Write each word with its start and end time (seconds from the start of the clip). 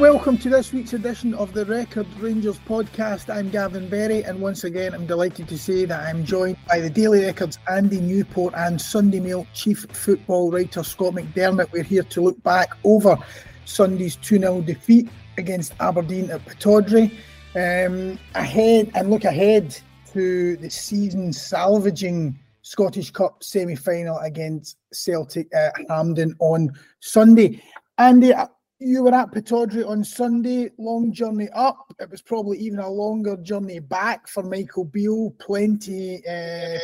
welcome 0.00 0.38
to 0.38 0.48
this 0.48 0.72
week's 0.72 0.94
edition 0.94 1.34
of 1.34 1.52
the 1.52 1.62
Record 1.66 2.06
Rangers 2.18 2.58
podcast. 2.60 3.28
I'm 3.28 3.50
Gavin 3.50 3.86
Berry, 3.86 4.24
and 4.24 4.40
once 4.40 4.64
again, 4.64 4.94
I'm 4.94 5.04
delighted 5.06 5.46
to 5.48 5.58
say 5.58 5.84
that 5.84 6.08
I'm 6.08 6.24
joined 6.24 6.56
by 6.66 6.80
the 6.80 6.88
Daily 6.88 7.22
Records 7.22 7.58
Andy 7.70 8.00
Newport 8.00 8.54
and 8.56 8.80
Sunday 8.80 9.20
Mail 9.20 9.46
chief 9.52 9.84
football 9.92 10.50
writer 10.50 10.82
Scott 10.82 11.12
McDermott. 11.12 11.70
We're 11.70 11.82
here 11.82 12.02
to 12.02 12.22
look 12.22 12.42
back 12.42 12.70
over 12.82 13.18
Sunday's 13.66 14.16
2 14.16 14.38
0 14.38 14.62
defeat 14.62 15.10
against 15.36 15.74
Aberdeen 15.80 16.30
at 16.30 16.46
Pittodrie, 16.46 17.12
um, 17.54 18.18
ahead 18.34 18.90
and 18.94 19.10
look 19.10 19.24
ahead 19.24 19.78
to 20.14 20.56
the 20.56 20.70
season 20.70 21.30
salvaging 21.30 22.38
Scottish 22.62 23.10
Cup 23.10 23.44
semi 23.44 23.76
final 23.76 24.16
against 24.20 24.78
Celtic 24.94 25.54
at 25.54 25.74
Hampden 25.90 26.36
on 26.38 26.70
Sunday. 27.00 27.62
Andy, 27.98 28.32
you 28.80 29.02
were 29.02 29.14
at 29.14 29.30
Pittodrie 29.30 29.86
on 29.86 30.02
Sunday, 30.02 30.70
long 30.78 31.12
journey 31.12 31.48
up. 31.54 31.94
It 32.00 32.10
was 32.10 32.22
probably 32.22 32.58
even 32.58 32.78
a 32.78 32.88
longer 32.88 33.36
journey 33.36 33.78
back 33.78 34.26
for 34.26 34.42
Michael 34.42 34.86
Beale. 34.86 35.34
Plenty, 35.38 36.26
uh, 36.26 36.78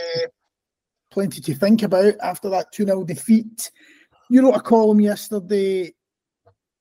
plenty 1.10 1.41
to 1.41 1.55
think 1.55 1.82
about 1.82 2.14
after 2.22 2.50
that 2.50 2.70
2 2.72 2.84
0 2.84 3.05
defeat. 3.05 3.70
You 4.28 4.42
wrote 4.42 4.56
a 4.56 4.60
column 4.60 5.00
yesterday 5.00 5.95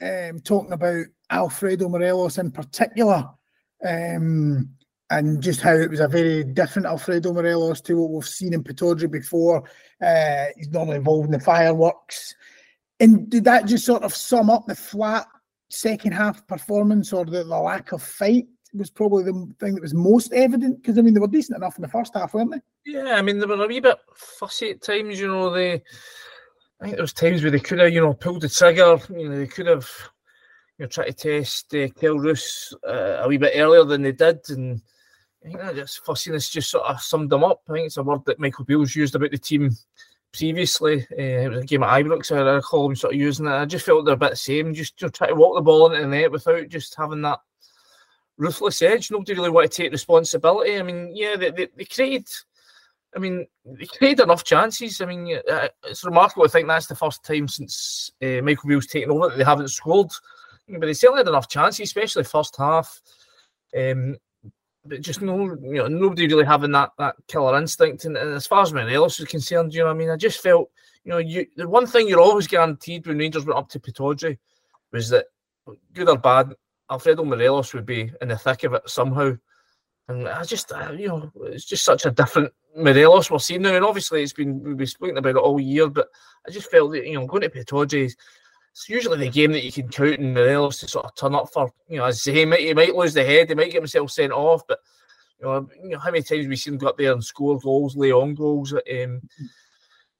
um, 0.01 0.41
talking 0.41 0.73
about 0.73 1.05
Alfredo 1.29 1.88
Morelos 1.88 2.38
in 2.38 2.52
particular 2.52 3.29
um, 3.88 4.69
and 5.09 5.41
just 5.41 5.61
how 5.61 5.75
it 5.75 5.89
was 5.89 6.02
a 6.02 6.09
very 6.09 6.43
different 6.43 6.88
Alfredo 6.88 7.31
Morelos 7.31 7.79
to 7.81 7.95
what 7.95 8.11
we've 8.11 8.27
seen 8.27 8.53
in 8.53 8.63
Pittodrie 8.63 9.09
before. 9.09 9.63
Uh, 10.02 10.45
he's 10.57 10.69
normally 10.69 10.97
involved 10.97 11.27
in 11.27 11.31
the 11.31 11.39
fireworks. 11.39 12.35
And 12.99 13.29
did 13.29 13.43
that 13.45 13.65
just 13.65 13.85
sort 13.85 14.03
of 14.03 14.15
sum 14.15 14.49
up 14.49 14.65
the 14.67 14.75
flat 14.75 15.27
second 15.69 16.13
half 16.13 16.45
performance 16.47 17.11
or 17.11 17.25
the, 17.25 17.43
the 17.43 17.59
lack 17.59 17.91
of 17.91 18.01
fight? 18.01 18.45
Was 18.73 18.89
probably 18.89 19.23
the 19.23 19.53
thing 19.57 19.75
that 19.75 19.81
was 19.81 19.93
most 19.93 20.33
evident 20.33 20.81
because 20.81 20.97
I 20.97 21.01
mean 21.01 21.13
they 21.13 21.21
were 21.21 21.27
decent 21.27 21.55
enough 21.55 21.77
in 21.77 21.81
the 21.81 21.88
first 21.88 22.13
half, 22.13 22.33
weren't 22.33 22.51
they? 22.51 22.59
Yeah, 22.91 23.16
I 23.16 23.21
mean 23.21 23.39
they 23.39 23.45
were 23.45 23.63
a 23.63 23.67
wee 23.67 23.79
bit 23.79 23.97
fussy 24.13 24.71
at 24.71 24.81
times. 24.81 25.17
You 25.17 25.27
know, 25.27 25.49
they 25.49 25.81
I 26.81 26.83
think 26.83 26.95
there 26.95 27.03
was 27.03 27.13
times 27.13 27.41
where 27.41 27.51
they 27.51 27.59
could 27.59 27.79
have, 27.79 27.93
you 27.93 28.01
know, 28.01 28.13
pulled 28.13 28.41
the 28.41 28.49
trigger. 28.49 28.99
You 29.09 29.29
know, 29.29 29.38
they 29.38 29.47
could 29.47 29.67
have, 29.67 29.89
you 30.77 30.83
know, 30.83 30.89
tried 30.89 31.05
to 31.05 31.13
test 31.13 31.73
uh, 31.73 31.88
Kelle 31.99 32.19
Roos 32.19 32.73
uh, 32.85 33.21
a 33.21 33.27
wee 33.27 33.38
bit 33.38 33.53
earlier 33.55 33.85
than 33.85 34.01
they 34.01 34.11
did, 34.11 34.39
and 34.49 34.81
I 35.43 35.47
think 35.47 35.59
that 35.59 35.75
just 35.75 36.03
fussiness 36.05 36.49
just 36.49 36.69
sort 36.69 36.85
of 36.85 36.99
summed 37.01 37.29
them 37.29 37.45
up. 37.45 37.61
I 37.69 37.73
think 37.73 37.85
it's 37.88 37.97
a 37.97 38.03
word 38.03 38.25
that 38.25 38.39
Michael 38.39 38.66
Beale's 38.66 38.95
used 38.95 39.16
about 39.16 39.31
the 39.31 39.38
team 39.38 39.71
previously. 40.38 41.08
Uh, 41.11 41.45
it 41.45 41.50
was 41.50 41.64
a 41.64 41.66
game 41.66 41.83
at 41.83 41.89
Ibrox, 41.89 42.36
I 42.36 42.41
recall 42.41 42.89
him 42.89 42.95
sort 42.95 43.14
of 43.14 43.19
using 43.19 43.45
it. 43.45 43.52
I 43.52 43.66
just 43.66 43.86
felt 43.86 44.05
they're 44.05 44.16
a 44.16 44.17
bit 44.17 44.31
the 44.31 44.36
same, 44.36 44.73
just 44.73 45.02
you 45.02 45.09
try 45.09 45.28
to 45.28 45.36
walk 45.36 45.55
the 45.55 45.61
ball 45.61 45.88
into 45.88 46.02
the 46.02 46.08
net 46.08 46.31
without 46.31 46.67
just 46.69 46.95
having 46.95 47.22
that 47.22 47.39
ruthless 48.38 48.81
edge. 48.81 49.11
Nobody 49.11 49.33
really 49.33 49.50
want 49.50 49.72
to 49.72 49.75
take 49.75 49.91
responsibility. 49.91 50.78
I 50.78 50.83
mean, 50.83 51.11
yeah, 51.16 51.36
they, 51.36 51.52
they, 51.52 51.67
they 51.75 51.86
created. 51.86 52.28
I 53.16 53.19
mean, 53.19 53.47
they 53.66 53.86
created 53.86 54.23
enough 54.23 54.44
chances. 54.44 55.00
I 55.00 55.06
mean, 55.06 55.39
it's 55.83 56.03
remarkable 56.03 56.44
to 56.44 56.50
think 56.50 56.67
that's 56.67 56.88
the 56.88 56.95
first 56.95 57.23
time 57.23 57.47
since 57.47 58.11
uh, 58.22 58.41
Michael 58.41 58.67
Beale's 58.67 58.88
taken 58.88 59.11
over 59.11 59.30
that 59.30 59.38
they 59.38 59.45
haven't 59.45 59.69
scored. 59.69 60.11
But 60.67 60.81
they 60.81 60.94
certainly 60.94 61.19
had 61.19 61.28
enough 61.30 61.47
chances, 61.47 61.83
especially 61.83 62.25
first 62.25 62.58
half. 62.58 63.02
Um, 63.78 64.17
but 64.86 65.02
just 65.02 65.22
no, 65.22 65.44
you 65.61 65.73
know, 65.73 65.88
nobody 65.88 66.28
really 66.28 66.45
having 66.45 66.72
that 66.72 66.91
that 66.97 67.16
killer 67.28 67.58
instinct. 67.58 68.05
And, 68.05 68.16
and 68.17 68.33
as 68.33 68.47
far 68.47 68.61
as 68.61 68.73
Morelos 68.73 69.19
is 69.19 69.28
concerned, 69.28 69.73
you 69.73 69.83
know, 69.83 69.89
I 69.89 69.94
mean, 69.94 70.09
I 70.09 70.16
just 70.16 70.41
felt, 70.41 70.69
you 71.03 71.11
know, 71.11 71.17
you 71.17 71.45
the 71.55 71.67
one 71.67 71.88
thing 71.88 72.08
you're 72.08 72.22
always 72.22 72.47
guaranteed 72.47 73.07
when 73.07 73.18
Rangers 73.18 73.46
went 73.46 73.57
up 73.57 73.69
to 73.69 73.79
Pittodrie 73.79 74.38
was 74.91 75.09
that, 75.09 75.25
good 75.94 76.09
or 76.09 76.18
bad, 76.18 76.53
Alfredo 76.91 77.23
Morelos 77.23 77.73
would 77.73 77.85
be 77.85 78.12
in 78.22 78.28
the 78.28 78.38
thick 78.38 78.63
of 78.63 78.73
it 78.73 78.88
somehow. 78.90 79.35
And 80.07 80.28
I 80.28 80.44
just, 80.44 80.72
uh, 80.72 80.91
you 80.91 81.07
know, 81.07 81.31
it's 81.46 81.66
just 81.66 81.84
such 81.84 82.06
a 82.06 82.12
different 82.12 82.53
Morelos 82.75 83.31
we're 83.31 83.40
seeing 83.40 83.63
now. 83.63 83.75
And 83.75 83.84
obviously, 83.84 84.22
it's 84.22 84.34
been 84.34 84.62
we've 84.62 84.78
been 84.78 84.88
speaking 84.88 85.17
about 85.17 85.35
it 85.35 85.38
all 85.38 85.59
year, 85.59 85.90
but 85.90 86.09
I 86.47 86.52
just 86.52 86.69
felt 86.69 86.91
that 86.91 87.07
you 87.07 87.16
know 87.16 87.25
going 87.25 87.41
to 87.41 87.50
Pittodrie 87.50 88.16
it's 88.75 88.90
usually 88.90 89.18
the 89.18 89.30
game 89.30 89.53
that 89.53 89.63
you 89.63 89.72
can 89.72 89.88
count 89.88 90.19
and 90.19 90.34
Morelos 90.34 90.81
to 90.81 90.88
sort 90.90 91.06
of 91.06 91.16
turn 91.16 91.34
up 91.34 91.47
for. 91.53 91.72
You 91.88 92.00
know, 92.00 92.06
as 92.06 92.22
he 92.25 92.44
might 92.44 92.59
he 92.59 92.74
might 92.74 92.94
lose 92.94 93.13
the 93.13 93.24
head, 93.24 93.47
he 93.47 93.56
might 93.56 93.72
get 93.72 93.75
himself 93.75 94.12
sent 94.12 94.34
off, 94.34 94.68
but 94.68 94.80
you 95.40 95.46
know, 95.46 95.69
you 95.81 95.90
know 95.91 96.00
how 96.00 96.12
many 96.12 96.24
times 96.24 96.46
we've 96.46 96.59
seen 96.59 96.74
him 96.74 96.80
go 96.80 96.88
up 96.88 96.97
there 96.97 97.14
and 97.14 97.24
score 97.24 97.58
goals, 97.58 97.96
lay 97.96 98.12
on 98.12 98.35
goals. 98.35 98.74
Um, 98.74 99.22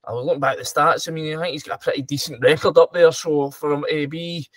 I 0.06 0.14
was 0.14 0.26
looking 0.26 0.40
back 0.40 0.54
at 0.54 0.60
the 0.60 0.64
stats. 0.64 1.10
I 1.10 1.12
mean, 1.12 1.38
I 1.38 1.42
think 1.42 1.52
he's 1.52 1.64
got 1.64 1.82
a 1.82 1.84
pretty 1.84 2.04
decent 2.04 2.42
record 2.42 2.78
up 2.78 2.94
there. 2.94 3.12
So 3.12 3.52
for 3.52 3.74
him 3.74 3.84
to 3.90 4.08
be 4.08 4.48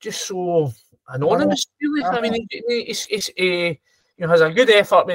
just 0.00 0.26
so 0.26 0.70
anonymous, 1.08 1.66
really, 1.80 2.04
I 2.04 2.20
mean, 2.20 2.46
it's 2.50 3.06
it's 3.10 3.30
a 3.38 3.68
you 3.68 3.78
know 4.18 4.28
has 4.28 4.42
a 4.42 4.50
good 4.50 4.68
effort. 4.68 5.08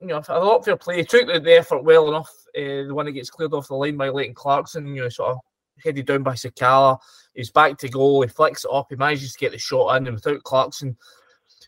You 0.00 0.06
know, 0.06 0.22
a 0.28 0.38
lot 0.38 0.64
for 0.64 0.76
play. 0.76 0.98
He 0.98 1.04
took 1.04 1.26
the, 1.26 1.40
the 1.40 1.58
effort 1.58 1.82
well 1.82 2.06
enough. 2.08 2.30
Uh, 2.56 2.86
the 2.86 2.94
one 2.94 3.06
that 3.06 3.12
gets 3.12 3.30
cleared 3.30 3.52
off 3.52 3.66
the 3.66 3.74
line 3.74 3.96
by 3.96 4.10
Leighton 4.10 4.32
Clarkson, 4.32 4.94
you 4.94 5.02
know, 5.02 5.08
sort 5.08 5.32
of 5.32 5.38
headed 5.82 6.06
down 6.06 6.22
by 6.22 6.34
Sakala. 6.34 6.98
He's 7.34 7.50
back 7.50 7.78
to 7.78 7.88
goal. 7.88 8.22
He 8.22 8.28
flicks 8.28 8.64
it 8.64 8.70
up. 8.72 8.86
He 8.90 8.96
manages 8.96 9.32
to 9.32 9.38
get 9.38 9.52
the 9.52 9.58
shot 9.58 9.96
in, 9.96 10.06
and 10.06 10.14
without 10.14 10.42
Clarkson, 10.44 10.96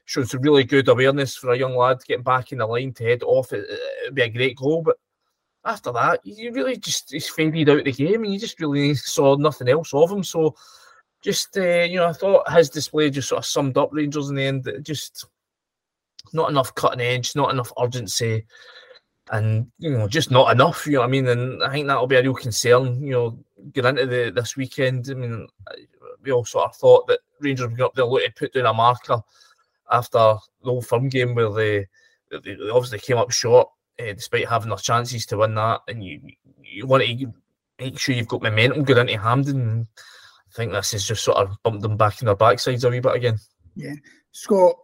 shows 0.05 0.31
some 0.31 0.41
really 0.41 0.65
good 0.65 0.89
awareness 0.89 1.37
for 1.37 1.51
a 1.51 1.59
young 1.59 1.75
lad 1.77 1.99
getting 2.07 2.23
back 2.23 2.53
in 2.53 2.59
the 2.59 2.67
line 2.67 2.93
to 2.95 3.05
head 3.05 3.23
off. 3.23 3.53
It, 3.53 3.67
would 4.05 4.15
be 4.15 4.23
a 4.23 4.29
great 4.29 4.57
goal, 4.57 4.83
but 4.83 4.97
after 5.65 5.93
that, 5.93 6.21
you 6.25 6.53
really 6.53 6.77
just 6.77 7.11
he's 7.11 7.29
faded 7.29 7.69
out 7.69 7.85
the 7.85 7.93
game, 7.93 8.25
and 8.25 8.33
you 8.33 8.39
just 8.39 8.61
really 8.61 8.95
saw 8.95 9.37
nothing 9.37 9.69
else 9.69 9.93
of 9.93 10.11
him. 10.11 10.23
So, 10.23 10.55
just 11.23 11.57
uh, 11.59 11.83
you 11.83 11.97
know, 11.97 12.07
I 12.07 12.13
thought 12.13 12.51
his 12.51 12.71
display 12.71 13.11
just 13.11 13.29
sort 13.29 13.41
of 13.41 13.47
summed 13.47 13.77
up 13.77 13.91
Rangers 13.93 14.31
in 14.31 14.37
the 14.37 14.45
end. 14.45 14.71
Just 14.83 15.27
not 16.33 16.51
enough 16.51 16.75
cutting 16.75 17.01
edge, 17.01 17.35
not 17.35 17.51
enough 17.51 17.73
urgency, 17.81 18.47
and 19.33 19.67
you 19.79 19.91
know, 19.91 20.07
just 20.07 20.31
not 20.31 20.53
enough. 20.53 20.87
You 20.87 20.95
know 20.95 21.01
what 21.01 21.07
I 21.07 21.11
mean? 21.11 21.27
And 21.27 21.63
I 21.65 21.71
think 21.73 21.89
that'll 21.89 22.07
be 22.07 22.17
a 22.17 22.23
real 22.23 22.35
concern. 22.35 23.03
You 23.03 23.11
know, 23.11 23.39
get 23.73 23.85
into 23.85 24.07
the 24.07 24.33
this 24.35 24.57
weekend. 24.57 25.09
I 25.11 25.15
mean, 25.15 25.47
we 26.23 26.33
all 26.33 26.45
sort 26.45 26.71
of 26.71 26.77
thought 26.77 27.07
that 27.09 27.21
Rangers 27.41 27.69
would 27.69 27.77
go 27.77 27.87
up 27.87 27.95
there 27.95 28.05
looking 28.05 28.29
to 28.29 28.35
put 28.35 28.53
down 28.55 28.67
a 28.67 28.75
marker 28.75 29.21
after 29.91 30.35
the 30.63 30.71
old 30.71 30.87
firm 30.87 31.09
game 31.09 31.35
where 31.35 31.51
they, 31.51 31.87
they 32.31 32.57
obviously 32.71 32.99
came 32.99 33.19
up 33.19 33.31
short 33.31 33.69
uh, 34.01 34.13
despite 34.13 34.49
having 34.49 34.69
their 34.69 34.79
chances 34.79 35.27
to 35.27 35.39
win 35.39 35.55
that. 35.55 35.81
And 35.89 36.05
you 36.05 36.21
you 36.63 36.87
want 36.87 37.05
to 37.05 37.33
make 37.79 37.99
sure 37.99 38.15
you've 38.15 38.29
got 38.29 38.43
momentum 38.43 38.85
going 38.85 39.09
into 39.09 39.21
Hampden. 39.21 39.87
I 39.99 40.57
think 40.57 40.73
this 40.73 40.93
has 40.93 41.05
just 41.05 41.25
sort 41.25 41.39
of 41.39 41.57
bumped 41.63 41.83
them 41.83 41.97
back 41.97 42.21
in 42.21 42.27
their 42.27 42.37
backsides 42.37 42.85
a 42.85 42.91
wee 42.91 43.01
bit 43.01 43.17
again. 43.17 43.39
Yeah, 43.75 43.95
Scott. 44.33 44.77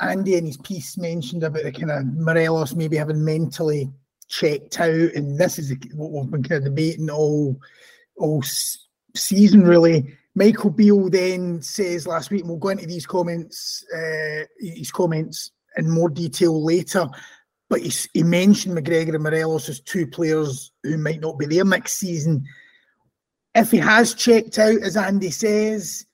Andy 0.00 0.36
in 0.36 0.46
his 0.46 0.56
piece 0.56 0.96
mentioned 0.96 1.44
about 1.44 1.62
the 1.62 1.70
kind 1.70 1.90
of 1.90 2.06
Morelos 2.06 2.74
maybe 2.74 2.96
having 2.96 3.24
mentally 3.24 3.92
checked 4.28 4.80
out, 4.80 5.12
and 5.14 5.38
this 5.38 5.58
is 5.58 5.74
what 5.94 6.10
we've 6.10 6.30
been 6.30 6.42
kind 6.42 6.58
of 6.58 6.64
debating 6.64 7.10
all 7.10 7.60
all 8.16 8.42
season 9.14 9.62
really. 9.62 10.16
Michael 10.36 10.70
Beale 10.70 11.10
then 11.10 11.62
says 11.62 12.06
last 12.06 12.30
week, 12.30 12.40
and 12.40 12.50
we'll 12.50 12.58
go 12.58 12.70
into 12.70 12.86
these 12.86 13.06
comments, 13.06 13.84
uh, 13.94 14.44
his 14.58 14.90
comments 14.90 15.52
in 15.76 15.88
more 15.88 16.08
detail 16.08 16.64
later. 16.64 17.08
But 17.70 17.82
he, 17.82 17.92
he 18.12 18.22
mentioned 18.22 18.76
McGregor 18.76 19.14
and 19.14 19.22
Morelos 19.22 19.68
as 19.68 19.80
two 19.80 20.06
players 20.06 20.72
who 20.82 20.98
might 20.98 21.20
not 21.20 21.38
be 21.38 21.46
there 21.46 21.64
next 21.64 21.94
season. 21.94 22.44
If 23.54 23.70
he 23.70 23.78
has 23.78 24.14
checked 24.14 24.58
out, 24.58 24.82
as 24.82 24.96
Andy 24.96 25.30
says, 25.30 26.04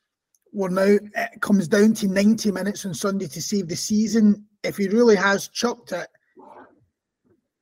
we're 0.52 0.68
now 0.68 0.98
it 1.14 1.40
comes 1.40 1.68
down 1.68 1.94
to 1.94 2.08
90 2.08 2.50
minutes 2.52 2.84
on 2.84 2.92
Sunday 2.92 3.26
to 3.28 3.42
save 3.42 3.68
the 3.68 3.76
season. 3.76 4.44
If 4.62 4.76
he 4.76 4.88
really 4.88 5.16
has 5.16 5.48
chucked 5.48 5.92
it, 5.92 6.08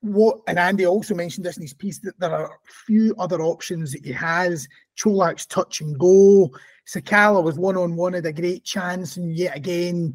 what 0.00 0.38
and 0.46 0.58
Andy 0.58 0.86
also 0.86 1.14
mentioned 1.14 1.44
this 1.44 1.56
in 1.56 1.62
his 1.62 1.74
piece 1.74 1.98
that 2.00 2.18
there 2.20 2.30
are 2.30 2.46
a 2.46 2.72
few 2.86 3.14
other 3.18 3.40
options 3.42 3.92
that 3.92 4.04
he 4.04 4.12
has. 4.12 4.68
Čolak's 4.96 5.46
touch 5.46 5.80
and 5.80 5.98
go. 5.98 6.50
Sakala 6.86 7.42
was 7.42 7.58
one 7.58 7.76
on 7.76 7.96
one, 7.96 8.12
had 8.12 8.26
a 8.26 8.32
great 8.32 8.64
chance, 8.64 9.16
and 9.16 9.34
yet 9.36 9.56
again 9.56 10.14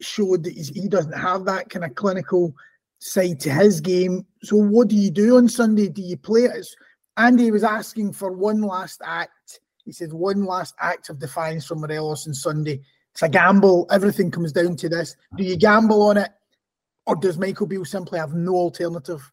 showed 0.00 0.42
that 0.44 0.54
he 0.54 0.88
doesn't 0.88 1.12
have 1.12 1.44
that 1.44 1.70
kind 1.70 1.84
of 1.84 1.94
clinical 1.94 2.54
side 2.98 3.38
to 3.40 3.50
his 3.50 3.80
game. 3.80 4.24
So, 4.42 4.56
what 4.56 4.88
do 4.88 4.96
you 4.96 5.10
do 5.10 5.36
on 5.36 5.48
Sunday? 5.48 5.88
Do 5.88 6.02
you 6.02 6.16
play 6.16 6.42
it? 6.42 6.66
Andy 7.16 7.50
was 7.50 7.64
asking 7.64 8.14
for 8.14 8.32
one 8.32 8.62
last 8.62 9.02
act. 9.04 9.60
He 9.84 9.92
said 9.92 10.12
one 10.12 10.44
last 10.44 10.74
act 10.80 11.10
of 11.10 11.18
defiance 11.18 11.66
from 11.66 11.80
Morelos 11.80 12.26
on 12.26 12.34
Sunday. 12.34 12.80
It's 13.12 13.22
a 13.22 13.28
gamble. 13.28 13.86
Everything 13.90 14.30
comes 14.30 14.52
down 14.52 14.76
to 14.76 14.88
this. 14.88 15.16
Do 15.36 15.44
you 15.44 15.56
gamble 15.56 16.02
on 16.02 16.16
it? 16.16 16.30
Or 17.06 17.16
does 17.16 17.38
Michael 17.38 17.66
Beale 17.66 17.84
simply 17.84 18.18
have 18.18 18.34
no 18.34 18.54
alternative? 18.54 19.32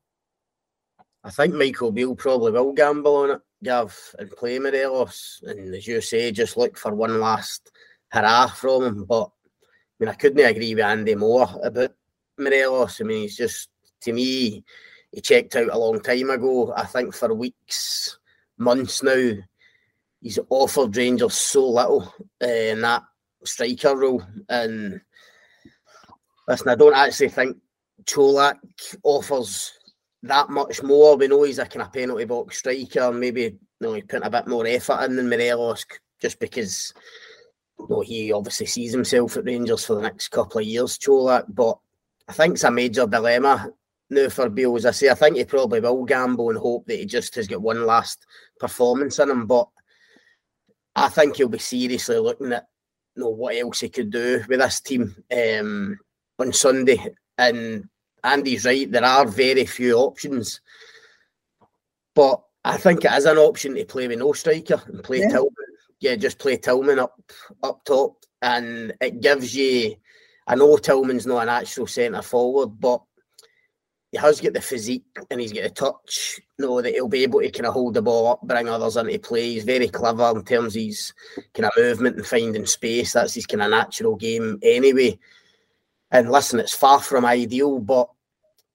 I 1.24 1.30
think 1.30 1.54
Michael 1.54 1.92
Beale 1.92 2.16
probably 2.16 2.52
will 2.52 2.74
gamble 2.74 3.16
on 3.18 3.32
it, 3.32 3.42
Gav, 3.64 3.98
and 4.18 4.32
play 4.32 4.58
Morelos. 4.58 5.42
And 5.46 5.76
as 5.76 5.86
you 5.86 6.02
say, 6.02 6.32
just 6.32 6.58
look 6.58 6.78
for 6.78 6.96
one 6.96 7.20
last 7.20 7.72
hurrah 8.08 8.48
from 8.48 8.84
him. 8.84 9.06
But 9.06 9.26
I 9.26 9.96
mean, 10.00 10.10
I 10.10 10.14
couldn't 10.14 10.46
agree 10.46 10.74
with 10.74 10.84
Andy 10.84 11.16
more 11.16 11.48
about 11.62 11.92
Morelos. 12.38 13.02
I 13.02 13.04
mean, 13.04 13.22
he's 13.24 13.38
just, 13.38 13.70
to 14.02 14.14
me, 14.14 14.64
he 15.12 15.22
checked 15.22 15.56
out 15.56 15.70
a 15.70 15.78
long 15.78 16.00
time 16.00 16.30
ago. 16.30 16.74
I 16.76 16.86
think 16.86 17.14
for 17.14 17.34
weeks, 17.34 18.18
months 18.58 19.04
now, 19.04 19.34
he's 20.22 20.40
offered 20.50 20.96
Rangers 20.96 21.34
so 21.34 21.70
little, 21.70 22.14
uh, 22.42 22.46
and 22.46 22.84
that 22.84 23.04
striker 23.44 23.96
role. 23.96 24.24
And 24.48 25.02
listen, 26.50 26.70
I 26.70 26.76
don't 26.76 26.96
actually 26.96 27.30
think 27.30 27.58
Čolak 28.04 28.58
offers 29.04 29.72
that 30.24 30.50
much 30.50 30.82
more. 30.84 31.16
We 31.16 31.28
know 31.28 31.44
he's 31.44 31.60
a 31.60 31.66
kind 31.66 31.84
of 31.84 31.94
penalty 31.94 32.26
box 32.26 32.58
striker. 32.58 33.12
Maybe 33.12 33.42
you 33.42 33.58
know, 33.80 33.94
he's 33.94 34.04
putting 34.04 34.26
a 34.26 34.30
bit 34.30 34.48
more 34.48 34.66
effort 34.68 35.04
in 35.04 35.16
than 35.16 35.30
Morelos 35.30 35.86
just 36.20 36.40
because 36.40 36.94
you 37.80 37.88
know, 37.90 38.02
he 38.02 38.34
obviously 38.34 38.66
sees 38.66 38.92
himself 38.92 39.38
at 39.38 39.46
Rangers 39.46 39.86
for 39.86 39.96
the 39.96 40.02
next 40.02 40.30
couple 40.30 40.60
of 40.60 40.66
years, 40.66 40.98
Čolak. 40.98 41.46
But 41.48 41.78
I 42.28 42.34
think 42.34 42.56
it's 42.56 42.64
a 42.64 42.72
major 42.72 43.06
dilemma 43.06 43.70
now 44.10 44.30
for 44.30 44.50
Beale. 44.50 44.76
As 44.76 44.86
I 44.88 44.92
say, 44.92 45.10
I 45.10 45.14
think 45.14 45.38
he 45.38 45.46
probably 45.46 45.80
will 45.80 46.04
gamble 46.04 46.50
and 46.50 46.60
hope 46.60 46.88
that 46.88 47.00
he 47.00 47.06
just 47.06 47.36
has 47.36 47.48
got 47.48 47.62
one 47.62 47.86
last 47.86 48.26
performance 48.60 49.20
in 49.20 49.30
him. 49.30 49.46
But 49.46 49.68
I 50.96 51.10
think 51.10 51.36
he'll 51.36 51.48
be 51.48 51.60
seriously 51.60 52.18
looking 52.18 52.52
at 52.54 52.66
you 53.16 53.24
know 53.24 53.30
what 53.30 53.56
else 53.56 53.82
he 53.82 53.90
could 53.90 54.10
do 54.12 54.44
with 54.48 54.60
this 54.60 54.82
team 54.82 55.16
um, 55.32 55.98
on 56.40 56.54
Sunday. 56.54 57.16
And 57.38 57.88
Andy's 58.24 58.66
right, 58.66 58.92
there 58.92 59.06
are 59.06 59.26
very 59.26 59.66
few 59.66 59.96
options. 59.98 60.62
But 62.16 62.42
I 62.66 62.78
think 62.78 63.06
it 63.06 63.14
is 63.14 63.26
an 63.26 63.38
option 63.38 63.76
to 63.76 63.86
play 63.86 64.08
with 64.08 64.20
no 64.20 64.34
striker 64.34 64.82
and 64.88 65.04
play 65.04 65.20
yeah. 65.20 65.30
Tillman. 65.30 65.54
Yeah, 66.00 66.16
just 66.16 66.40
play 66.40 66.58
Tillman 66.58 67.00
up 67.00 67.20
up 67.64 67.84
top. 67.86 68.16
And 68.42 68.94
it 69.02 69.22
gives 69.22 69.56
you 69.56 69.96
I 70.50 70.56
know 70.56 70.78
Tillman's 70.78 71.28
not 71.28 71.44
an 71.44 71.50
actual 71.50 71.86
centre 71.86 72.24
forward, 72.24 72.80
but 72.80 73.02
he 74.12 74.18
has 74.18 74.42
got 74.42 74.54
the 74.54 74.62
physique 74.62 75.06
and 75.30 75.40
he's 75.40 75.54
got 75.54 75.62
the 75.62 75.70
touch. 75.70 76.42
You 76.58 76.66
know 76.66 76.82
that 76.82 76.92
he'll 76.92 77.08
be 77.08 77.22
able 77.22 77.42
to 77.42 77.52
kind 77.52 77.68
of 77.68 77.74
hold 77.74 77.94
the 77.94 78.02
ball 78.02 78.32
up, 78.32 78.42
bring 78.42 78.68
others 78.68 78.98
into 78.98 79.20
play. 79.20 79.54
He's 79.54 79.64
very 79.64 79.88
clever 79.88 80.32
in 80.36 80.44
terms 80.44 80.76
of 80.76 80.82
his 80.82 81.14
kind 81.54 81.68
of 81.68 81.72
movement 81.78 82.18
and 82.18 82.26
finding 82.26 82.66
space. 82.66 83.14
That's 83.14 83.36
his 83.36 83.46
kind 83.46 83.62
of 83.62 83.70
natural 83.70 84.16
game 84.16 84.58
anyway. 84.64 85.20
And 86.12 86.32
listen, 86.32 86.60
it's 86.60 86.76
far 86.76 87.00
from 87.00 87.26
ideal, 87.26 87.80
but 87.80 88.10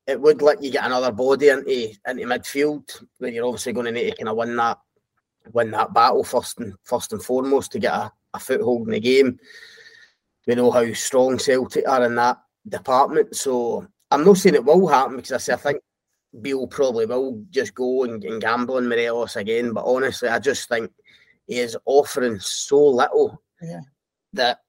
it 0.07 0.21
would 0.21 0.43
let 0.43 0.63
you 0.63 0.71
get 0.71 0.85
another 0.85 1.13
body 1.13 1.49
into 1.49 1.95
into 2.07 2.25
midfield 2.27 3.03
where 3.19 3.31
you're 3.31 3.47
obviously 3.47 3.73
going 3.73 3.87
to 3.87 3.93
need 3.93 4.11
to 4.11 4.17
kind 4.17 4.29
of 4.29 4.37
win 4.37 4.57
that 4.57 4.79
win 5.53 5.71
that 5.73 5.93
battle 5.93 6.25
first 6.25 6.61
and 6.61 6.75
first 6.85 7.13
and 7.13 7.23
foremost 7.23 7.73
to 7.73 7.79
get 7.79 7.93
a, 7.93 8.13
a 8.35 8.39
foothold 8.39 8.87
in 8.87 8.93
the 8.93 9.01
game. 9.01 9.39
We 10.47 10.55
know 10.55 10.71
how 10.71 10.93
strong 10.93 11.39
Celtic 11.39 11.89
are 11.89 12.05
in 12.05 12.15
that 12.17 12.39
department, 12.69 13.35
so 13.35 13.87
I'm 14.11 14.25
not 14.25 14.37
saying 14.37 14.55
it 14.55 14.65
will 14.65 14.87
happen 14.87 15.17
because 15.17 15.33
I 15.33 15.39
say 15.39 15.53
I 15.55 15.57
think 15.57 15.81
Beale 16.41 16.67
probably 16.67 17.07
will 17.07 17.43
just 17.51 17.75
go 17.75 18.05
and, 18.05 18.23
and 18.25 18.41
gamble 18.41 18.77
on 18.77 18.89
Morelos 18.89 19.37
again. 19.37 19.73
But 19.73 19.85
honestly, 19.85 20.29
I 20.29 20.39
just 20.39 20.69
think 20.69 20.91
he 21.47 21.59
is 21.59 21.77
offering 21.87 22.39
so 22.41 22.81
little 22.81 23.43
yeah. 23.63 23.81
that 24.35 24.61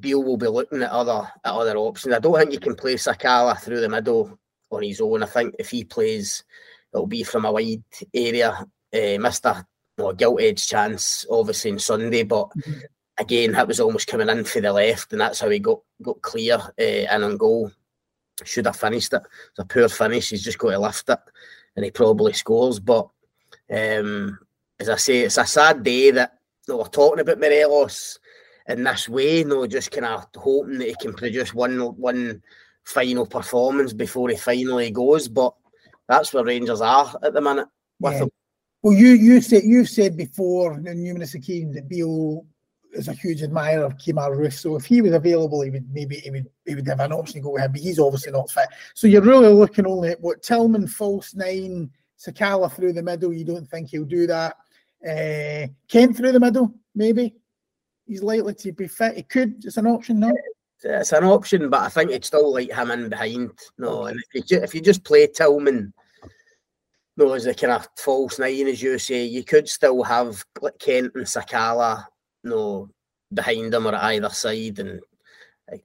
Beale 0.00 0.22
will 0.22 0.36
be 0.36 0.48
looking 0.48 0.82
at 0.82 0.90
other 0.90 1.28
at 1.44 1.52
other 1.52 1.76
options. 1.76 2.14
I 2.14 2.18
don't 2.18 2.38
think 2.38 2.52
you 2.52 2.60
can 2.60 2.74
play 2.74 2.94
Sakala 2.94 3.58
through 3.58 3.80
the 3.80 3.88
middle 3.88 4.38
on 4.70 4.82
his 4.82 5.00
own. 5.00 5.22
I 5.22 5.26
think 5.26 5.54
if 5.58 5.70
he 5.70 5.84
plays, 5.84 6.44
it'll 6.92 7.06
be 7.06 7.22
from 7.22 7.44
a 7.44 7.52
wide 7.52 7.82
area. 8.14 8.66
Uh, 8.94 9.18
missed 9.18 9.44
a 9.44 9.66
you 9.98 10.14
gilt 10.14 10.40
edge 10.40 10.66
chance, 10.66 11.26
obviously, 11.30 11.72
on 11.72 11.78
Sunday, 11.78 12.22
but 12.22 12.48
mm-hmm. 12.50 12.78
again, 13.18 13.52
that 13.52 13.68
was 13.68 13.80
almost 13.80 14.06
coming 14.06 14.28
in 14.28 14.44
for 14.44 14.60
the 14.60 14.72
left, 14.72 15.12
and 15.12 15.20
that's 15.20 15.40
how 15.40 15.48
he 15.48 15.58
got 15.58 15.80
got 16.02 16.20
clear 16.22 16.56
uh, 16.56 16.82
and 16.82 17.24
on 17.24 17.36
goal 17.36 17.70
should 18.44 18.66
have 18.66 18.76
finished 18.76 19.12
it. 19.12 19.22
It's 19.50 19.58
a 19.58 19.64
poor 19.64 19.88
finish. 19.88 20.30
He's 20.30 20.44
just 20.44 20.58
got 20.58 20.70
to 20.70 20.78
lift 20.78 21.08
it, 21.08 21.18
and 21.76 21.84
he 21.84 21.90
probably 21.90 22.32
scores. 22.32 22.78
But 22.78 23.08
um, 23.70 24.38
as 24.78 24.88
I 24.88 24.96
say, 24.96 25.20
it's 25.20 25.38
a 25.38 25.46
sad 25.46 25.82
day 25.82 26.10
that 26.12 26.38
you 26.66 26.74
know, 26.74 26.78
we're 26.78 26.88
talking 26.88 27.20
about 27.20 27.40
Morelos 27.40 28.18
in 28.68 28.84
this 28.84 29.08
way. 29.08 29.38
You 29.38 29.44
know, 29.46 29.66
just 29.66 29.90
kind 29.90 30.06
of 30.06 30.26
hoping 30.36 30.78
that 30.78 30.88
he 30.88 30.94
can 31.00 31.14
produce 31.14 31.52
one 31.54 31.78
one 31.96 32.42
final 32.84 33.26
performance 33.26 33.92
before 33.92 34.28
he 34.28 34.36
finally 34.36 34.90
goes. 34.90 35.28
But 35.28 35.54
that's 36.08 36.32
where 36.32 36.44
Rangers 36.44 36.80
are 36.80 37.18
at 37.22 37.32
the 37.32 37.40
minute. 37.40 37.68
With 38.00 38.12
yeah. 38.14 38.18
him. 38.20 38.30
Well, 38.82 38.94
you 38.94 39.08
you 39.08 39.40
said 39.40 39.62
you've 39.64 39.88
said 39.88 40.16
before 40.16 40.74
on 40.74 40.84
numerous 40.84 41.34
occasions 41.34 41.74
that 41.74 41.88
Beale 41.88 42.46
is 42.92 43.08
a 43.08 43.12
huge 43.12 43.42
admirer 43.42 43.84
of 43.84 43.96
Kemar 43.96 44.36
Roofe. 44.36 44.54
So 44.54 44.76
if 44.76 44.84
he 44.84 45.02
was 45.02 45.12
available, 45.12 45.62
he 45.62 45.70
would 45.70 45.92
maybe 45.92 46.16
he 46.16 46.30
would 46.30 46.46
he 46.64 46.74
would 46.74 46.86
have 46.86 47.00
an 47.00 47.12
option 47.12 47.34
to 47.34 47.40
go 47.40 47.50
with 47.50 47.62
him, 47.62 47.72
but 47.72 47.80
he's 47.80 47.98
obviously 47.98 48.32
not 48.32 48.50
fit. 48.50 48.68
So 48.94 49.06
you're 49.06 49.22
really 49.22 49.52
looking 49.52 49.86
only 49.86 50.10
at 50.10 50.20
what 50.20 50.42
Tillman, 50.42 50.86
false 50.86 51.34
nine, 51.34 51.90
Sakala 52.18 52.72
through 52.72 52.92
the 52.92 53.02
middle. 53.02 53.32
You 53.32 53.44
don't 53.44 53.68
think 53.68 53.90
he'll 53.90 54.04
do 54.04 54.26
that. 54.26 54.56
Uh, 55.04 55.68
Kent 55.88 56.16
through 56.16 56.32
the 56.32 56.40
middle, 56.40 56.74
maybe. 56.94 57.34
He's 58.08 58.22
likely 58.22 58.54
to 58.54 58.72
be 58.72 58.88
fit. 58.88 59.16
He 59.16 59.22
could. 59.22 59.64
It's 59.64 59.76
an 59.76 59.86
option, 59.86 60.18
no. 60.18 60.32
It's 60.82 61.12
an 61.12 61.24
option, 61.24 61.68
but 61.68 61.82
I 61.82 61.88
think 61.88 62.10
it's 62.10 62.28
still 62.28 62.52
like 62.52 62.72
him 62.72 62.90
in 62.90 63.08
behind. 63.08 63.50
No, 63.76 64.06
and 64.06 64.18
if 64.32 64.50
you 64.50 64.58
if 64.58 64.74
you 64.74 64.80
just 64.80 65.04
play 65.04 65.26
Tillman, 65.26 65.92
no, 67.16 67.32
as 67.32 67.46
a 67.46 67.54
kind 67.54 67.72
of 67.72 67.88
false 67.96 68.38
nine, 68.38 68.66
as 68.68 68.80
you 68.80 68.98
say, 68.98 69.24
you 69.24 69.44
could 69.44 69.68
still 69.68 70.02
have 70.04 70.42
Kent 70.78 71.12
and 71.16 71.26
Sakala 71.26 72.06
no, 72.44 72.88
behind 73.34 73.72
them 73.72 73.86
or 73.86 73.94
at 73.94 74.04
either 74.04 74.30
side. 74.30 74.78
And 74.78 75.00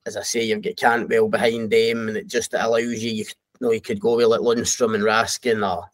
as 0.06 0.16
I 0.16 0.22
say, 0.22 0.44
you've 0.44 0.62
got 0.62 0.78
Cantwell 0.78 1.28
behind 1.28 1.72
them, 1.72 2.08
and 2.08 2.18
it 2.18 2.28
just 2.28 2.54
allows 2.54 3.04
you, 3.04 3.12
you, 3.12 3.26
know, 3.60 3.72
you 3.72 3.82
could 3.82 4.00
go 4.00 4.16
with 4.16 4.28
like 4.28 4.42
Lundstram 4.42 4.96
and 4.96 5.04
Raskin 5.04 5.68
or 5.68 5.86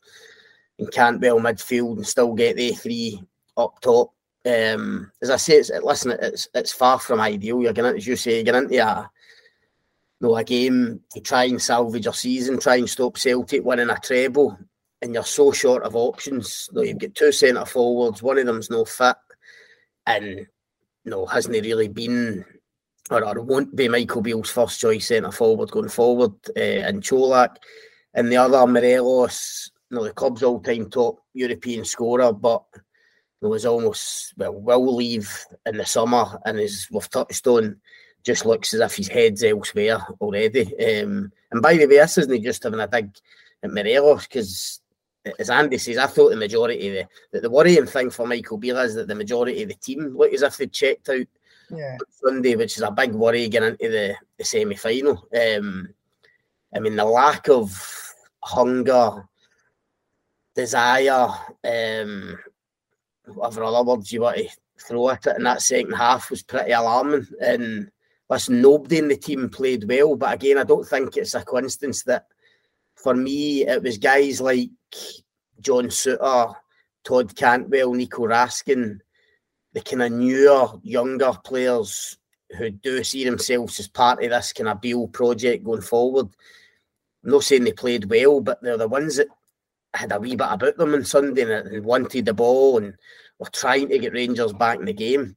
and 0.78 0.92
Cantwell 0.92 1.40
midfield 1.40 1.98
and 1.98 2.08
still 2.08 2.34
get 2.34 2.56
the 2.56 2.72
three 2.74 3.22
up 3.58 3.80
top. 3.82 4.14
Um, 4.46 5.12
as 5.22 5.30
I 5.30 5.36
say, 5.36 5.56
it's, 5.56 5.72
listen, 5.84 6.12
it's 6.22 6.48
it's 6.54 6.72
far 6.72 7.00
from 7.00 7.20
ideal. 7.20 7.62
You're 7.62 7.74
going, 7.74 7.98
as 7.98 8.08
you 8.08 8.16
say, 8.16 8.44
you're 8.44 8.56
into 8.56 8.78
a 8.78 9.10
you 10.20 10.28
know, 10.28 10.36
a 10.36 10.44
game 10.44 11.02
to 11.12 11.20
try 11.20 11.46
and 11.46 11.62
salvage 11.62 12.06
your 12.06 12.14
season, 12.14 12.60
try 12.60 12.78
and 12.78 12.90
stop 12.90 13.18
Celtic 13.18 13.64
winning 13.64 13.90
a 13.90 13.98
treble, 14.00 14.58
and 15.02 15.14
you're 15.14 15.24
so 15.24 15.52
short 15.52 15.84
of 15.84 15.96
options. 15.96 16.70
You 16.72 16.76
know, 16.76 16.84
you've 16.84 17.00
got 17.00 17.16
two 17.16 17.32
centre 17.32 17.66
forwards, 17.66 18.24
one 18.24 18.38
of 18.38 18.46
them's 18.46 18.70
no 18.70 18.86
fit, 18.86 19.18
and 20.06 20.48
no, 21.06 21.26
hasn't 21.26 21.56
he 21.56 21.62
really 21.62 21.88
been 21.88 22.46
or, 23.10 23.24
or 23.26 23.42
won't 23.42 23.76
be 23.76 23.88
Michael 23.88 24.22
Beale's 24.22 24.52
first 24.52 24.80
choice 24.80 25.08
centre 25.08 25.32
forward 25.32 25.72
going 25.72 25.90
forward, 25.90 26.34
uh, 26.56 26.60
and 26.60 27.02
Čolak, 27.02 27.56
and 28.14 28.32
the 28.32 28.38
other 28.38 28.66
Morelos, 28.68 29.72
you 29.90 29.98
know, 29.98 30.04
the 30.04 30.14
club's 30.14 30.44
all 30.44 30.60
time 30.60 30.90
top 30.90 31.20
European 31.34 31.86
scorer, 31.86 32.32
but 32.34 32.64
was 33.48 33.66
almost 33.66 34.34
well 34.38 34.54
will 34.54 34.96
leave 34.96 35.46
in 35.66 35.78
the 35.78 35.86
summer, 35.86 36.40
and 36.46 36.60
as 36.60 36.88
we've 36.92 37.10
touched 37.10 37.48
on, 37.48 37.78
just 38.24 38.46
looks 38.46 38.74
as 38.74 38.82
if 38.82 38.96
his 38.96 39.08
head's 39.08 39.44
elsewhere 39.44 40.00
already. 40.20 40.64
Um, 40.64 41.32
and 41.52 41.62
by 41.62 41.74
the 41.74 41.86
way, 41.88 41.98
this 41.98 42.18
isn't 42.18 42.34
he 42.34 42.40
just 42.40 42.64
having 42.64 42.80
a 42.80 42.88
dig 42.88 43.12
at 43.64 43.72
Morelos 43.72 44.28
because 44.28 44.82
as 45.38 45.50
Andy 45.50 45.78
says, 45.78 45.98
I 45.98 46.08
thought 46.08 46.30
the 46.30 46.36
majority 46.36 46.88
of 46.88 46.94
the, 46.94 47.08
the, 47.38 47.42
the 47.42 47.50
worrying 47.50 47.86
thing 47.86 48.10
for 48.10 48.26
Michael 48.26 48.58
Beale 48.58 48.80
is 48.80 48.96
that 48.96 49.08
the 49.08 49.16
majority 49.16 49.64
of 49.64 49.70
the 49.70 49.76
team 49.76 50.16
look 50.16 50.34
as 50.34 50.42
if 50.42 50.58
they 50.58 50.68
checked 50.68 51.10
out 51.10 51.28
yeah. 51.70 51.98
Sunday, 52.10 52.56
which 52.56 52.78
is 52.78 52.84
a 52.84 52.92
big 52.92 53.14
worry 53.14 53.48
getting 53.48 53.70
into 53.70 53.90
the, 53.90 54.16
the 54.38 54.44
semi 54.44 54.76
final. 54.76 55.28
Um, 55.36 55.90
I 56.74 56.80
mean, 56.80 56.96
the 56.96 57.06
lack 57.06 57.50
of 57.50 57.72
hunger, 58.44 59.28
desire, 60.56 61.28
um, 61.64 62.38
whatever 63.34 63.64
other 63.64 63.84
words 63.84 64.12
you 64.12 64.22
want 64.22 64.38
to 64.38 64.50
throw 64.80 65.10
at 65.10 65.26
it 65.28 65.38
in 65.38 65.44
that 65.44 65.62
second 65.62 65.94
half 65.94 66.30
was 66.30 66.44
pretty 66.44 66.72
alarming. 66.72 67.28
And 67.42 67.92
listen, 68.30 68.62
nobody 68.62 68.98
in 69.00 69.08
the 69.08 69.18
team 69.18 69.50
played 69.50 69.86
well, 69.88 70.16
but 70.16 70.34
again, 70.34 70.58
I 70.58 70.64
don't 70.64 70.88
think 70.88 71.18
it's 71.18 71.34
a 71.34 71.44
coincidence 71.44 72.04
that 72.04 72.26
for 72.96 73.16
me, 73.16 73.66
it 73.66 73.82
was 73.82 73.98
guys 73.98 74.42
like 74.42 74.70
John 75.62 75.86
Souttar, 75.86 76.56
Todd 77.04 77.36
Cantwell, 77.36 77.94
Nico 77.94 78.28
Raskin, 78.28 79.00
the 79.74 79.82
kind 79.82 80.02
of 80.02 80.12
newer, 80.12 80.68
younger 80.84 81.34
players 81.44 82.18
who 82.58 82.70
do 82.72 83.04
see 83.04 83.24
themselves 83.24 83.80
as 83.80 83.88
part 83.88 84.24
of 84.24 84.30
this 84.30 84.54
kind 84.54 84.70
of 84.70 84.82
Beale 84.82 85.08
project 85.08 85.64
going 85.64 85.82
forward. 85.82 86.28
I'm 87.24 87.32
not 87.32 87.44
saying 87.44 87.64
they 87.64 87.74
played 87.74 88.10
well, 88.10 88.42
but 88.42 88.62
they're 88.62 88.78
the 88.78 88.88
ones 88.88 89.18
that 89.18 89.28
had 89.94 90.12
a 90.12 90.20
wee 90.20 90.36
bit 90.36 90.48
about 90.50 90.78
them 90.78 90.94
on 90.94 91.04
Sunday 91.04 91.42
and, 91.42 91.68
and 91.68 91.86
wanted 91.86 92.26
the 92.26 92.34
ball 92.34 92.78
and 92.78 92.94
were 93.40 93.50
trying 93.52 93.90
to 93.90 94.00
get 94.00 94.14
Rangers 94.14 94.54
back 94.54 94.80
in 94.80 94.86
the 94.86 94.94
game. 94.94 95.36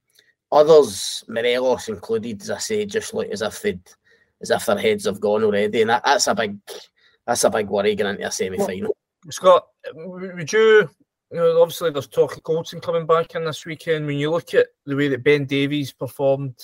Others, 0.51 1.25
Morelos 1.29 1.89
included, 1.89 2.43
as 2.43 2.51
I 2.51 2.59
say, 2.59 2.85
just 2.85 3.15
look 3.15 3.29
as 3.29 3.43
if 3.43 3.63
they'd 3.63 3.81
as 4.43 4.51
if 4.51 4.67
their 4.67 4.79
heads 4.79 5.07
have 5.07 5.21
gone 5.21 5.45
already, 5.45 5.83
and 5.83 5.91
that, 5.91 6.03
that's 6.05 6.27
a 6.27 6.35
big 6.35 6.59
that's 7.27 7.45
a 7.45 7.51
big 7.51 7.69
worry 7.69 7.95
going 7.95 8.17
into 8.17 8.27
a 8.27 8.31
semi 8.31 8.59
final. 8.59 8.95
Scott, 9.31 9.67
would 9.95 10.53
you? 10.53 10.91
You 11.31 11.39
know, 11.39 11.63
obviously 11.63 11.91
there's 11.91 12.09
talk 12.09 12.37
of 12.37 12.43
Goldson 12.43 12.83
coming 12.83 13.07
back 13.07 13.35
in 13.35 13.45
this 13.45 13.65
weekend. 13.65 14.05
When 14.05 14.19
you 14.19 14.31
look 14.31 14.53
at 14.53 14.67
the 14.85 14.95
way 14.95 15.09
that 15.09 15.25
Ben 15.25 15.47
Davies 15.47 15.93
performed, 15.93 16.59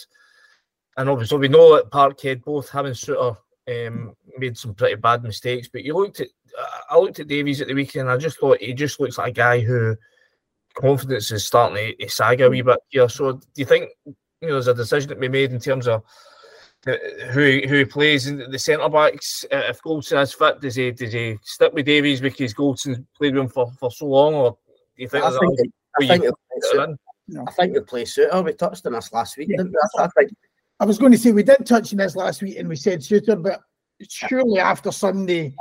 and 0.98 1.08
obviously 1.08 1.38
we 1.38 1.48
know 1.48 1.76
at 1.76 1.90
Parkhead 1.90 2.44
both 2.44 2.68
having 2.68 2.92
Souttar 2.92 3.38
um, 3.68 4.14
made 4.38 4.56
some 4.56 4.74
pretty 4.74 4.96
bad 4.96 5.22
mistakes. 5.22 5.68
But 5.72 5.84
you 5.84 5.94
looked 5.94 6.20
at, 6.20 6.28
I 6.90 6.98
looked 6.98 7.20
at 7.20 7.28
Davies 7.28 7.60
at 7.60 7.68
the 7.68 7.74
weekend. 7.74 8.10
I 8.10 8.16
just 8.16 8.38
thought 8.38 8.60
he 8.60 8.72
just 8.74 9.00
looks 9.00 9.18
like 9.18 9.30
a 9.30 9.34
guy 9.34 9.60
who 9.60 9.96
confidence 10.74 11.30
is 11.30 11.44
starting 11.44 11.76
to, 11.76 12.04
to 12.04 12.10
sag 12.10 12.40
a 12.40 12.48
wee 12.48 12.62
bit 12.62 12.78
here. 12.88 13.08
So 13.08 13.32
do 13.32 13.40
you 13.56 13.64
think 13.64 13.90
you 14.04 14.48
know 14.48 14.54
there's 14.54 14.68
a 14.68 14.74
decision 14.74 15.10
to 15.10 15.16
be 15.16 15.28
made 15.28 15.52
in 15.52 15.60
terms 15.60 15.88
of 15.88 16.02
who 17.32 17.60
who 17.68 17.86
plays 17.86 18.26
in 18.26 18.50
the 18.50 18.58
centre 18.58 18.88
backs. 18.88 19.44
Uh, 19.52 19.62
if 19.68 19.82
Goldson 19.82 20.22
is 20.22 20.32
fit, 20.32 20.60
does 20.60 20.76
he 20.76 20.90
does 20.92 21.12
he 21.12 21.38
stick 21.42 21.72
with 21.72 21.86
Davies 21.86 22.20
because 22.20 22.54
Goldson 22.54 23.04
played 23.16 23.34
with 23.34 23.44
him 23.44 23.48
for, 23.48 23.70
for 23.78 23.90
so 23.90 24.06
long, 24.06 24.34
or 24.34 24.50
do 24.96 25.02
you 25.02 25.08
think? 25.08 25.24
I 25.24 25.30
think, 25.30 25.58
it, 25.58 25.70
I, 26.00 26.06
think 26.06 26.24
no. 27.28 27.44
I 27.46 27.52
think 27.52 27.86
play 27.86 28.04
Souttar. 28.04 28.44
We 28.44 28.52
touched 28.52 28.86
on 28.86 28.92
this 28.92 29.12
last 29.12 29.36
week, 29.36 29.48
yeah. 29.50 29.64
I, 29.98 30.04
I, 30.04 30.08
think. 30.08 30.32
I 30.80 30.84
was 30.84 30.98
going 30.98 31.12
to 31.12 31.18
say 31.18 31.32
we 31.32 31.42
did 31.42 31.66
touch 31.66 31.92
on 31.92 31.98
this 31.98 32.16
last 32.16 32.42
week, 32.42 32.58
and 32.58 32.68
we 32.68 32.76
said 32.76 33.00
Souttar, 33.00 33.42
but 33.42 33.60
surely 34.08 34.60
after 34.60 34.92
Sunday, 34.92 35.54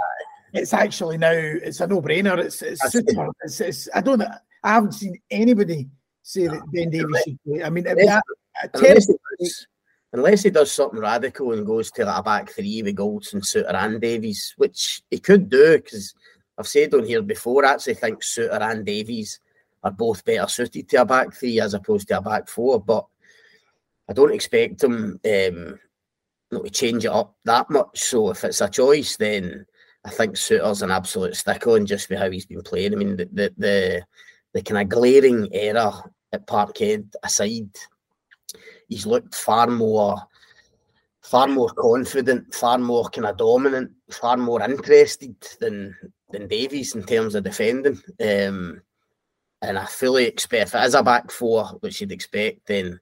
it's 0.53 0.74
actually 0.74 1.17
now 1.17 1.31
it's 1.31 1.79
a 1.79 1.88
no-brainer. 1.88 2.38
It's 2.38 2.62
it's, 2.62 2.83
Souttar. 2.95 3.31
it's, 3.41 3.59
it's 3.62 3.89
I 3.93 4.01
don't 4.01 4.21
I 4.21 4.74
haven't 4.74 4.93
seen 4.93 5.19
anybody 5.31 5.88
say 6.21 6.47
that 6.47 6.62
Ben 6.71 6.89
Davies 6.89 7.24
should 7.24 7.43
play. 7.43 7.63
I 7.63 7.69
mean, 7.69 7.86
that, 7.86 8.21
unless 10.13 10.43
he 10.43 10.50
does 10.50 10.71
something 10.71 11.00
radical 11.00 11.53
and 11.53 11.65
goes 11.65 11.91
to 11.91 12.05
like 12.05 12.19
a 12.19 12.24
back 12.24 12.50
three 12.51 12.83
with 12.83 12.95
Goldson, 12.95 13.41
Souttar, 13.41 13.74
and 13.74 14.00
Davies, 14.00 14.53
which 14.57 15.01
he 15.09 15.19
could 15.19 15.50
do 15.50 15.77
because 15.77 16.13
I've 16.57 16.67
said 16.67 16.93
on 16.93 17.05
here 17.05 17.21
before, 17.21 17.65
I 17.65 17.74
actually 17.74 17.95
think 17.95 18.21
Souttar 18.21 18.62
and 18.62 18.86
Davies 18.86 19.39
are 19.83 19.91
both 19.91 20.25
better 20.25 20.47
suited 20.47 20.89
to 20.89 21.01
a 21.01 21.05
back 21.05 21.33
three 21.33 21.59
as 21.59 21.74
opposed 21.74 22.07
to 22.09 22.17
a 22.17 22.21
back 22.21 22.47
four. 22.47 22.79
But 22.79 23.05
I 24.09 24.13
don't 24.13 24.33
expect 24.33 24.83
him 24.83 25.19
um, 25.25 25.79
not 26.51 26.63
to 26.65 26.69
change 26.71 27.05
it 27.05 27.11
up 27.11 27.35
that 27.45 27.69
much. 27.69 27.99
So 27.99 28.29
if 28.31 28.43
it's 28.43 28.61
a 28.61 28.69
choice, 28.69 29.17
then 29.17 29.65
I 30.05 30.09
think 30.09 30.35
Souttar's 30.35 30.81
an 30.81 30.91
absolute 30.91 31.35
stickle 31.35 31.75
and 31.75 31.85
just 31.87 32.09
with 32.09 32.19
how 32.19 32.31
he's 32.31 32.45
been 32.45 32.61
playing. 32.61 32.93
I 32.93 32.95
mean, 32.95 33.17
the 33.17 33.25
the 33.31 33.53
the, 33.57 34.05
the 34.53 34.61
kind 34.61 34.81
of 34.81 34.89
glaring 34.89 35.49
error 35.53 35.93
at 36.31 36.47
Parkhead 36.47 37.13
aside, 37.23 37.69
he's 38.87 39.05
looked 39.05 39.35
far 39.35 39.67
more 39.67 40.21
far 41.21 41.47
more 41.47 41.69
confident, 41.71 42.53
far 42.55 42.77
more 42.77 43.09
kind 43.09 43.27
of 43.27 43.35
dominant, 43.35 43.91
far 44.09 44.37
more 44.37 44.61
interested 44.61 45.35
than 45.59 45.93
than 46.31 46.47
Davies 46.47 46.95
in 46.95 47.03
terms 47.03 47.35
of 47.35 47.43
defending. 47.43 48.01
Um, 48.21 48.81
and 49.61 49.77
I 49.77 49.85
fully 49.85 50.25
expect 50.25 50.69
if 50.69 50.75
it 50.75 50.85
is 50.85 50.93
a 50.93 51.03
back 51.03 51.31
four, 51.31 51.65
which 51.81 51.99
you'd 51.99 52.11
expect, 52.11 52.67
then 52.67 52.99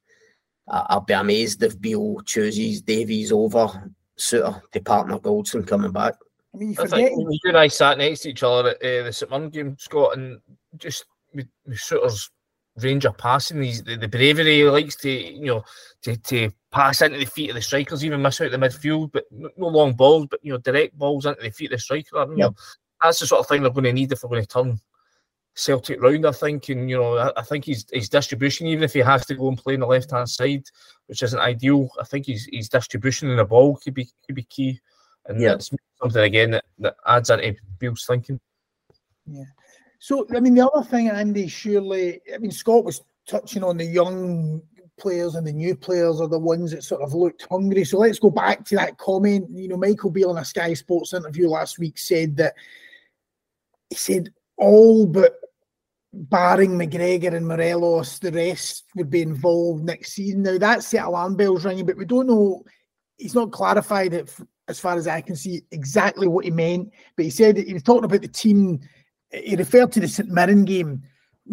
I'll 0.67 1.01
be 1.01 1.13
amazed 1.13 1.61
if 1.63 1.79
Beale 1.79 2.21
chooses 2.25 2.81
Davies 2.81 3.31
over 3.31 3.91
Souttar 4.17 4.61
to 4.71 4.81
partner 4.81 5.19
Goldson 5.19 5.67
coming 5.67 5.91
back. 5.91 6.15
I 6.53 6.57
mean, 6.57 6.75
I 6.79 6.87
think 6.87 7.19
you 7.19 7.39
and 7.45 7.57
I 7.57 7.67
sat 7.67 7.97
next 7.97 8.21
to 8.21 8.29
each 8.29 8.43
other 8.43 8.69
at 8.69 8.77
uh, 8.77 9.03
the 9.03 9.13
St 9.13 9.29
Mirren 9.29 9.49
game, 9.49 9.75
Scott, 9.77 10.17
and 10.17 10.39
just 10.77 11.05
with, 11.33 11.47
with 11.67 11.77
Souttar's 11.77 12.31
range 12.77 13.05
of 13.05 13.17
passing, 13.17 13.61
he's, 13.61 13.83
the, 13.83 13.97
the 13.97 14.07
bravery 14.07 14.57
he 14.57 14.63
likes 14.63 14.95
to, 14.97 15.09
you 15.09 15.45
know, 15.45 15.63
to, 16.01 16.15
to 16.17 16.51
pass 16.71 17.01
into 17.01 17.17
the 17.17 17.25
feet 17.25 17.49
of 17.49 17.55
the 17.55 17.61
strikers, 17.61 18.03
even 18.03 18.21
miss 18.21 18.41
out 18.41 18.51
the 18.51 18.57
midfield, 18.57 19.11
but 19.11 19.25
no 19.31 19.67
long 19.67 19.93
balls, 19.93 20.27
but 20.29 20.39
you 20.43 20.51
know, 20.51 20.57
direct 20.59 20.97
balls 20.97 21.25
into 21.25 21.41
the 21.41 21.51
feet 21.51 21.71
of 21.71 21.77
the 21.77 21.81
striker. 21.81 22.25
You 22.31 22.37
know, 22.37 22.55
that's 23.01 23.19
the 23.19 23.27
sort 23.27 23.41
of 23.41 23.47
thing 23.47 23.61
they're 23.61 23.71
going 23.71 23.83
to 23.83 23.93
need 23.93 24.11
if 24.11 24.21
they're 24.21 24.29
going 24.29 24.41
to 24.41 24.47
turn 24.47 24.79
Celtic 25.55 26.01
round, 26.01 26.25
I 26.25 26.31
think. 26.31 26.69
And 26.69 26.89
you 26.89 26.97
know, 26.97 27.17
I, 27.17 27.31
I, 27.37 27.41
think 27.41 27.65
his 27.65 27.85
his 27.91 28.09
distribution, 28.09 28.67
even 28.67 28.83
if 28.83 28.93
he 28.93 28.99
has 28.99 29.25
to 29.27 29.35
go 29.35 29.47
and 29.47 29.57
play 29.57 29.73
on 29.73 29.79
the 29.79 29.87
left 29.87 30.11
hand 30.11 30.29
side, 30.29 30.65
which 31.07 31.23
isn't 31.23 31.39
ideal, 31.39 31.89
I 31.99 32.03
think 32.03 32.27
his 32.27 32.47
his 32.51 32.69
distribution 32.69 33.29
in 33.29 33.37
the 33.37 33.45
ball 33.45 33.77
could 33.77 33.93
be 33.93 34.09
could 34.25 34.35
be 34.35 34.43
key. 34.43 34.79
And 35.27 35.41
yeah. 35.41 35.49
that's 35.49 35.71
something 35.99 36.21
again 36.21 36.51
that, 36.51 36.65
that 36.79 36.97
adds 37.07 37.29
into 37.29 37.55
Beale's 37.79 38.05
thinking. 38.05 38.39
Yeah. 39.25 39.45
So 39.99 40.27
I 40.35 40.39
mean 40.41 40.55
the 40.55 40.69
other 40.69 40.85
thing, 40.85 41.09
Andy, 41.09 41.47
surely 41.47 42.19
I 42.33 42.37
mean 42.37 42.51
Scott 42.51 42.83
was 42.83 43.01
touching 43.27 43.63
on 43.63 43.77
the 43.77 43.85
young 43.85 44.61
players 44.97 45.35
and 45.35 45.47
the 45.47 45.53
new 45.53 45.75
players 45.75 46.21
are 46.21 46.27
the 46.27 46.39
ones 46.39 46.71
that 46.71 46.83
sort 46.83 47.01
of 47.01 47.13
looked 47.13 47.47
hungry. 47.49 47.85
So 47.85 47.97
let's 47.97 48.19
go 48.19 48.29
back 48.29 48.65
to 48.65 48.75
that 48.75 48.97
comment. 48.97 49.49
You 49.51 49.69
know, 49.69 49.77
Michael 49.77 50.11
Beale 50.11 50.31
in 50.31 50.37
a 50.37 50.45
Sky 50.45 50.73
Sports 50.73 51.13
interview 51.13 51.47
last 51.47 51.79
week 51.79 51.97
said 51.97 52.35
that 52.37 52.55
he 53.89 53.95
said 53.95 54.33
all 54.57 55.05
but 55.05 55.37
barring 56.15 56.71
McGregor 56.71 57.33
and 57.33 57.47
Morelos, 57.47 58.19
the 58.19 58.31
rest 58.31 58.85
would 58.95 59.09
be 59.09 59.21
involved 59.21 59.83
next 59.83 60.13
season. 60.13 60.43
Now 60.43 60.57
that's 60.57 60.89
the 60.89 61.05
alarm 61.05 61.35
bells 61.35 61.65
ringing, 61.65 61.85
but 61.85 61.97
we 61.97 62.05
don't 62.05 62.27
know. 62.27 62.63
He's 63.17 63.35
not 63.35 63.51
clarified 63.51 64.13
it 64.13 64.33
as 64.67 64.79
far 64.79 64.95
as 64.95 65.07
I 65.07 65.21
can 65.21 65.35
see 65.35 65.63
exactly 65.71 66.27
what 66.27 66.45
he 66.45 66.51
meant. 66.51 66.91
But 67.15 67.25
he 67.25 67.31
said 67.31 67.57
he 67.57 67.73
was 67.73 67.83
talking 67.83 68.05
about 68.05 68.21
the 68.21 68.27
team. 68.27 68.79
He 69.31 69.55
referred 69.55 69.91
to 69.91 69.99
the 69.99 70.07
St 70.07 70.29
Mirren 70.29 70.65
game. 70.65 71.03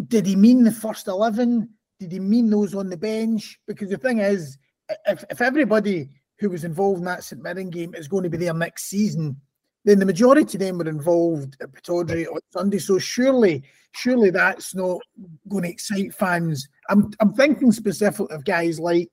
Did 0.07 0.25
he 0.25 0.35
mean 0.35 0.63
the 0.63 0.71
first 0.71 1.07
eleven? 1.07 1.69
Did 1.99 2.11
he 2.11 2.19
mean 2.19 2.49
those 2.49 2.73
on 2.73 2.89
the 2.89 2.97
bench? 2.97 3.59
Because 3.67 3.89
the 3.89 3.97
thing 3.97 4.19
is, 4.19 4.57
if, 5.05 5.23
if 5.29 5.41
everybody 5.41 6.09
who 6.39 6.49
was 6.49 6.63
involved 6.63 6.99
in 6.99 7.05
that 7.05 7.23
St 7.23 7.41
Mirren 7.41 7.69
game 7.69 7.93
is 7.95 8.07
going 8.07 8.23
to 8.23 8.29
be 8.29 8.37
there 8.37 8.53
next 8.53 8.85
season, 8.85 9.39
then 9.85 9.99
the 9.99 10.05
majority 10.05 10.57
of 10.57 10.59
them 10.59 10.77
were 10.77 10.87
involved 10.87 11.57
at 11.61 11.71
Pittodrie 11.71 12.27
on 12.27 12.39
Sunday. 12.51 12.79
So 12.79 12.97
surely, 12.97 13.63
surely 13.93 14.29
that's 14.29 14.75
not 14.75 14.99
going 15.47 15.63
to 15.63 15.69
excite 15.69 16.13
fans. 16.13 16.67
I'm 16.89 17.11
I'm 17.19 17.33
thinking 17.33 17.71
specifically 17.71 18.35
of 18.35 18.43
guys 18.43 18.79
like, 18.79 19.11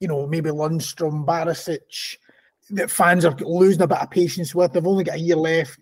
you 0.00 0.08
know, 0.08 0.26
maybe 0.26 0.50
Lundstram, 0.50 1.24
Barisic, 1.24 2.16
that 2.70 2.90
fans 2.90 3.24
are 3.24 3.34
losing 3.40 3.82
a 3.82 3.86
bit 3.86 3.98
of 3.98 4.10
patience 4.10 4.54
with. 4.54 4.72
They've 4.72 4.86
only 4.86 5.04
got 5.04 5.16
a 5.16 5.20
year 5.20 5.36
left. 5.36 5.78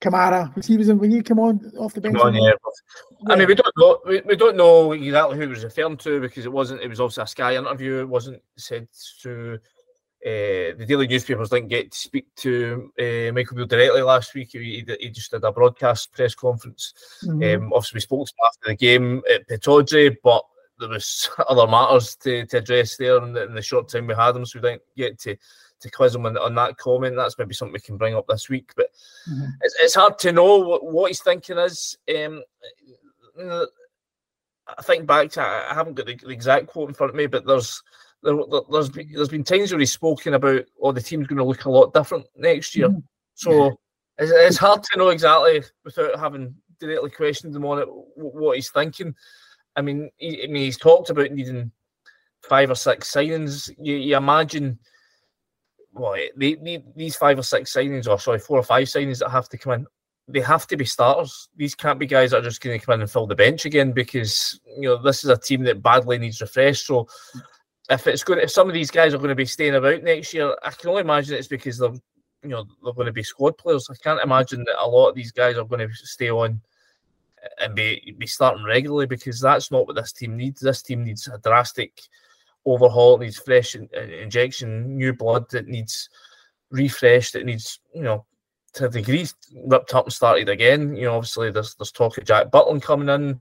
Kamara, 0.00 0.64
he 0.64 0.76
was 0.76 0.90
in 0.90 0.98
when 0.98 1.10
you 1.10 1.22
come 1.22 1.38
on 1.38 1.72
off 1.78 1.94
the 1.94 2.02
bench. 2.02 2.18
On, 2.18 2.34
yeah. 2.34 2.50
yeah. 2.50 3.32
I 3.32 3.36
mean, 3.36 3.48
we 3.48 3.54
don't 3.54 3.74
know. 3.78 3.98
We, 4.04 4.20
we 4.20 4.36
don't 4.36 4.56
know 4.56 4.92
exactly 4.92 5.38
who 5.38 5.48
was 5.48 5.64
referring 5.64 5.96
to 5.98 6.20
because 6.20 6.44
it 6.44 6.52
wasn't. 6.52 6.82
It 6.82 6.88
was 6.88 7.00
also 7.00 7.22
a 7.22 7.26
Sky 7.26 7.56
interview. 7.56 8.00
It 8.00 8.08
wasn't 8.08 8.42
said 8.58 8.88
to 9.22 9.58
uh, 10.26 10.74
the 10.76 10.84
daily 10.88 11.06
newspapers 11.06 11.50
didn't 11.50 11.68
get 11.68 11.92
to 11.92 11.98
speak 11.98 12.26
to 12.34 12.92
uh, 12.98 13.32
Michael 13.32 13.58
Beale 13.58 13.66
directly 13.66 14.02
last 14.02 14.34
week. 14.34 14.48
He, 14.50 14.84
he, 14.98 15.10
just 15.10 15.30
did 15.30 15.44
a 15.44 15.52
broadcast 15.52 16.12
press 16.12 16.34
conference. 16.34 16.94
Mm-hmm. 17.22 17.62
Um, 17.62 17.72
obviously, 17.72 17.98
we 17.98 18.00
spoke 18.00 18.26
to 18.26 18.32
him 18.32 18.46
after 18.46 18.68
the 18.68 18.74
game 18.74 19.22
at 19.32 19.48
Pittodrie, 19.48 20.16
but 20.24 20.42
there 20.80 20.88
was 20.88 21.30
other 21.48 21.68
matters 21.68 22.16
to, 22.16 22.44
to 22.46 22.58
address 22.58 22.96
there 22.96 23.22
in 23.22 23.34
the, 23.34 23.44
in 23.44 23.54
the, 23.54 23.62
short 23.62 23.88
time 23.88 24.08
we 24.08 24.14
had 24.14 24.34
him, 24.34 24.44
so 24.44 24.58
we 24.58 24.68
didn't 24.68 24.82
get 24.96 25.16
to 25.20 25.36
to 25.78 25.90
quiz 25.90 26.16
him 26.16 26.26
on, 26.26 26.36
on 26.38 26.56
that 26.56 26.76
comment. 26.76 27.14
That's 27.14 27.38
maybe 27.38 27.54
something 27.54 27.74
we 27.74 27.78
can 27.78 27.96
bring 27.96 28.16
up 28.16 28.26
this 28.26 28.48
week. 28.48 28.72
But 28.74 28.88
mm-hmm. 29.30 29.44
it's, 29.60 29.76
it's 29.80 29.94
hard 29.94 30.18
to 30.20 30.32
know 30.32 30.56
what, 30.58 30.84
what 30.84 31.10
he's 31.10 31.22
thinking 31.22 31.58
is. 31.58 31.96
Um, 32.12 32.42
I 33.38 34.82
think 34.82 35.06
back 35.06 35.30
to 35.32 35.42
I 35.42 35.72
haven't 35.72 35.94
got 35.94 36.06
the, 36.06 36.16
the 36.16 36.30
exact 36.30 36.66
quote 36.66 36.88
in 36.88 36.94
front 36.94 37.10
of 37.10 37.16
me, 37.16 37.26
but 37.26 37.46
there's 37.46 37.80
there, 38.26 38.62
there's 38.70 38.90
been, 38.90 39.10
there's 39.12 39.28
been 39.28 39.44
times 39.44 39.72
where 39.72 39.78
he's 39.78 39.92
spoken 39.92 40.34
about, 40.34 40.64
oh, 40.82 40.92
the 40.92 41.00
team's 41.00 41.26
going 41.26 41.38
to 41.38 41.44
look 41.44 41.64
a 41.64 41.70
lot 41.70 41.94
different 41.94 42.26
next 42.36 42.74
year. 42.74 42.88
Mm-hmm. 42.88 42.98
So 43.34 43.78
it's, 44.18 44.32
it's, 44.32 44.58
hard 44.58 44.82
to 44.82 44.98
know 44.98 45.10
exactly 45.10 45.62
without 45.84 46.18
having 46.18 46.54
directly 46.80 47.10
questioned 47.10 47.54
him 47.54 47.64
on 47.64 47.78
it 47.78 47.88
what 48.16 48.56
he's 48.56 48.70
thinking. 48.70 49.14
I 49.76 49.82
mean, 49.82 50.10
he, 50.16 50.44
I 50.44 50.46
mean, 50.46 50.64
he's 50.64 50.78
talked 50.78 51.10
about 51.10 51.30
needing 51.30 51.70
five 52.48 52.70
or 52.70 52.74
six 52.74 53.12
signings. 53.12 53.70
You, 53.78 53.96
you 53.96 54.16
imagine, 54.16 54.78
well, 55.92 56.16
they, 56.36 56.54
they, 56.54 56.82
these 56.96 57.16
five 57.16 57.38
or 57.38 57.42
six 57.42 57.72
signings, 57.72 58.08
or 58.08 58.18
sorry, 58.18 58.38
four 58.38 58.58
or 58.58 58.64
five 58.64 58.88
signings 58.88 59.18
that 59.20 59.30
have 59.30 59.48
to 59.50 59.58
come 59.58 59.72
in, 59.74 59.86
they 60.28 60.40
have 60.40 60.66
to 60.68 60.76
be 60.76 60.84
starters. 60.84 61.48
These 61.56 61.74
can't 61.74 61.98
be 61.98 62.06
guys 62.06 62.30
that 62.30 62.38
are 62.38 62.48
just 62.48 62.60
going 62.60 62.78
to 62.78 62.84
come 62.84 62.94
in 62.94 63.02
and 63.02 63.10
fill 63.10 63.26
the 63.26 63.34
bench 63.34 63.64
again 63.64 63.92
because 63.92 64.58
you 64.76 64.88
know 64.88 65.00
this 65.00 65.22
is 65.22 65.30
a 65.30 65.36
team 65.36 65.62
that 65.64 65.82
badly 65.82 66.18
needs 66.18 66.40
refresh. 66.40 66.82
So 66.82 67.06
if 67.90 68.06
it's 68.06 68.24
going, 68.24 68.40
if 68.40 68.50
some 68.50 68.68
of 68.68 68.74
these 68.74 68.90
guys 68.90 69.14
are 69.14 69.18
going 69.18 69.28
to 69.28 69.34
be 69.34 69.46
staying 69.46 69.74
about 69.74 70.02
next 70.02 70.34
year, 70.34 70.56
I 70.62 70.70
can 70.70 70.90
only 70.90 71.02
imagine 71.02 71.36
it's 71.36 71.48
because 71.48 71.78
they're, 71.78 71.92
you 72.42 72.50
know, 72.50 72.64
they're 72.82 72.92
going 72.92 73.06
to 73.06 73.12
be 73.12 73.22
squad 73.22 73.56
players. 73.58 73.88
I 73.90 73.94
can't 74.02 74.22
imagine 74.22 74.64
that 74.64 74.82
a 74.82 74.88
lot 74.88 75.08
of 75.08 75.14
these 75.14 75.32
guys 75.32 75.56
are 75.56 75.64
going 75.64 75.86
to 75.86 75.94
stay 75.94 76.30
on 76.30 76.60
and 77.60 77.74
be 77.74 78.14
be 78.18 78.26
starting 78.26 78.64
regularly 78.64 79.06
because 79.06 79.40
that's 79.40 79.70
not 79.70 79.86
what 79.86 79.96
this 79.96 80.12
team 80.12 80.36
needs. 80.36 80.60
This 80.60 80.82
team 80.82 81.04
needs 81.04 81.28
a 81.28 81.38
drastic 81.38 82.00
overhaul. 82.64 83.16
It 83.16 83.20
needs 83.20 83.38
fresh 83.38 83.74
in, 83.74 83.88
in, 83.92 84.10
injection, 84.10 84.96
new 84.96 85.12
blood. 85.12 85.48
That 85.50 85.68
needs 85.68 86.08
refreshed. 86.70 87.36
It 87.36 87.46
needs, 87.46 87.80
you 87.94 88.02
know, 88.02 88.24
to 88.74 88.86
a 88.86 88.88
degree 88.88 89.26
ripped 89.64 89.94
up 89.94 90.06
and 90.06 90.12
started 90.12 90.48
again. 90.48 90.96
You 90.96 91.04
know, 91.04 91.16
obviously 91.16 91.50
there's 91.50 91.74
there's 91.76 91.92
talk 91.92 92.18
of 92.18 92.24
Jack 92.24 92.50
Butland 92.50 92.82
coming 92.82 93.08
in. 93.08 93.40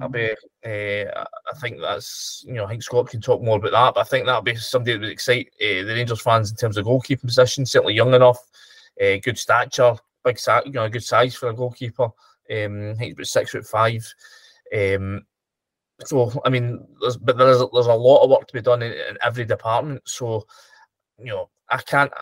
I'll 0.00 0.08
be. 0.08 0.30
Uh, 0.64 1.24
I 1.24 1.58
think 1.58 1.80
that's 1.80 2.44
you 2.46 2.54
know. 2.54 2.66
I 2.66 2.68
think 2.68 2.82
Scott 2.82 3.08
can 3.08 3.20
talk 3.20 3.42
more 3.42 3.56
about 3.56 3.72
that, 3.72 3.94
but 3.94 4.00
I 4.00 4.04
think 4.04 4.26
that'll 4.26 4.42
be 4.42 4.54
somebody 4.54 4.92
that 4.92 5.00
would 5.00 5.10
excite 5.10 5.48
uh, 5.60 5.84
the 5.84 5.94
Rangers 5.94 6.20
fans 6.20 6.50
in 6.50 6.56
terms 6.56 6.76
of 6.76 6.84
goalkeeping 6.84 7.22
position. 7.22 7.64
Certainly 7.64 7.94
young 7.94 8.12
enough, 8.12 8.38
uh, 9.00 9.16
good 9.22 9.38
stature, 9.38 9.96
big 10.22 10.38
you 10.66 10.72
know, 10.72 10.88
good 10.88 11.04
size 11.04 11.34
for 11.34 11.48
a 11.48 11.54
goalkeeper. 11.54 12.04
Um, 12.04 12.90
I 12.90 12.94
think 12.94 13.00
he's 13.00 13.12
about 13.14 13.26
six 13.26 13.50
foot 13.52 13.66
five. 13.66 14.06
Um, 14.76 15.24
so 16.04 16.30
I 16.44 16.50
mean, 16.50 16.86
there's, 17.00 17.16
but 17.16 17.38
there's 17.38 17.62
there's 17.72 17.86
a 17.86 17.94
lot 17.94 18.22
of 18.22 18.30
work 18.30 18.46
to 18.46 18.52
be 18.52 18.60
done 18.60 18.82
in, 18.82 18.92
in 18.92 19.16
every 19.22 19.46
department. 19.46 20.02
So 20.04 20.46
you 21.18 21.26
know, 21.26 21.48
I 21.70 21.78
can't. 21.78 22.12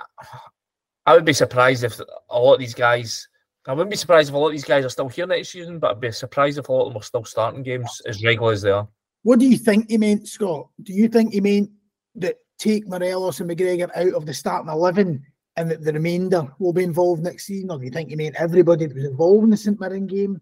I 1.06 1.14
would 1.14 1.24
be 1.24 1.32
surprised 1.32 1.84
if 1.84 2.00
a 2.30 2.38
lot 2.38 2.54
of 2.54 2.60
these 2.60 2.74
guys 2.74 3.28
I 3.66 3.72
wouldn't 3.72 3.90
be 3.90 3.96
surprised 3.96 4.28
if 4.28 4.34
a 4.34 4.38
lot 4.38 4.48
of 4.48 4.52
these 4.52 4.64
guys 4.64 4.84
are 4.84 4.90
still 4.90 5.08
here 5.08 5.26
next 5.26 5.48
season, 5.50 5.78
but 5.78 5.90
I'd 5.90 6.00
be 6.00 6.12
surprised 6.12 6.58
if 6.58 6.68
a 6.68 6.72
lot 6.72 6.86
of 6.86 6.92
them 6.92 7.00
are 7.00 7.04
still 7.04 7.24
starting 7.24 7.62
games 7.62 8.02
as 8.06 8.22
regular 8.22 8.52
as 8.52 8.62
they 8.62 8.70
are. 8.70 8.86
What 9.22 9.38
do 9.38 9.46
you 9.46 9.56
think 9.56 9.88
he 9.88 9.96
meant, 9.96 10.28
Scott? 10.28 10.68
Do 10.82 10.92
you 10.92 11.08
think 11.08 11.32
he 11.32 11.40
meant 11.40 11.70
that 12.16 12.36
take 12.58 12.86
Morelos 12.86 13.40
and 13.40 13.50
McGregor 13.50 13.90
out 13.96 14.12
of 14.12 14.26
the 14.26 14.34
starting 14.34 14.70
eleven 14.70 15.24
and 15.56 15.70
that 15.70 15.82
the 15.82 15.92
remainder 15.92 16.46
will 16.58 16.72
be 16.72 16.82
involved 16.82 17.22
next 17.22 17.46
season, 17.46 17.70
or 17.70 17.78
do 17.78 17.84
you 17.84 17.90
think 17.90 18.10
he 18.10 18.16
meant 18.16 18.36
everybody 18.38 18.86
that 18.86 18.94
was 18.94 19.04
involved 19.04 19.44
in 19.44 19.50
the 19.50 19.56
St 19.56 19.80
Mirren 19.80 20.06
game? 20.06 20.40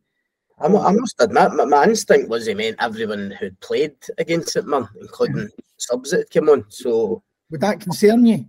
I, 0.58 0.66
I 0.66 0.92
must 0.92 1.16
admit, 1.20 1.52
my, 1.54 1.64
my, 1.64 1.84
instinct 1.84 2.28
was 2.28 2.46
he 2.46 2.54
meant 2.54 2.76
everyone 2.78 3.30
who'd 3.32 3.58
played 3.60 3.94
against 4.18 4.52
St 4.52 4.66
Mirren, 4.66 4.88
including 5.00 5.48
subs 5.76 6.10
that 6.10 6.18
had 6.18 6.30
come 6.30 6.48
on. 6.48 6.64
So 6.68 7.22
would 7.50 7.60
that 7.60 7.80
concern 7.80 8.24
you? 8.26 8.46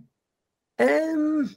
Um, 0.78 1.54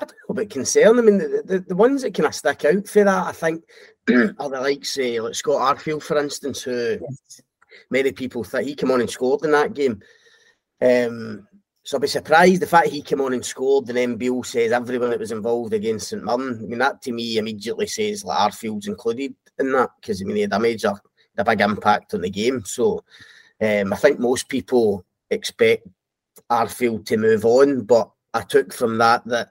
I 0.00 0.04
don't 0.04 0.16
know 0.28 0.32
about 0.32 0.50
concern. 0.50 0.98
I 0.98 1.02
mean, 1.02 1.18
the, 1.18 1.42
the, 1.44 1.58
the 1.60 1.76
ones 1.76 2.02
that 2.02 2.14
kind 2.14 2.26
of 2.26 2.34
stick 2.34 2.64
out 2.64 2.88
for 2.88 3.04
that, 3.04 3.26
I 3.26 3.32
think, 3.32 3.64
are 4.08 4.48
the 4.48 4.60
likes, 4.60 4.94
say, 4.94 5.20
like 5.20 5.34
Scott 5.34 5.76
Arfield, 5.76 6.02
for 6.02 6.18
instance, 6.18 6.62
who 6.62 6.98
yes. 7.00 7.42
many 7.90 8.12
people 8.12 8.42
think 8.42 8.66
he 8.66 8.74
came 8.74 8.90
on 8.90 9.00
and 9.00 9.10
scored 9.10 9.44
in 9.44 9.50
that 9.52 9.74
game. 9.74 10.00
Um, 10.80 11.46
so 11.82 11.96
I'd 11.96 12.02
be 12.02 12.08
surprised 12.08 12.62
the 12.62 12.66
fact 12.66 12.88
he 12.88 13.02
came 13.02 13.20
on 13.20 13.32
and 13.32 13.44
scored, 13.44 13.88
and 13.88 13.96
then 13.96 14.16
Beale 14.16 14.42
says 14.42 14.72
everyone 14.72 15.10
that 15.10 15.18
was 15.18 15.32
involved 15.32 15.72
against 15.72 16.08
St 16.08 16.22
Mirren. 16.22 16.60
I 16.62 16.66
mean, 16.66 16.78
that 16.78 17.02
to 17.02 17.12
me 17.12 17.38
immediately 17.38 17.86
says 17.86 18.24
like 18.24 18.38
Arfield's 18.38 18.86
included 18.86 19.34
in 19.58 19.72
that 19.72 19.90
because 20.00 20.22
I 20.22 20.24
mean 20.24 20.36
he 20.36 20.42
had 20.42 20.52
a 20.52 20.58
major, 20.58 20.92
a 21.36 21.44
big 21.44 21.60
impact 21.60 22.14
on 22.14 22.20
the 22.20 22.30
game. 22.30 22.64
So 22.64 23.02
um, 23.60 23.92
I 23.92 23.96
think 23.96 24.18
most 24.18 24.48
people 24.48 25.04
expect 25.30 25.86
Arfield 26.50 27.06
to 27.06 27.16
move 27.16 27.44
on, 27.44 27.82
but 27.82 28.10
I 28.34 28.42
took 28.42 28.72
from 28.72 28.98
that 28.98 29.26
that 29.26 29.48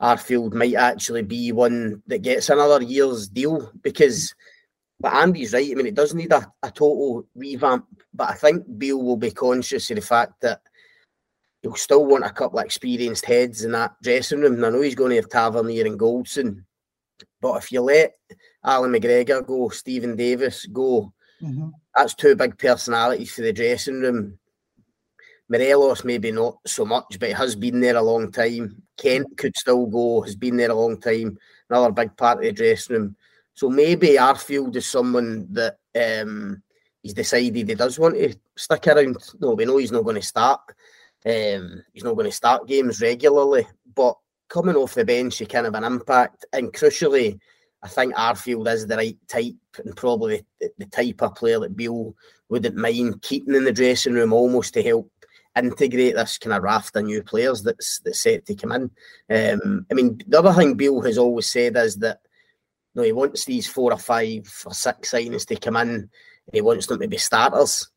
Arfield 0.00 0.52
might 0.52 0.74
actually 0.74 1.22
be 1.22 1.52
one 1.52 2.02
that 2.06 2.22
gets 2.22 2.50
another 2.50 2.82
year's 2.82 3.28
deal 3.28 3.72
because. 3.82 4.34
But 4.98 5.12
Andy's 5.12 5.52
right. 5.52 5.70
I 5.70 5.74
mean, 5.74 5.86
it 5.86 5.94
does 5.94 6.14
need 6.14 6.32
a, 6.32 6.50
a 6.62 6.70
total 6.70 7.26
revamp. 7.34 7.84
But 8.14 8.30
I 8.30 8.34
think 8.34 8.64
Beale 8.78 9.02
will 9.02 9.18
be 9.18 9.30
conscious 9.30 9.90
of 9.90 9.96
the 9.96 10.00
fact 10.00 10.40
that 10.40 10.62
he'll 11.60 11.74
still 11.74 12.06
want 12.06 12.24
a 12.24 12.30
couple 12.30 12.58
of 12.58 12.64
experienced 12.64 13.26
heads 13.26 13.62
in 13.62 13.72
that 13.72 13.92
dressing 14.02 14.40
room. 14.40 14.54
And 14.54 14.64
I 14.64 14.70
know 14.70 14.80
he's 14.80 14.94
going 14.94 15.10
to 15.10 15.16
have 15.16 15.28
Tavernier 15.28 15.84
and 15.84 16.00
Goldson. 16.00 16.64
But 17.42 17.56
if 17.56 17.72
you 17.72 17.82
let 17.82 18.14
Alan 18.64 18.92
McGregor 18.92 19.46
go, 19.46 19.68
Stephen 19.68 20.16
Davis 20.16 20.64
go, 20.66 21.12
mm-hmm. 21.42 21.68
that's 21.94 22.14
two 22.14 22.34
big 22.34 22.58
personalities 22.58 23.32
for 23.32 23.42
the 23.42 23.52
dressing 23.52 24.00
room. 24.00 24.38
Morelos 25.48 26.04
maybe 26.04 26.32
not 26.32 26.58
so 26.66 26.84
much, 26.84 27.18
but 27.18 27.28
he 27.28 27.34
has 27.34 27.54
been 27.54 27.80
there 27.80 27.96
a 27.96 28.02
long 28.02 28.32
time. 28.32 28.82
Kent 28.96 29.26
could 29.36 29.56
still 29.56 29.86
go, 29.86 30.22
has 30.22 30.34
been 30.34 30.56
there 30.56 30.70
a 30.70 30.74
long 30.74 31.00
time. 31.00 31.38
Another 31.70 31.92
big 31.92 32.16
part 32.16 32.38
of 32.38 32.44
the 32.44 32.52
dressing 32.52 32.96
room. 32.96 33.16
So 33.54 33.70
maybe 33.70 34.16
Arfield 34.16 34.76
is 34.76 34.86
someone 34.86 35.46
that 35.52 35.78
um, 35.94 36.62
he's 37.02 37.14
decided 37.14 37.68
he 37.68 37.74
does 37.74 37.98
want 37.98 38.16
to 38.16 38.34
stick 38.56 38.86
around. 38.88 39.16
No, 39.40 39.54
we 39.54 39.64
know 39.64 39.78
he's 39.78 39.92
not 39.92 40.04
going 40.04 40.16
to 40.16 40.22
start. 40.22 40.60
Um, 41.24 41.82
he's 41.92 42.04
not 42.04 42.14
going 42.14 42.30
to 42.30 42.36
start 42.36 42.66
games 42.66 43.00
regularly, 43.00 43.66
but 43.94 44.16
coming 44.48 44.76
off 44.76 44.94
the 44.94 45.04
bench, 45.04 45.38
he 45.38 45.46
can 45.46 45.64
have 45.64 45.74
an 45.74 45.84
impact. 45.84 46.44
And 46.52 46.72
crucially, 46.72 47.38
I 47.82 47.88
think 47.88 48.14
Arfield 48.14 48.68
is 48.72 48.86
the 48.86 48.96
right 48.96 49.18
type 49.28 49.54
and 49.84 49.96
probably 49.96 50.44
the, 50.60 50.70
the 50.78 50.86
type 50.86 51.22
of 51.22 51.34
player 51.34 51.60
that 51.60 51.76
Beale 51.76 52.14
wouldn't 52.48 52.76
mind 52.76 53.22
keeping 53.22 53.54
in 53.54 53.64
the 53.64 53.72
dressing 53.72 54.14
room 54.14 54.32
almost 54.32 54.74
to 54.74 54.82
help 54.82 55.10
integrate 55.56 56.14
this 56.14 56.38
kind 56.38 56.54
of 56.54 56.62
raft 56.62 56.96
of 56.96 57.04
new 57.04 57.22
players 57.22 57.62
that's 57.62 58.00
that's 58.00 58.20
set 58.20 58.46
to 58.46 58.54
come 58.54 58.72
in. 58.72 58.90
Um, 59.30 59.86
I 59.90 59.94
mean, 59.94 60.20
the 60.26 60.38
other 60.38 60.52
thing 60.52 60.74
Beale 60.74 61.00
has 61.02 61.18
always 61.18 61.46
said 61.46 61.76
is 61.76 61.96
that 61.96 62.20
you 62.94 63.00
know, 63.00 63.06
he 63.06 63.12
wants 63.12 63.44
these 63.44 63.66
four 63.66 63.92
or 63.92 63.98
five 63.98 64.48
or 64.64 64.74
six 64.74 65.10
signings 65.12 65.46
to 65.46 65.56
come 65.56 65.76
in, 65.76 65.88
and 65.88 66.08
he 66.52 66.60
wants 66.60 66.86
them 66.86 67.00
to 67.00 67.08
be 67.08 67.18
starters. 67.18 67.90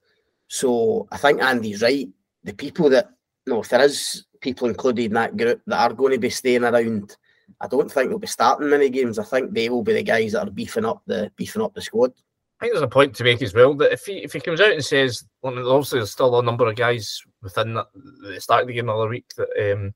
So 0.47 1.07
I 1.11 1.17
think 1.17 1.41
Andy's 1.41 1.81
right. 1.81 2.09
The 2.43 2.53
people 2.53 2.89
that 2.89 3.09
you 3.45 3.53
know, 3.53 3.61
if 3.61 3.69
there 3.69 3.81
is 3.81 4.25
people 4.41 4.67
included 4.67 5.05
in 5.05 5.13
that 5.13 5.37
group 5.37 5.61
that 5.67 5.79
are 5.79 5.93
going 5.93 6.13
to 6.13 6.19
be 6.19 6.29
staying 6.29 6.63
around, 6.63 7.15
I 7.59 7.67
don't 7.67 7.91
think 7.91 8.09
they'll 8.09 8.19
be 8.19 8.27
starting 8.27 8.69
many 8.69 8.89
games. 8.89 9.19
I 9.19 9.23
think 9.23 9.53
they 9.53 9.69
will 9.69 9.83
be 9.83 9.93
the 9.93 10.03
guys 10.03 10.33
that 10.33 10.47
are 10.47 10.51
beefing 10.51 10.85
up 10.85 11.01
the 11.05 11.31
beefing 11.35 11.61
up 11.61 11.73
the 11.73 11.81
squad. 11.81 12.13
I 12.59 12.65
think 12.65 12.73
there's 12.73 12.83
a 12.83 12.87
point 12.87 13.15
to 13.15 13.23
make 13.23 13.41
as 13.41 13.53
well 13.53 13.73
that 13.75 13.93
if 13.93 14.05
he 14.05 14.17
if 14.17 14.33
he 14.33 14.41
comes 14.41 14.59
out 14.59 14.73
and 14.73 14.83
says, 14.83 15.23
well, 15.41 15.57
obviously 15.71 15.99
there's 15.99 16.11
still 16.11 16.39
a 16.39 16.43
number 16.43 16.67
of 16.67 16.75
guys 16.75 17.23
within 17.41 17.73
that, 17.75 17.87
the 17.93 18.39
start 18.41 18.63
of 18.63 18.67
the 18.67 18.73
game 18.73 18.89
another 18.89 19.07
week 19.07 19.25
that 19.37 19.73
um, 19.73 19.93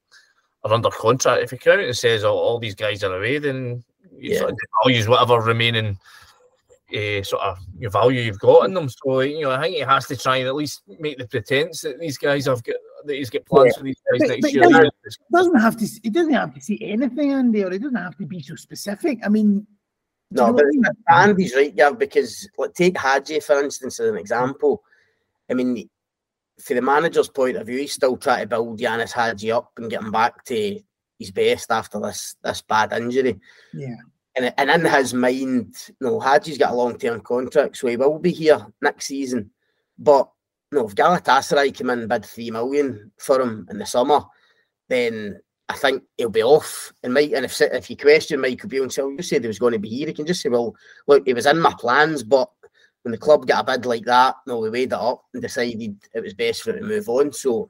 are 0.64 0.74
under 0.74 0.90
contract. 0.90 1.44
If 1.44 1.52
he 1.52 1.58
comes 1.58 1.80
out 1.80 1.84
and 1.86 1.98
says, 1.98 2.24
oh, 2.24 2.34
all 2.34 2.60
these 2.60 2.76
guys 2.76 3.04
are 3.04 3.18
away, 3.18 3.38
then 3.38 3.84
yeah. 4.18 4.40
sort 4.40 4.52
of 4.52 5.08
whatever 5.08 5.42
remaining 5.42 5.98
uh, 6.96 7.24
sort 7.24 7.42
of 7.42 7.58
your 7.78 7.92
value 7.92 8.22
you've 8.22 8.40
got 8.40 8.66
in 8.66 8.74
them. 8.74 8.88
So 8.88 9.20
you 9.22 9.42
know, 9.42 9.52
I 9.52 9.62
think 9.62 9.76
he 9.76 9.82
has 9.82 10.08
to 10.08 10.16
try 10.16 10.38
and 10.38 10.48
at 10.48 10.56
least 10.56 10.84
make 11.00 11.18
the 11.18 11.28
pretense 11.28 11.82
that 11.82 12.00
these 12.00 12.18
guys 12.18 12.46
have 12.46 12.64
got 12.64 12.76
that 13.06 13.16
he's 13.16 13.30
got 13.30 13.46
plans 13.46 13.74
yeah. 13.74 13.80
for 13.80 13.84
these 13.84 14.02
guys 14.10 14.20
but, 14.20 14.30
next 14.30 14.42
but 14.42 14.54
year. 14.54 14.64
Doesn't, 14.64 14.94
doesn't 15.32 15.60
have 15.60 15.78
to. 15.78 15.86
He 16.02 16.10
doesn't 16.10 16.34
have 16.34 16.54
to 16.54 16.62
see 16.62 16.80
anything, 16.82 17.32
Andy, 17.32 17.64
or 17.64 17.72
he 17.72 17.80
doesn't 17.80 17.98
have 17.98 18.18
to 18.18 18.26
be 18.26 18.42
so 18.42 18.56
specific. 18.56 19.20
I 19.26 19.30
mean, 19.30 19.68
no, 20.34 20.54
but 20.54 20.66
Andy's 21.10 21.56
right, 21.56 21.74
yeah, 21.76 21.92
because 21.92 22.48
like 22.58 22.74
take 22.74 22.98
Hagi 22.98 23.40
for 23.40 23.62
instance 23.62 24.00
as 24.00 24.10
an 24.10 24.18
example. 24.18 24.84
I 25.50 25.54
mean, 25.54 25.90
for 26.62 26.74
the 26.74 26.82
manager's 26.82 27.30
point 27.30 27.58
of 27.58 27.68
view, 27.68 27.80
he's 27.80 27.94
still 27.94 28.18
trying 28.18 28.42
to 28.42 28.48
build 28.48 28.80
Ianis 28.80 29.12
Hagi 29.12 29.52
up 29.52 29.72
and 29.78 29.90
get 29.90 30.02
him 30.02 30.12
back 30.12 30.44
to 30.46 30.80
his 31.20 31.32
best 31.32 31.72
after 31.72 32.00
this 32.00 32.36
this 32.44 32.62
bad 32.62 32.94
injury. 32.94 33.40
Yeah. 33.74 33.96
And, 34.36 34.54
and 34.58 34.70
in 34.70 34.92
his 34.92 35.14
mind, 35.14 35.76
you 35.88 35.96
no, 36.02 36.10
know, 36.12 36.20
Hagi's 36.20 36.58
got 36.58 36.72
a 36.72 36.76
long 36.76 36.98
term 36.98 37.22
contract, 37.22 37.78
so 37.78 37.88
he 37.88 37.98
will 37.98 38.18
be 38.18 38.32
here 38.32 38.66
next 38.82 39.06
season. 39.06 39.52
But 40.00 40.30
you 40.72 40.80
know, 40.80 40.88
if 40.88 40.96
Galatasaray 40.96 41.78
come 41.78 41.92
in 41.92 42.00
and 42.00 42.10
bid 42.10 42.26
three 42.26 42.50
million 42.50 43.12
for 43.18 43.40
him 43.40 43.68
in 43.70 43.78
the 43.78 43.86
summer, 43.86 44.22
then 44.90 45.40
I 45.70 45.76
think 45.76 46.04
he'll 46.18 46.30
be 46.30 46.44
off. 46.44 46.92
And 47.04 47.14
Mike, 47.14 47.32
and 47.34 47.46
if 47.46 47.60
if 47.62 47.90
you 47.90 47.98
question 47.98 48.42
Michael 48.42 48.70
Beale 48.70 48.84
and 48.84 48.92
say, 48.92 49.04
you 49.04 49.22
said 49.22 49.42
he 49.42 49.48
was 49.48 49.60
going 49.60 49.74
to 49.74 49.80
be 49.80 49.90
here, 49.90 50.08
he 50.08 50.14
can 50.14 50.26
just 50.26 50.42
say, 50.42 50.50
well, 50.50 50.76
look, 51.08 51.26
he 51.26 51.34
was 51.34 51.46
in 51.46 51.60
my 51.60 51.74
plans, 51.80 52.24
but 52.24 52.50
when 53.04 53.12
the 53.12 53.18
club 53.18 53.48
got 53.48 53.70
a 53.70 53.78
bid 53.78 53.86
like 53.86 54.06
that, 54.06 54.36
no, 54.48 54.60
we 54.60 54.70
weighed 54.70 54.92
it 54.92 54.94
up 54.94 55.26
and 55.34 55.42
decided 55.42 55.96
it 56.14 56.24
was 56.24 56.34
best 56.34 56.64
for 56.64 56.72
him 56.72 56.80
to 56.80 56.84
move 56.84 57.10
on. 57.10 57.32
So 57.34 57.70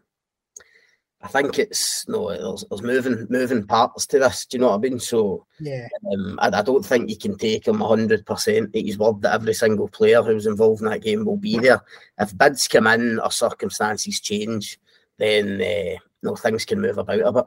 I 1.23 1.27
think 1.27 1.58
it's 1.58 2.08
no, 2.10 2.29
there's, 2.29 2.65
there's 2.69 2.82
moving 2.82 3.27
moving 3.29 3.65
parts 3.65 4.06
to 4.08 4.19
this. 4.19 4.45
Do 4.45 4.58
you 4.58 4.62
know 4.62 4.69
what 4.69 4.75
I 4.75 4.89
mean? 4.89 4.99
So 4.99 5.45
yeah, 5.60 5.88
um, 6.12 6.38
I, 6.41 6.47
I, 6.47 6.62
don't 6.62 6.86
think 6.86 7.10
you 7.10 7.17
can 7.17 7.38
take 7.38 7.67
him 7.67 7.79
hundred 7.79 8.25
percent 8.25 8.71
his 8.73 8.97
word 8.97 9.21
that 9.21 9.34
every 9.34 9.53
single 9.53 9.88
player 9.88 10.21
who's 10.21 10.45
involved 10.45 10.82
in 10.82 10.89
that 10.89 11.01
game 11.01 11.23
will 11.23 11.38
be 11.38 11.58
there. 11.58 11.82
If 12.19 12.38
bids 12.38 12.67
come 12.67 12.88
in 12.88 13.19
or 13.19 13.32
circumstances 13.32 14.19
change, 14.19 14.77
then 15.17 15.62
uh, 15.62 15.97
no 16.23 16.36
things 16.36 16.65
can 16.65 16.82
move 16.82 16.97
about 16.97 17.21
a 17.21 17.32
bit. 17.32 17.45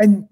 And 0.00 0.26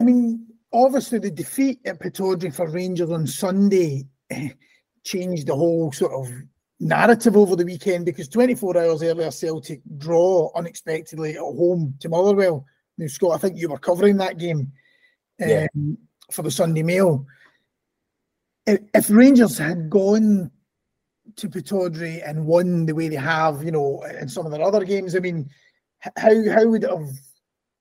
I 0.00 0.04
mean, 0.04 0.46
obviously 0.72 1.18
the 1.18 1.30
defeat 1.30 1.80
at 1.84 1.98
Pittodrie 1.98 2.54
for 2.54 2.68
Rangers 2.68 3.10
on 3.10 3.26
Sunday 3.26 4.06
changed 5.04 5.46
the 5.46 5.56
whole 5.56 5.90
sort 5.92 6.12
of 6.12 6.32
narrative 6.78 7.36
over 7.36 7.56
the 7.56 7.64
weekend 7.64 8.04
because 8.04 8.28
24 8.28 8.78
hours 8.78 9.02
earlier, 9.02 9.30
Celtic 9.30 9.80
draw 9.96 10.50
unexpectedly 10.54 11.32
at 11.32 11.40
home 11.40 11.94
to 12.00 12.08
Motherwell. 12.08 12.64
Now, 12.98 13.06
Scott, 13.06 13.34
I 13.34 13.38
think 13.38 13.58
you 13.58 13.70
were 13.70 13.78
covering 13.78 14.18
that 14.18 14.38
game 14.38 14.72
um, 15.42 15.48
yeah. 15.48 15.66
for 16.30 16.42
the 16.42 16.50
Sunday 16.50 16.82
Mail. 16.82 17.24
If, 18.66 18.80
if 18.94 19.10
Rangers 19.10 19.56
had 19.56 19.88
gone 19.88 20.50
to 21.36 21.48
Pittodrie 21.48 22.28
and 22.28 22.46
won 22.46 22.84
the 22.84 22.94
way 22.94 23.08
they 23.08 23.16
have, 23.16 23.64
you 23.64 23.72
know, 23.72 24.02
in 24.20 24.28
some 24.28 24.44
of 24.44 24.52
their 24.52 24.62
other 24.62 24.84
games, 24.84 25.16
I 25.16 25.20
mean, 25.20 25.48
how 26.00 26.50
how 26.50 26.66
would 26.66 26.84
it 26.84 26.90
have? 26.90 27.08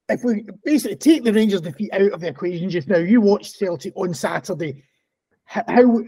If 0.10 0.24
we 0.24 0.46
basically 0.64 0.96
take 0.96 1.24
the 1.24 1.34
Rangers 1.34 1.62
defeat 1.62 1.92
out 1.94 2.14
of 2.14 2.22
the 2.22 2.30
equation 2.30 2.70
just 2.70 2.88
now, 2.88 2.98
you 2.98 3.20
watched 3.20 3.58
Celtic 3.58 3.94
on 3.96 4.14
Saturday 4.14 4.84
how 5.48 6.04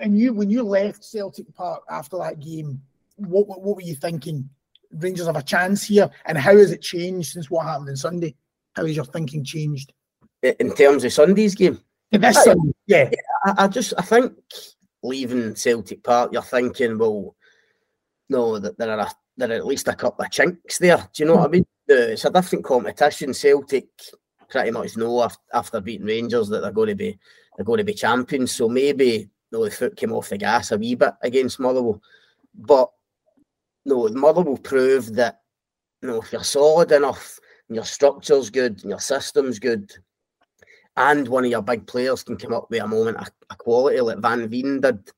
and 0.00 0.18
you 0.18 0.32
when 0.32 0.48
you 0.48 0.62
left 0.62 1.04
Celtic 1.04 1.54
Park 1.54 1.82
after 1.90 2.16
that 2.18 2.40
game, 2.40 2.80
what 3.16 3.46
what, 3.46 3.62
what 3.62 3.76
were 3.76 3.82
you 3.82 3.94
thinking? 3.94 4.48
Rangers 4.90 5.26
have 5.26 5.36
a 5.36 5.42
chance 5.42 5.84
here, 5.84 6.08
and 6.24 6.38
how 6.38 6.56
has 6.56 6.72
it 6.72 6.80
changed 6.80 7.32
since 7.32 7.50
what 7.50 7.66
happened 7.66 7.90
on 7.90 7.96
Sunday? 7.96 8.34
How 8.74 8.86
has 8.86 8.96
your 8.96 9.04
thinking 9.04 9.44
changed 9.44 9.92
in 10.42 10.74
terms 10.74 11.04
of 11.04 11.12
Sunday's 11.12 11.54
game? 11.54 11.78
this 12.10 12.42
Sunday, 12.42 12.72
yeah. 12.86 13.10
I, 13.44 13.64
I, 13.64 13.68
just 13.68 13.92
I 13.98 14.02
think 14.02 14.32
leaving 15.02 15.54
Celtic 15.54 16.02
Park, 16.02 16.32
you're 16.32 16.40
thinking, 16.40 16.96
well, 16.96 17.36
no, 18.30 18.58
that 18.58 18.78
there 18.78 18.90
are 18.90 19.00
a, 19.00 19.10
there 19.36 19.50
are 19.50 19.54
at 19.54 19.66
least 19.66 19.88
a 19.88 19.94
couple 19.94 20.24
of 20.24 20.30
chinks 20.30 20.78
there. 20.78 20.96
Do 21.12 21.22
you 21.22 21.26
know 21.26 21.36
what 21.36 21.48
I 21.48 21.52
mean? 21.52 21.66
It's 21.88 22.24
a 22.24 22.30
different 22.30 22.64
competition. 22.64 23.32
Celtic 23.32 23.88
pretty 24.50 24.70
much 24.70 24.96
know 24.96 25.28
after, 25.52 25.80
beating 25.80 26.06
Rangers 26.06 26.48
that 26.48 26.60
they're 26.60 26.72
going 26.72 26.88
to 26.88 26.94
be 26.94 27.18
they're 27.56 27.64
going 27.64 27.78
to 27.78 27.84
be 27.84 27.94
champions. 27.94 28.52
So 28.52 28.68
maybe 28.68 29.06
you 29.06 29.28
know, 29.50 29.64
the 29.64 29.70
foot 29.70 29.96
came 29.96 30.12
off 30.12 30.28
the 30.28 30.38
gas 30.38 30.70
a 30.72 30.78
wee 30.78 30.94
bit 30.94 31.14
against 31.22 31.60
Motherwell. 31.60 32.02
But 32.54 32.90
no, 33.84 34.08
Motherwell 34.08 34.58
proved 34.58 35.14
that 35.16 35.40
you 36.02 36.08
know, 36.08 36.20
if 36.20 36.32
you're 36.32 36.44
solid 36.44 36.92
enough 36.92 37.38
and 37.68 37.76
your 37.76 37.84
structure's 37.84 38.50
good 38.50 38.80
and 38.82 38.90
your 38.90 39.00
system's 39.00 39.58
good, 39.58 39.90
and 40.96 41.28
one 41.28 41.44
of 41.44 41.50
your 41.50 41.62
big 41.62 41.86
players 41.86 42.22
can 42.22 42.36
come 42.36 42.52
up 42.52 42.68
with 42.70 42.82
a 42.82 42.86
moment 42.86 43.16
of, 43.18 43.28
quality 43.58 44.00
like 44.00 44.18
Van 44.18 44.48
Veen 44.48 44.80
did, 44.80 45.10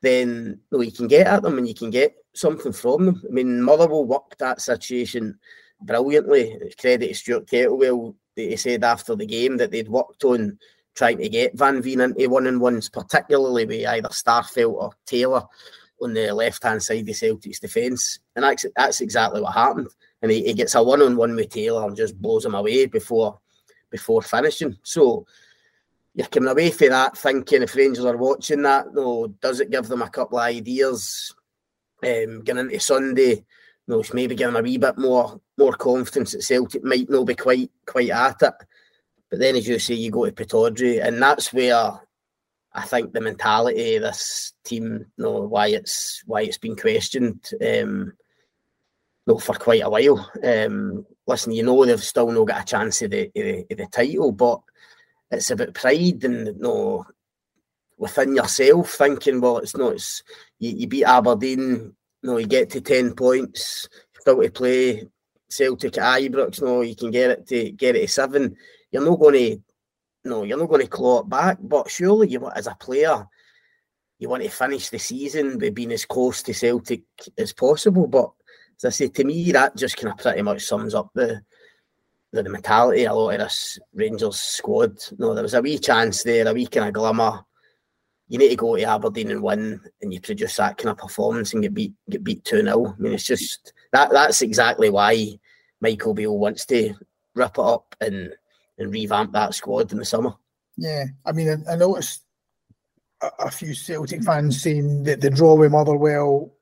then 0.00 0.60
no, 0.70 0.80
you 0.80 0.92
can 0.92 1.08
get 1.08 1.26
at 1.26 1.42
them 1.42 1.58
and 1.58 1.68
you 1.68 1.74
can 1.74 1.90
get 1.90 2.14
something 2.34 2.72
from 2.72 3.06
them. 3.06 3.22
I 3.28 3.32
mean, 3.32 3.60
Motherwell 3.60 4.04
worked 4.04 4.38
that 4.38 4.60
situation 4.60 5.38
brilliantly. 5.80 6.58
Credit 6.78 7.08
to 7.08 7.14
Stuart 7.14 7.46
Kettlewell 7.46 8.14
that 8.36 8.50
he 8.50 8.56
said 8.56 8.84
after 8.84 9.14
the 9.14 9.26
game 9.26 9.56
that 9.56 9.70
they'd 9.70 9.88
worked 9.88 10.24
on 10.24 10.58
trying 10.94 11.18
to 11.18 11.28
get 11.28 11.56
Van 11.56 11.82
Veen 11.82 12.00
into 12.00 12.28
one 12.28 12.46
on 12.46 12.58
ones, 12.58 12.88
particularly 12.88 13.66
with 13.66 13.86
either 13.86 14.08
Starfelt 14.08 14.72
or 14.72 14.92
Taylor 15.04 15.42
on 16.00 16.14
the 16.14 16.32
left 16.32 16.62
hand 16.62 16.82
side 16.82 17.08
of 17.08 17.16
Celtic's 17.16 17.60
defence. 17.60 18.18
And 18.34 18.44
that's, 18.44 18.66
that's 18.76 19.00
exactly 19.00 19.40
what 19.40 19.54
happened. 19.54 19.88
And 20.22 20.30
he, 20.30 20.44
he 20.44 20.54
gets 20.54 20.74
a 20.74 20.82
one 20.82 21.02
on 21.02 21.16
one 21.16 21.36
with 21.36 21.50
Taylor 21.50 21.86
and 21.86 21.96
just 21.96 22.20
blows 22.20 22.44
him 22.44 22.54
away 22.54 22.86
before 22.86 23.38
before 23.90 24.22
finishing. 24.22 24.76
So 24.82 25.26
you're 26.14 26.26
coming 26.26 26.48
away 26.48 26.70
from 26.70 26.88
that 26.88 27.16
thinking 27.16 27.62
if 27.62 27.76
Rangers 27.76 28.04
are 28.04 28.16
watching 28.16 28.62
that, 28.62 28.92
no, 28.92 29.28
does 29.40 29.60
it 29.60 29.70
give 29.70 29.86
them 29.86 30.02
a 30.02 30.10
couple 30.10 30.38
of 30.38 30.44
ideas 30.44 31.34
um, 32.02 32.42
going 32.42 32.58
into 32.58 32.80
Sunday? 32.80 33.44
No, 33.88 34.02
maybe 34.12 34.34
give 34.34 34.48
them 34.48 34.56
a 34.56 34.62
wee 34.62 34.78
bit 34.78 34.98
more 34.98 35.40
more 35.56 35.72
confidence 35.74 36.32
that 36.32 36.42
Celtic 36.42 36.82
might 36.82 37.08
not 37.08 37.24
be 37.24 37.34
quite 37.34 37.70
quite 37.86 38.10
at 38.10 38.42
it. 38.42 38.54
But 39.30 39.38
then, 39.38 39.56
as 39.56 39.66
you 39.66 39.78
say, 39.78 39.94
you 39.94 40.10
go 40.10 40.24
to 40.24 40.32
Pittodrie, 40.32 41.04
and 41.04 41.20
that's 41.20 41.52
where 41.52 42.00
I 42.72 42.82
think 42.82 43.12
the 43.12 43.20
mentality 43.20 43.96
of 43.96 44.02
this 44.02 44.52
team, 44.64 45.06
you 45.16 45.24
know, 45.24 45.40
why 45.42 45.68
it's 45.68 46.22
why 46.26 46.42
it's 46.42 46.58
been 46.58 46.76
questioned, 46.76 47.50
um, 47.60 48.12
know, 49.26 49.38
for 49.38 49.54
quite 49.54 49.82
a 49.82 49.90
while. 49.90 50.30
Um, 50.42 51.06
listen, 51.26 51.52
you 51.52 51.62
know 51.62 51.84
they've 51.84 52.02
still 52.02 52.30
not 52.30 52.46
got 52.46 52.62
a 52.62 52.64
chance 52.64 53.02
of 53.02 53.10
the, 53.10 53.26
of 53.26 53.32
the, 53.34 53.66
of 53.70 53.78
the 53.78 53.86
title, 53.86 54.32
but 54.32 54.60
it's 55.30 55.50
about 55.50 55.74
pride 55.74 56.24
and 56.24 56.46
you 56.46 56.54
know, 56.58 57.04
within 57.98 58.36
yourself 58.36 58.90
thinking, 58.92 59.40
well, 59.40 59.58
it's 59.58 59.76
not. 59.76 59.94
It's 59.94 60.22
you, 60.58 60.70
you 60.70 60.86
beat 60.86 61.04
Aberdeen, 61.04 61.94
you 62.26 62.32
know, 62.32 62.38
you 62.38 62.46
get 62.48 62.70
to 62.70 62.80
ten 62.80 63.14
points, 63.14 63.88
still 64.20 64.42
to 64.42 64.50
play 64.50 65.06
Celtic 65.48 65.96
at 65.98 66.22
Ibrox, 66.22 66.60
you 66.60 66.66
know, 66.66 66.80
you 66.80 66.96
can 66.96 67.12
get 67.12 67.30
it 67.30 67.46
to 67.46 67.70
get 67.70 67.94
it 67.94 68.00
to 68.00 68.08
seven. 68.08 68.56
You're 68.90 69.04
not 69.04 69.20
going 69.20 69.34
to 69.34 69.62
no, 70.24 70.42
you're 70.42 70.58
not 70.58 70.68
going 70.68 70.82
to 70.82 70.88
claw 70.88 71.20
it 71.20 71.28
back. 71.28 71.58
But 71.60 71.88
surely 71.88 72.28
you 72.28 72.44
as 72.48 72.66
a 72.66 72.74
player, 72.74 73.28
you 74.18 74.28
want 74.28 74.42
to 74.42 74.48
finish 74.48 74.88
the 74.88 74.98
season 74.98 75.56
by 75.56 75.70
being 75.70 75.92
as 75.92 76.04
close 76.04 76.42
to 76.42 76.52
Celtic 76.52 77.02
as 77.38 77.52
possible. 77.52 78.08
But 78.08 78.30
as 78.78 78.86
I 78.86 78.90
say, 78.90 79.08
to 79.08 79.24
me, 79.24 79.52
that 79.52 79.76
just 79.76 79.96
kind 79.96 80.12
of 80.12 80.18
pretty 80.18 80.42
much 80.42 80.64
sums 80.64 80.94
up 80.96 81.10
the 81.14 81.42
the, 82.32 82.42
mentality 82.42 83.04
a 83.04 83.14
lot 83.14 83.34
of 83.34 83.38
this 83.38 83.78
Rangers 83.94 84.40
squad. 84.40 84.98
No, 85.16 85.32
there 85.32 85.44
was 85.44 85.54
a 85.54 85.62
wee 85.62 85.78
chance 85.78 86.24
there, 86.24 86.48
a 86.48 86.52
wee 86.52 86.66
kind 86.66 86.88
of 86.88 86.92
glimmer. 86.92 87.44
You 88.28 88.38
need 88.38 88.48
to 88.48 88.56
go 88.56 88.76
to 88.76 88.82
Aberdeen 88.82 89.30
and 89.30 89.42
win, 89.42 89.80
and 90.02 90.12
you 90.12 90.20
produce 90.20 90.56
that 90.56 90.78
kind 90.78 90.90
of 90.90 90.98
performance 90.98 91.52
and 91.52 91.62
get 91.62 91.74
beat 91.74 91.92
get 92.10 92.24
beat 92.24 92.44
two 92.44 92.60
0 92.60 92.94
I 92.98 93.00
mean, 93.00 93.12
it's 93.12 93.24
just 93.24 93.72
that 93.92 94.10
that's 94.10 94.42
exactly 94.42 94.90
why 94.90 95.38
Michael 95.80 96.14
Beale 96.14 96.36
wants 96.36 96.66
to 96.66 96.94
rip 97.34 97.52
it 97.52 97.58
up 97.58 97.94
and 98.00 98.32
and 98.78 98.92
revamp 98.92 99.32
that 99.32 99.54
squad 99.54 99.92
in 99.92 99.98
the 99.98 100.04
summer. 100.04 100.34
Yeah, 100.76 101.04
I 101.24 101.32
mean, 101.32 101.64
I, 101.68 101.72
I 101.72 101.76
noticed 101.76 102.22
a, 103.22 103.30
a, 103.38 103.50
few 103.50 103.74
Celtic 103.74 104.22
fans 104.22 104.60
saying 104.60 105.04
that 105.04 105.20
the 105.20 105.30
draw 105.30 105.54
with 105.54 105.72
Motherwell 105.72 106.52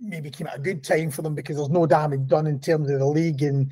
maybe 0.00 0.30
came 0.30 0.46
at 0.46 0.56
a 0.56 0.60
good 0.60 0.84
time 0.84 1.10
for 1.10 1.22
them 1.22 1.34
because 1.34 1.56
there's 1.56 1.68
no 1.68 1.86
damage 1.86 2.26
done 2.26 2.46
in 2.46 2.60
terms 2.60 2.88
of 2.90 2.98
the 2.98 3.06
league 3.06 3.42
and 3.42 3.70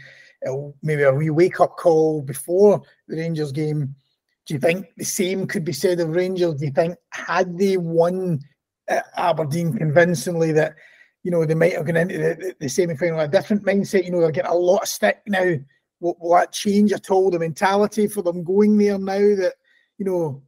maybe 0.83 1.03
a 1.03 1.13
wee 1.13 1.31
wake 1.31 1.61
up 1.61 1.77
call 1.77 2.23
before 2.23 2.83
the 3.07 3.17
Rangers 3.17 3.53
game. 3.53 3.95
Do 4.49 4.55
you 4.55 4.61
think 4.61 4.87
the 4.97 5.05
same 5.05 5.47
could 5.47 5.65
be 5.65 5.75
said 5.75 6.01
of 6.01 6.09
Rangers? 6.09 6.55
Do 6.55 6.65
you 6.65 6.73
think 6.73 6.97
had 7.11 7.59
they 7.59 7.77
won 7.77 8.41
Aberdeen 9.15 9.77
convincingly 9.77 10.53
that 10.53 10.75
you 11.23 11.31
know 11.31 11.45
they 11.45 11.55
might 11.55 11.75
have 11.75 11.85
gone 11.85 11.99
into 11.99 12.17
the, 12.17 12.35
the, 12.35 12.57
the 12.61 12.69
semi 12.69 12.97
final 12.97 13.19
with 13.19 13.29
a 13.29 13.31
different 13.31 13.65
mindset? 13.65 14.05
You 14.05 14.11
know 14.11 14.21
they're 14.21 14.31
getting 14.31 14.51
a 14.51 14.55
lot 14.55 14.83
of 14.83 14.89
stick 14.89 15.21
now 15.27 15.55
will, 16.01 16.17
will 16.19 16.37
that 16.37 16.53
change 16.53 16.93
at 16.93 17.11
all 17.11 17.31
the 17.31 17.39
mentality 17.39 18.09
for 18.09 18.23
them 18.23 18.43
going 18.43 18.79
there 18.79 18.99
now 18.99 19.19
that 19.19 19.55
you 19.99 20.07
know 20.07 20.43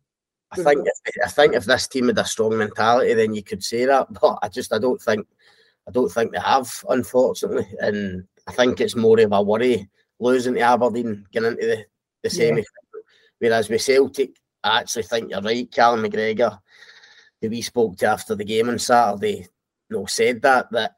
I 0.50 0.56
think 0.56 0.86
if, 0.86 1.14
I 1.24 1.28
think 1.28 1.54
if 1.54 1.66
this 1.66 1.86
team 1.86 2.08
had 2.08 2.18
a 2.18 2.24
strong 2.24 2.56
mentality, 2.56 3.14
then 3.14 3.34
you 3.34 3.42
could 3.42 3.62
say 3.62 3.84
that. 3.84 4.08
But 4.20 4.38
I 4.42 4.48
just 4.48 4.72
I 4.72 4.78
don't 4.78 5.00
think 5.00 5.26
I 5.86 5.90
don't 5.90 6.10
think 6.10 6.32
they 6.32 6.40
have, 6.40 6.72
unfortunately. 6.88 7.68
And 7.80 8.24
I 8.46 8.52
think 8.52 8.80
it's 8.80 8.96
more 8.96 9.20
of 9.20 9.32
a 9.32 9.42
worry 9.42 9.88
losing 10.18 10.54
to 10.54 10.60
Aberdeen, 10.60 11.26
getting 11.32 11.50
into 11.50 11.66
the, 11.66 11.84
the 12.22 12.30
semi. 12.30 12.60
Yeah. 12.60 12.64
Whereas 13.40 13.68
with 13.70 13.82
Celtic, 13.82 14.36
I 14.62 14.80
actually 14.80 15.04
think 15.04 15.30
you're 15.30 15.40
right. 15.40 15.70
Callum 15.72 16.02
McGregor, 16.02 16.58
who 17.40 17.48
we 17.48 17.62
spoke 17.62 17.96
to 17.96 18.06
after 18.06 18.34
the 18.34 18.44
game 18.44 18.68
on 18.68 18.78
Saturday, 18.78 19.48
you 19.88 19.96
know, 19.96 20.06
said 20.06 20.42
that 20.42 20.70
that 20.72 20.96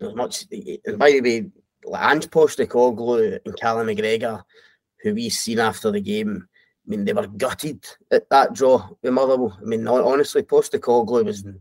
much. 0.00 0.44
And 0.84 0.98
by 0.98 1.12
the 1.12 1.20
way, 1.20 1.50
Ange 1.96 2.28
Postecoglou 2.30 3.38
and 3.44 3.56
Callum 3.56 3.86
McGregor, 3.86 4.42
who 5.02 5.14
we 5.14 5.28
seen 5.28 5.60
after 5.60 5.92
the 5.92 6.00
game, 6.00 6.48
I 6.86 6.90
mean, 6.90 7.04
they 7.04 7.12
were 7.12 7.28
gutted 7.28 7.86
at 8.10 8.28
that 8.30 8.54
draw 8.54 8.88
with 9.00 9.12
Motherwell. 9.12 9.56
I 9.62 9.64
mean, 9.64 9.86
honestly, 9.86 10.42
Postecoglou 10.42 11.24
was 11.24 11.44
in 11.44 11.60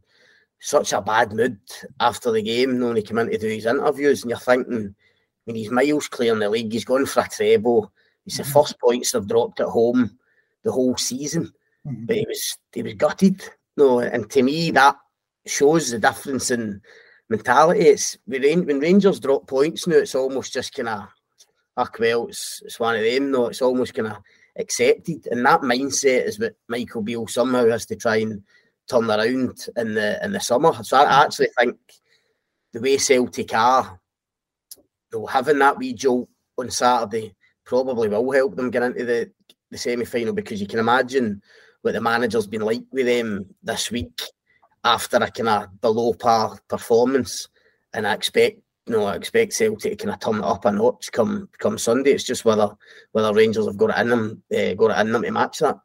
such 0.60 0.93
a 0.93 1.02
bad 1.02 1.32
mood 1.32 1.60
after 2.00 2.32
the 2.32 2.41
game, 2.41 2.80
when 2.80 2.96
he 2.96 3.04
came 3.04 3.19
in 3.19 3.30
to 3.30 3.38
do 3.38 3.48
his 3.48 3.67
interviews, 3.67 4.24
and 4.24 4.32
you're 4.32 4.39
thinking, 4.39 4.96
I 4.96 5.52
mean, 5.52 5.58
he's 5.58 5.72
miles 5.72 6.08
clear 6.08 6.34
in 6.34 6.39
the 6.39 6.50
league, 6.50 6.72
he's 6.72 6.86
gone 6.86 7.06
for 7.06 7.19
a 7.19 7.28
treble, 7.30 7.91
it's 8.26 8.38
the 8.38 8.43
mm-hmm. 8.43 8.54
first 8.54 8.80
points 8.80 9.12
they've 9.12 9.28
dropped 9.28 9.60
at 9.60 9.67
home 9.67 10.17
the 10.63 10.71
whole 10.71 10.97
season, 10.97 11.52
mm-hmm. 11.86 12.06
but 12.06 12.15
he 12.15 12.26
was 12.28 12.58
he 12.73 12.84
was 12.84 12.93
gutted. 12.93 13.43
No, 13.76 13.99
and 13.99 14.30
to 14.32 14.43
me, 14.43 14.71
that 14.71 14.95
shows 15.45 15.91
the 15.91 15.99
difference 15.99 16.52
in 16.52 16.82
mentality. 17.30 17.82
It's 17.82 18.17
when 18.26 18.80
Rangers 18.80 19.19
drop 19.19 19.47
points 19.47 19.88
now, 19.88 19.97
it's 19.97 20.15
almost 20.15 20.54
just 20.54 20.73
kind 20.73 20.89
of, 20.89 21.08
ah, 21.78 21.89
well, 21.99 22.28
it's, 22.28 22.62
it's 22.65 22.80
one 22.80 22.95
of 22.95 23.02
them. 23.04 23.32
No, 23.32 23.47
it's 23.47 23.62
almost 23.62 23.93
kind 23.93 24.10
of 24.10 24.17
accepted, 24.58 25.28
and 25.32 25.45
that 25.45 25.62
mindset 25.62 26.26
is 26.26 26.39
what 26.39 26.56
Michael 26.67 27.02
Beale 27.02 27.28
somehow 27.28 27.67
has 27.67 27.86
to 27.88 27.95
try 27.95 28.17
and 28.17 28.43
turn 28.88 29.10
around 29.10 29.67
in 29.78 29.93
the 29.95 30.23
in 30.23 30.32
the 30.32 30.39
summer. 30.39 30.84
So 30.84 30.97
I 30.97 31.23
actually 31.23 31.49
think 31.58 31.78
the 32.73 32.82
way 32.82 32.97
Celtic 32.97 33.54
are, 33.54 33.99
you 34.78 35.19
know, 35.19 35.26
having 35.26 35.60
that 35.60 35.78
wee 35.78 35.93
jolt 35.93 36.30
on 36.58 36.69
Saturday 36.69 37.36
probably 37.65 38.10
will 38.10 38.32
help 38.32 38.56
them 38.56 38.69
get 38.69 38.84
into 38.84 39.06
the, 39.06 39.32
the 39.74 39.80
semi 39.80 40.06
final 40.06 40.34
because 40.34 40.62
you 40.62 40.68
can 40.68 40.80
imagine 40.80 41.42
what 41.82 41.94
the 41.94 42.02
manager's 42.02 42.48
been 42.48 42.62
like 42.62 42.84
with 42.92 43.06
them 43.06 43.46
this 43.62 43.92
week 43.92 44.22
after 44.86 45.18
a 45.18 45.30
kind 45.32 45.50
of 45.50 45.82
below 45.82 46.14
par 46.14 46.58
performance, 46.70 47.50
and 47.94 48.08
I 48.08 48.14
expect 48.14 48.60
you 48.86 48.94
know 48.94 49.06
I 49.06 49.16
expect 49.16 49.54
Celtic 49.54 49.98
to 49.98 50.06
kind 50.06 50.14
of 50.14 50.20
turn 50.20 50.44
it 50.44 50.46
up 50.46 50.66
a 50.66 50.72
notch 50.72 51.12
come 51.12 51.50
come 51.60 51.78
Sunday. 51.78 52.12
It's 52.12 52.24
just 52.24 52.46
whether 52.46 52.70
whether 53.12 53.34
Rangers 53.34 53.66
have 53.66 53.78
got 53.78 53.98
it 53.98 54.02
in 54.02 54.10
them, 54.10 54.44
uh, 54.56 54.74
got 54.76 54.98
it 54.98 55.02
in 55.02 55.12
them 55.12 55.24
to 55.24 55.32
match 55.32 55.60
that. 55.60 55.78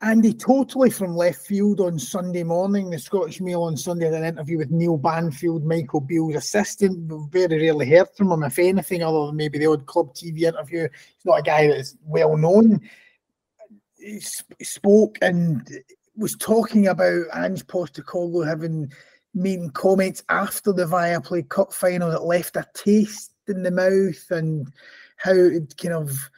Andy, 0.00 0.32
totally 0.32 0.90
from 0.90 1.16
left 1.16 1.44
field 1.44 1.80
on 1.80 1.98
Sunday 1.98 2.44
morning. 2.44 2.88
The 2.88 3.00
Scottish 3.00 3.40
Mail 3.40 3.64
on 3.64 3.76
Sunday 3.76 4.04
had 4.04 4.14
an 4.14 4.24
interview 4.24 4.58
with 4.58 4.70
Neil 4.70 4.96
Banfield, 4.96 5.64
Michael 5.64 6.00
Beale's 6.00 6.36
assistant. 6.36 7.12
We've 7.12 7.48
very 7.48 7.62
rarely 7.62 7.90
heard 7.90 8.06
from 8.16 8.30
him, 8.30 8.44
if 8.44 8.60
anything, 8.60 9.02
other 9.02 9.26
than 9.26 9.36
maybe 9.36 9.58
the 9.58 9.66
odd 9.66 9.86
club 9.86 10.14
TV 10.14 10.42
interview. 10.42 10.82
He's 10.82 11.24
not 11.24 11.40
a 11.40 11.42
guy 11.42 11.66
that's 11.66 11.96
well 12.04 12.36
known. 12.36 12.80
Spoke 14.62 15.18
and 15.22 15.68
was 16.16 16.36
talking 16.36 16.88
about 16.88 17.26
Ange 17.34 17.66
Postecoglou 17.66 18.46
having 18.46 18.92
made 19.34 19.72
comments 19.74 20.22
after 20.28 20.72
the 20.72 20.84
Viaplay 20.84 21.48
Cup 21.48 21.72
final 21.72 22.10
that 22.10 22.24
left 22.24 22.56
a 22.56 22.66
taste 22.74 23.32
in 23.46 23.62
the 23.62 23.70
mouth 23.70 24.30
and 24.30 24.72
how 25.16 25.32
it 25.32 25.76
kind 25.76 25.94
of 25.94 26.30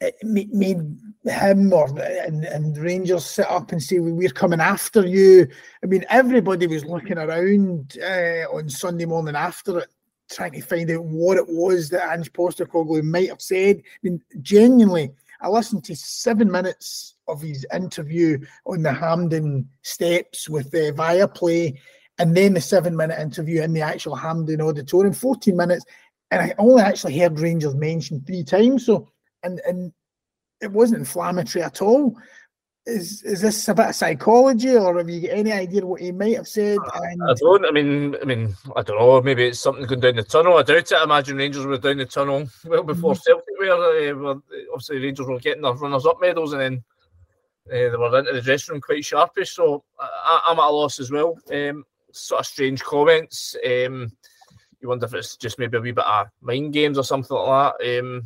it 0.00 0.14
made 0.22 0.96
him 1.24 1.72
or 1.72 1.88
and, 2.00 2.44
and 2.44 2.78
Rangers 2.78 3.24
sit 3.24 3.50
up 3.50 3.72
and 3.72 3.82
say 3.82 3.98
we're 3.98 4.28
coming 4.28 4.60
after 4.60 5.04
you. 5.04 5.48
I 5.82 5.86
mean, 5.86 6.04
everybody 6.08 6.66
was 6.66 6.84
looking 6.84 7.18
around 7.18 7.98
uh, 8.00 8.46
on 8.52 8.68
Sunday 8.68 9.06
morning 9.06 9.34
after 9.34 9.80
it, 9.80 9.88
trying 10.30 10.52
to 10.52 10.60
find 10.60 10.90
out 10.90 11.04
what 11.04 11.36
it 11.36 11.48
was 11.48 11.90
that 11.90 12.12
Ange 12.12 12.32
Postecoglou 12.32 13.02
might 13.02 13.28
have 13.28 13.42
said. 13.42 13.78
I 13.78 13.98
mean, 14.02 14.22
genuinely, 14.40 15.10
I 15.40 15.48
listened 15.48 15.84
to 15.84 15.96
seven 15.96 16.50
minutes 16.50 17.14
of 17.28 17.40
his 17.40 17.66
interview 17.72 18.38
on 18.66 18.82
the 18.82 18.92
Hampden 18.92 19.68
steps 19.82 20.48
with 20.48 20.70
the 20.70 20.88
uh, 20.88 20.92
Viaplay, 20.92 21.78
and 22.18 22.36
then 22.36 22.54
the 22.54 22.60
seven 22.60 22.96
minute 22.96 23.20
interview 23.20 23.62
in 23.62 23.72
the 23.72 23.82
actual 23.82 24.16
Hampden 24.16 24.60
auditorium, 24.60 25.14
14 25.14 25.56
minutes. 25.56 25.84
And 26.30 26.42
I 26.42 26.54
only 26.58 26.82
actually 26.82 27.18
heard 27.18 27.38
Rangers 27.38 27.74
mentioned 27.74 28.26
three 28.26 28.42
times. 28.42 28.86
So, 28.86 29.08
and 29.42 29.60
and 29.66 29.92
it 30.60 30.72
wasn't 30.72 31.00
inflammatory 31.00 31.62
at 31.62 31.80
all. 31.82 32.16
Is 32.88 33.22
is 33.22 33.42
this 33.42 33.68
a 33.68 33.74
bit 33.74 33.90
of 33.90 33.94
psychology, 33.94 34.74
or 34.74 34.96
have 34.96 35.10
you 35.10 35.28
got 35.28 35.36
any 35.36 35.52
idea 35.52 35.84
what 35.84 36.00
he 36.00 36.10
might 36.10 36.36
have 36.36 36.48
said? 36.48 36.78
And... 36.94 37.22
I 37.28 37.34
don't. 37.34 37.66
I 37.66 37.70
mean, 37.70 38.16
I 38.22 38.24
mean, 38.24 38.56
I 38.76 38.82
don't 38.82 38.98
know. 38.98 39.20
Maybe 39.20 39.48
it's 39.48 39.60
something 39.60 39.84
going 39.84 40.00
down 40.00 40.16
the 40.16 40.22
tunnel. 40.22 40.56
I 40.56 40.62
doubt 40.62 40.78
it. 40.78 40.92
I 40.94 41.04
imagine 41.04 41.36
Rangers 41.36 41.66
were 41.66 41.76
down 41.76 41.98
the 41.98 42.06
tunnel 42.06 42.48
well 42.64 42.82
before 42.82 43.12
mm-hmm. 43.12 43.20
Celtic 43.22 43.58
were. 43.58 44.30
Uh, 44.30 44.34
obviously, 44.72 45.00
Rangers 45.00 45.26
were 45.26 45.38
getting 45.38 45.62
their 45.62 45.74
runners-up 45.74 46.18
medals, 46.18 46.54
and 46.54 46.62
then 46.62 46.84
they 47.66 47.90
were 47.90 48.18
into 48.18 48.32
the 48.32 48.40
dressing 48.40 48.72
room 48.72 48.80
quite 48.80 49.04
sharpish. 49.04 49.54
So 49.54 49.84
I, 50.00 50.48
am 50.50 50.58
at 50.58 50.64
a 50.64 50.70
loss 50.70 50.98
as 50.98 51.10
well. 51.10 51.38
Um, 51.52 51.84
sort 52.10 52.40
of 52.40 52.46
strange 52.46 52.82
comments. 52.82 53.54
Um, 53.66 54.10
you 54.80 54.88
wonder 54.88 55.04
if 55.04 55.12
it's 55.12 55.36
just 55.36 55.58
maybe 55.58 55.76
a 55.76 55.80
wee 55.80 55.92
bit 55.92 56.06
of 56.06 56.28
mind 56.40 56.72
games 56.72 56.96
or 56.96 57.04
something 57.04 57.36
like 57.36 57.74
that. 57.78 58.00
Um, 58.00 58.22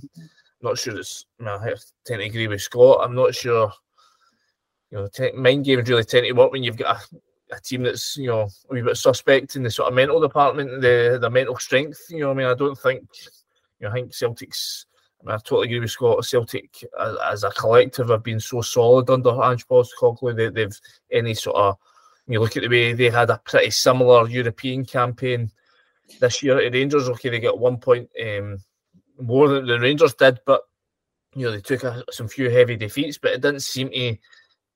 not 0.61 0.79
sure 0.79 0.97
it's. 0.97 1.27
I, 1.41 1.43
mean, 1.43 1.53
I 1.53 1.75
tend 2.07 2.21
to 2.21 2.27
agree 2.27 2.47
with 2.47 2.63
Scott. 2.63 3.01
I'm 3.03 3.17
not 3.17 3.35
sure. 3.35 3.73
You 4.93 4.99
know, 4.99 5.09
t- 5.09 5.33
mind 5.33 5.65
games 5.65 5.89
really 5.89 6.05
tend 6.05 6.27
to 6.27 6.33
work 6.33 6.53
when 6.53 6.63
you've 6.63 6.77
got 6.77 6.97
a, 6.97 7.57
a, 7.57 7.61
team 7.61 7.83
that's 7.83 8.15
you 8.19 8.27
know 8.27 8.43
a 8.43 8.75
wee 8.75 8.83
bit 8.83 8.99
suspect 8.99 9.57
in 9.57 9.63
the 9.63 9.71
sort 9.71 9.89
of 9.89 9.95
mental 9.95 10.21
department, 10.21 10.83
the 10.83 11.19
the 11.19 11.31
mental 11.31 11.59
strength. 11.59 11.99
You 12.11 12.21
know, 12.21 12.31
I 12.31 12.35
mean, 12.35 12.47
I 12.47 12.55
don't 12.55 12.79
think. 12.79 13.09
You 13.81 13.87
know, 13.87 13.91
I 13.91 13.95
think 13.95 14.13
Celtic's. 14.13 14.85
I, 15.23 15.27
mean, 15.27 15.35
I 15.35 15.39
totally 15.39 15.69
agree 15.69 15.81
with 15.81 15.91
Scott. 15.91 16.25
Celtic 16.27 16.85
as, 17.01 17.17
as, 17.25 17.45
a 17.45 17.51
collective 17.51 18.11
have 18.11 18.23
been 18.23 18.39
so 18.39 18.61
solid 18.61 19.09
under 19.09 19.31
Ange 19.43 19.67
Postecoglou. 19.67 20.37
They, 20.37 20.51
they've 20.51 20.81
any 21.11 21.33
sort 21.33 21.57
of. 21.57 21.79
You 22.29 22.39
look 22.41 22.57
at 22.57 22.63
the 22.63 22.69
way 22.69 22.93
they 22.93 23.09
had 23.09 23.31
a 23.31 23.41
pretty 23.45 23.71
similar 23.71 24.29
European 24.29 24.85
campaign 24.85 25.51
this 26.21 26.43
year 26.43 26.61
at 26.61 26.73
Rangers. 26.73 27.09
Okay, 27.09 27.31
they 27.31 27.41
got 27.41 27.59
one 27.59 27.79
point 27.79 28.11
um, 28.23 28.59
more 29.19 29.49
than 29.49 29.67
the 29.67 29.81
Rangers 29.81 30.15
did, 30.15 30.39
but 30.45 30.63
you 31.35 31.47
know 31.47 31.53
they 31.53 31.63
took 31.63 31.83
a, 31.83 32.05
some 32.11 32.29
few 32.29 32.51
heavy 32.51 32.77
defeats, 32.77 33.17
but 33.17 33.33
it 33.33 33.41
didn't 33.41 33.61
seem 33.61 33.89
to 33.91 34.19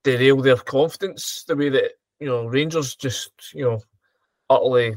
derail 0.07 0.41
their 0.41 0.57
confidence 0.57 1.45
the 1.49 1.57
way 1.57 1.69
that 1.69 1.93
you 2.21 2.29
know 2.29 2.47
Rangers 2.47 2.95
just 2.95 3.33
you 3.53 3.65
know 3.65 3.81
utterly 4.49 4.97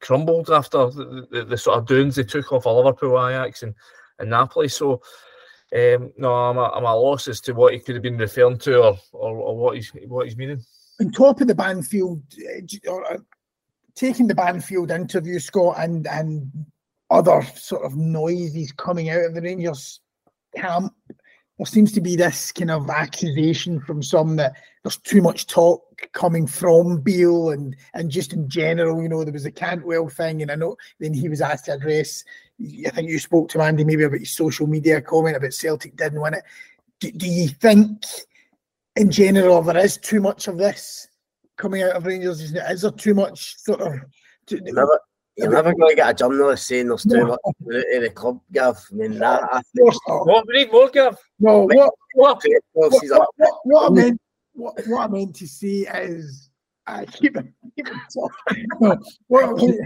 crumbled 0.00 0.48
after 0.48 0.90
the, 0.90 1.26
the, 1.30 1.44
the 1.44 1.58
sort 1.58 1.78
of 1.78 1.86
doings 1.86 2.14
they 2.14 2.22
took 2.22 2.52
off 2.52 2.66
of 2.66 2.76
Liverpool, 2.76 3.18
Ajax, 3.18 3.62
and, 3.62 3.74
and 4.18 4.30
Napoli. 4.30 4.68
So. 4.68 5.02
Um, 5.74 6.12
no, 6.18 6.30
I'm 6.34 6.58
a, 6.58 6.64
I'm 6.64 6.84
a 6.84 6.94
loss 6.94 7.28
as 7.28 7.40
to 7.40 7.54
what 7.54 7.72
he 7.72 7.80
could 7.80 7.94
have 7.94 8.02
been 8.02 8.18
referring 8.18 8.58
to 8.58 8.78
or, 8.78 8.98
or, 9.14 9.36
or 9.38 9.56
what 9.56 9.74
he's 9.74 9.90
what 10.06 10.26
he's 10.26 10.36
meaning. 10.36 10.62
On 11.00 11.10
top 11.10 11.40
of 11.40 11.46
the 11.46 11.54
Banfield, 11.54 12.22
uh, 12.86 13.16
taking 13.94 14.26
the 14.26 14.34
Banfield 14.34 14.90
interview, 14.90 15.38
Scott, 15.38 15.76
and 15.78 16.06
and 16.08 16.52
other 17.08 17.40
sort 17.56 17.86
of 17.86 17.96
noises 17.96 18.70
coming 18.72 19.08
out 19.08 19.24
of 19.24 19.34
the 19.34 19.40
Rangers 19.40 20.02
camp, 20.54 20.92
there 21.62 21.70
seems 21.70 21.92
to 21.92 22.00
be 22.00 22.16
this 22.16 22.50
kind 22.50 22.70
of 22.70 22.90
accusation 22.90 23.80
from 23.80 24.02
some 24.02 24.34
that 24.36 24.56
there's 24.82 24.96
too 24.96 25.22
much 25.22 25.46
talk 25.46 25.82
coming 26.12 26.46
from 26.46 27.00
Beale 27.00 27.50
and 27.50 27.76
and 27.94 28.10
just 28.10 28.32
in 28.32 28.48
general, 28.48 29.00
you 29.00 29.08
know, 29.08 29.22
there 29.22 29.32
was 29.32 29.46
a 29.46 29.52
Cantwell 29.52 30.08
thing, 30.08 30.42
and 30.42 30.50
I 30.50 30.56
know 30.56 30.76
then 30.98 31.14
he 31.14 31.28
was 31.28 31.40
asked 31.40 31.66
to 31.66 31.74
address. 31.74 32.24
I 32.86 32.90
think 32.90 33.08
you 33.08 33.18
spoke 33.20 33.48
to 33.50 33.62
Andy 33.62 33.84
maybe 33.84 34.02
about 34.02 34.18
his 34.18 34.32
social 34.32 34.66
media 34.66 35.00
comment 35.00 35.36
about 35.36 35.52
Celtic 35.52 35.96
didn't 35.96 36.20
win 36.20 36.34
it. 36.34 36.42
Do, 36.98 37.12
do 37.12 37.28
you 37.28 37.48
think, 37.48 38.02
in 38.96 39.10
general, 39.10 39.62
there 39.62 39.76
is 39.76 39.98
too 39.98 40.20
much 40.20 40.48
of 40.48 40.58
this? 40.58 41.06
coming 41.56 41.82
out 41.82 41.92
of 41.92 42.06
Rangers? 42.06 42.40
Is 42.40 42.82
there 42.82 42.90
too 42.90 43.14
much 43.14 43.56
sort 43.58 43.80
of? 43.80 43.94
Never, 44.50 45.00
you're 45.36 45.50
never 45.50 45.74
going 45.74 45.90
to 45.90 45.96
get 45.96 46.10
a 46.10 46.14
journalist 46.14 46.66
saying 46.66 46.88
there's 46.88 47.04
too 47.04 47.16
no. 47.16 47.26
much 47.26 47.84
in 47.92 48.02
the 48.02 48.10
club, 48.10 48.40
Gav. 48.52 48.78
I 48.90 48.94
mean, 48.94 49.18
that. 49.18 49.42
I 49.50 49.62
think, 49.74 49.94
what 50.06 50.46
we 50.46 50.54
need 50.54 50.72
more, 50.72 50.90
Gav. 50.90 51.16
No, 51.40 51.60
what 51.60 51.92
what, 52.14 52.42
what, 52.72 52.92
what, 52.92 53.28
what, 53.36 53.54
what, 53.64 53.90
I 53.90 53.94
meant 53.94 54.20
what, 54.52 54.74
what 54.86 55.00
I 55.00 55.06
meant 55.08 55.36
to 55.36 55.46
say 55.46 55.86
is. 55.86 56.48
I 56.84 57.04
keep 57.04 57.36
it, 57.36 57.46
keep 57.76 57.86
it 57.86 57.94
talking. 58.12 58.66
No, 58.80 58.98
what 59.28 59.44
I 59.44 59.52
mean, 59.52 59.78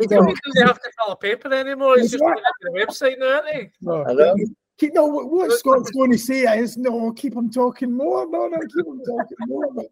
he 0.00 0.06
doesn't 0.06 0.36
have 0.58 0.82
to 0.82 0.90
fill 0.98 1.14
a 1.14 1.16
paper 1.16 1.52
anymore. 1.52 1.96
He's 1.96 2.10
just 2.10 2.22
looking 2.22 2.42
at 2.46 2.52
the 2.60 2.78
website 2.78 3.18
now, 3.18 3.40
isn't 3.48 3.62
he? 3.62 3.68
No, 3.80 4.36
keep, 4.76 4.92
no, 4.92 5.06
what, 5.06 5.30
what 5.30 5.50
Scott's 5.52 5.90
going 5.92 6.12
to 6.12 6.18
say 6.18 6.42
is 6.58 6.76
no, 6.76 7.10
keep 7.12 7.34
him 7.34 7.50
talking 7.50 7.96
more. 7.96 8.28
No, 8.28 8.48
no, 8.48 8.58
keep 8.58 8.86
him 8.86 9.00
talking 9.02 9.36
more. 9.46 9.72
But 9.72 9.86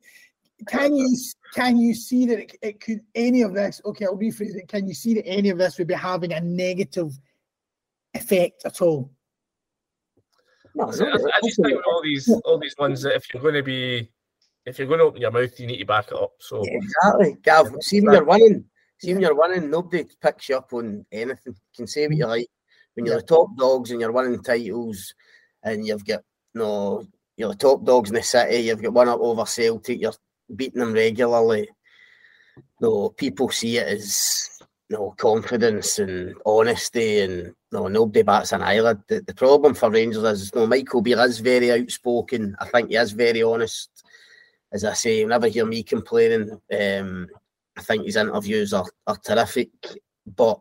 can 0.66 0.94
you 0.94 1.16
can 1.54 1.78
you 1.78 1.94
see 1.94 2.26
that 2.26 2.38
it, 2.38 2.56
it, 2.62 2.80
could 2.80 3.00
any 3.14 3.42
of 3.42 3.54
this? 3.54 3.80
Okay, 3.84 4.06
I'll 4.06 4.16
rephrase 4.16 4.56
it. 4.56 4.68
Can 4.68 4.86
you 4.86 4.94
see 4.94 5.14
that 5.14 5.26
any 5.26 5.48
of 5.48 5.58
this 5.58 5.78
would 5.78 5.88
be 5.88 5.94
having 5.94 6.32
a 6.32 6.40
negative 6.40 7.18
effect 8.14 8.62
at 8.64 8.80
all? 8.80 9.10
No, 10.74 10.84
I, 10.84 10.88
I 10.88 11.40
just 11.44 11.60
think 11.62 11.80
all 11.86 12.02
these 12.02 12.28
all 12.44 12.58
these 12.58 12.76
ones 12.78 13.02
that 13.02 13.16
if 13.16 13.32
you're 13.32 13.42
going 13.42 13.54
to 13.54 13.62
be 13.62 14.10
if 14.66 14.78
you're 14.78 14.86
going 14.86 15.00
to 15.00 15.06
open 15.06 15.20
your 15.20 15.30
mouth, 15.30 15.58
you 15.58 15.66
need 15.66 15.78
to 15.78 15.86
back 15.86 16.08
it 16.08 16.14
up. 16.14 16.32
So 16.38 16.62
yeah, 16.64 16.78
exactly, 16.78 17.36
Gav. 17.42 17.74
See 17.80 18.00
when 18.00 18.14
you're 18.14 18.24
winning, 18.24 18.64
see 18.98 19.12
when 19.12 19.22
you're 19.22 19.34
winning, 19.34 19.70
nobody 19.70 20.04
picks 20.22 20.48
you 20.48 20.56
up 20.56 20.72
on 20.72 21.04
anything. 21.10 21.54
You 21.54 21.76
can 21.76 21.86
say 21.86 22.06
what 22.06 22.16
you 22.16 22.26
like. 22.26 22.48
When 22.94 23.06
you're 23.06 23.16
yeah. 23.16 23.20
the 23.20 23.26
top 23.26 23.48
dogs 23.56 23.90
and 23.90 24.00
you're 24.00 24.12
winning 24.12 24.42
titles, 24.42 25.14
and 25.62 25.86
you've 25.86 26.04
got 26.04 26.22
no, 26.54 27.06
you're 27.36 27.50
the 27.50 27.54
top 27.56 27.84
dogs 27.84 28.10
in 28.10 28.16
the 28.16 28.22
city. 28.22 28.58
You've 28.58 28.82
got 28.82 28.92
one 28.92 29.08
up 29.08 29.20
over 29.20 29.46
Celtic. 29.46 30.00
You're 30.00 30.12
beating 30.56 30.80
them 30.80 30.92
regularly, 30.92 31.68
no, 32.80 33.10
people 33.10 33.50
see 33.50 33.78
it 33.78 33.88
as 33.88 34.48
no 34.88 35.14
confidence 35.16 35.98
and 35.98 36.34
honesty, 36.44 37.20
and 37.20 37.54
no, 37.72 37.86
nobody 37.86 38.22
bats 38.22 38.52
an 38.52 38.62
eyelid. 38.62 39.00
The, 39.08 39.20
the 39.20 39.34
problem 39.34 39.74
for 39.74 39.90
Rangers 39.90 40.24
is 40.24 40.54
no, 40.54 40.66
Michael 40.66 41.02
Beale 41.02 41.20
is 41.20 41.38
very 41.38 41.70
outspoken. 41.70 42.56
I 42.58 42.66
think 42.66 42.90
he 42.90 42.96
is 42.96 43.12
very 43.12 43.42
honest. 43.42 43.90
As 44.72 44.84
I 44.84 44.94
say, 44.94 45.20
you 45.20 45.28
never 45.28 45.48
hear 45.48 45.66
me 45.66 45.82
complaining. 45.82 46.60
Um, 46.78 47.28
I 47.76 47.82
think 47.82 48.04
his 48.04 48.16
interviews 48.16 48.72
are, 48.72 48.86
are 49.06 49.16
terrific, 49.16 49.70
but 50.36 50.60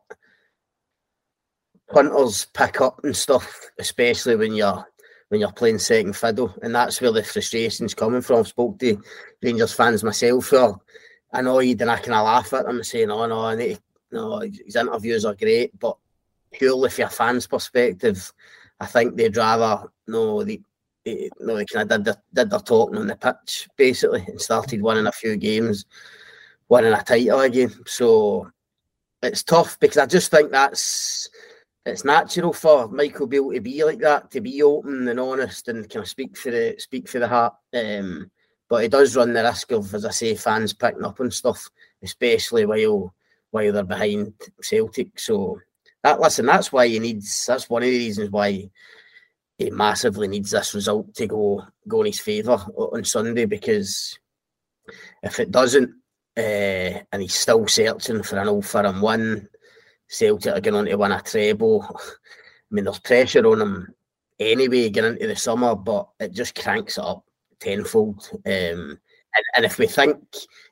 punters 1.91 2.45
pick 2.53 2.81
up 2.81 3.03
and 3.03 3.15
stuff, 3.15 3.69
especially 3.79 4.35
when 4.35 4.53
you're 4.53 4.85
when 5.29 5.39
you're 5.39 5.51
playing 5.51 5.79
second 5.79 6.15
fiddle, 6.15 6.53
and 6.61 6.75
that's 6.75 6.99
where 7.01 7.11
the 7.11 7.23
frustration's 7.23 7.93
coming 7.93 8.21
from. 8.21 8.39
I 8.39 8.43
spoke 8.43 8.79
to 8.79 9.01
Rangers 9.41 9.73
fans 9.73 10.03
myself 10.03 10.49
who 10.49 10.57
are 10.57 10.79
annoyed, 11.31 11.81
and 11.81 11.91
I 11.91 11.97
of 11.97 12.07
laugh 12.09 12.53
at 12.53 12.65
them 12.65 12.83
saying, 12.83 13.11
"Oh 13.11 13.25
no, 13.27 13.45
I 13.45 13.55
need 13.55 13.75
to, 13.75 13.81
no, 14.11 14.39
his 14.39 14.75
interviews 14.75 15.25
are 15.25 15.35
great," 15.35 15.77
but 15.79 15.97
purely 16.51 16.89
from 16.89 17.05
a 17.05 17.09
fan's 17.09 17.47
perspective, 17.47 18.33
I 18.79 18.87
think 18.87 19.15
they'd 19.15 19.37
rather 19.37 19.87
no, 20.07 20.43
they, 20.43 20.61
eh, 21.05 21.15
they 21.15 21.29
no, 21.39 21.55
they 21.55 21.65
kind 21.65 21.91
of 21.91 21.97
did 21.97 22.05
their, 22.05 22.23
did 22.33 22.49
their 22.49 22.59
talking 22.59 22.97
on 22.97 23.07
the 23.07 23.15
pitch 23.15 23.69
basically, 23.77 24.25
and 24.27 24.41
started 24.41 24.81
winning 24.81 25.07
a 25.07 25.11
few 25.11 25.37
games, 25.37 25.85
winning 26.69 26.93
a 26.93 27.03
title 27.03 27.41
again. 27.41 27.71
So 27.85 28.49
it's 29.21 29.43
tough 29.43 29.79
because 29.79 29.97
I 29.97 30.07
just 30.07 30.31
think 30.31 30.51
that's 30.51 31.29
it's 31.85 32.05
natural 32.05 32.53
for 32.53 32.87
Michael 32.87 33.27
Beale 33.27 33.51
to 33.51 33.61
be 33.61 33.83
like 33.83 33.99
that, 33.99 34.31
to 34.31 34.41
be 34.41 34.61
open 34.61 35.07
and 35.07 35.19
honest 35.19 35.67
and 35.67 35.89
kind 35.89 36.03
of 36.03 36.09
speak 36.09 36.37
for 36.37 36.51
the 36.51 36.75
speak 36.77 37.07
for 37.07 37.19
the 37.19 37.27
heart. 37.27 37.53
Um, 37.73 38.29
but 38.69 38.83
he 38.83 38.87
does 38.87 39.15
run 39.15 39.33
the 39.33 39.43
risk 39.43 39.71
of, 39.71 39.93
as 39.95 40.05
I 40.05 40.11
say, 40.11 40.35
fans 40.35 40.73
picking 40.73 41.03
up 41.03 41.19
on 41.19 41.31
stuff, 41.31 41.69
especially 42.03 42.65
while 42.65 43.13
while 43.51 43.71
they're 43.73 43.83
behind 43.83 44.33
Celtic. 44.61 45.19
So 45.19 45.59
that 46.03 46.19
listen, 46.19 46.45
that's 46.45 46.71
why 46.71 46.87
he 46.87 46.99
needs. 46.99 47.45
That's 47.45 47.69
one 47.69 47.83
of 47.83 47.89
the 47.89 47.97
reasons 47.97 48.29
why 48.29 48.69
he 49.57 49.69
massively 49.71 50.27
needs 50.27 50.51
this 50.51 50.73
result 50.73 51.13
to 51.15 51.27
go 51.27 51.63
go 51.87 52.01
in 52.01 52.07
his 52.07 52.19
favour 52.19 52.53
on 52.53 53.03
Sunday 53.03 53.45
because 53.45 54.17
if 55.23 55.39
it 55.39 55.51
doesn't, 55.51 55.91
uh, 56.37 57.01
and 57.11 57.21
he's 57.21 57.35
still 57.35 57.67
searching 57.67 58.23
for 58.23 58.37
an 58.37 58.47
old 58.47 58.65
firm 58.65 59.01
win 59.01 59.48
Celtic 60.09 60.53
are 60.55 60.59
going 60.59 60.75
on 60.75 60.85
to 60.85 60.95
win 60.95 61.11
a 61.11 61.21
treble. 61.21 61.85
I 61.89 62.71
mean, 62.71 62.83
there's 62.83 62.99
pressure 62.99 63.45
on 63.45 63.59
them 63.59 63.93
anyway 64.39 64.89
getting 64.89 65.13
into 65.13 65.27
the 65.27 65.35
summer, 65.35 65.75
but 65.75 66.09
it 66.19 66.33
just 66.33 66.55
cranks 66.55 66.97
it 66.97 67.03
up 67.03 67.23
tenfold. 67.59 68.27
Um, 68.45 68.99
and, 69.35 69.45
and 69.55 69.65
if 69.65 69.77
we 69.77 69.87
think 69.87 70.17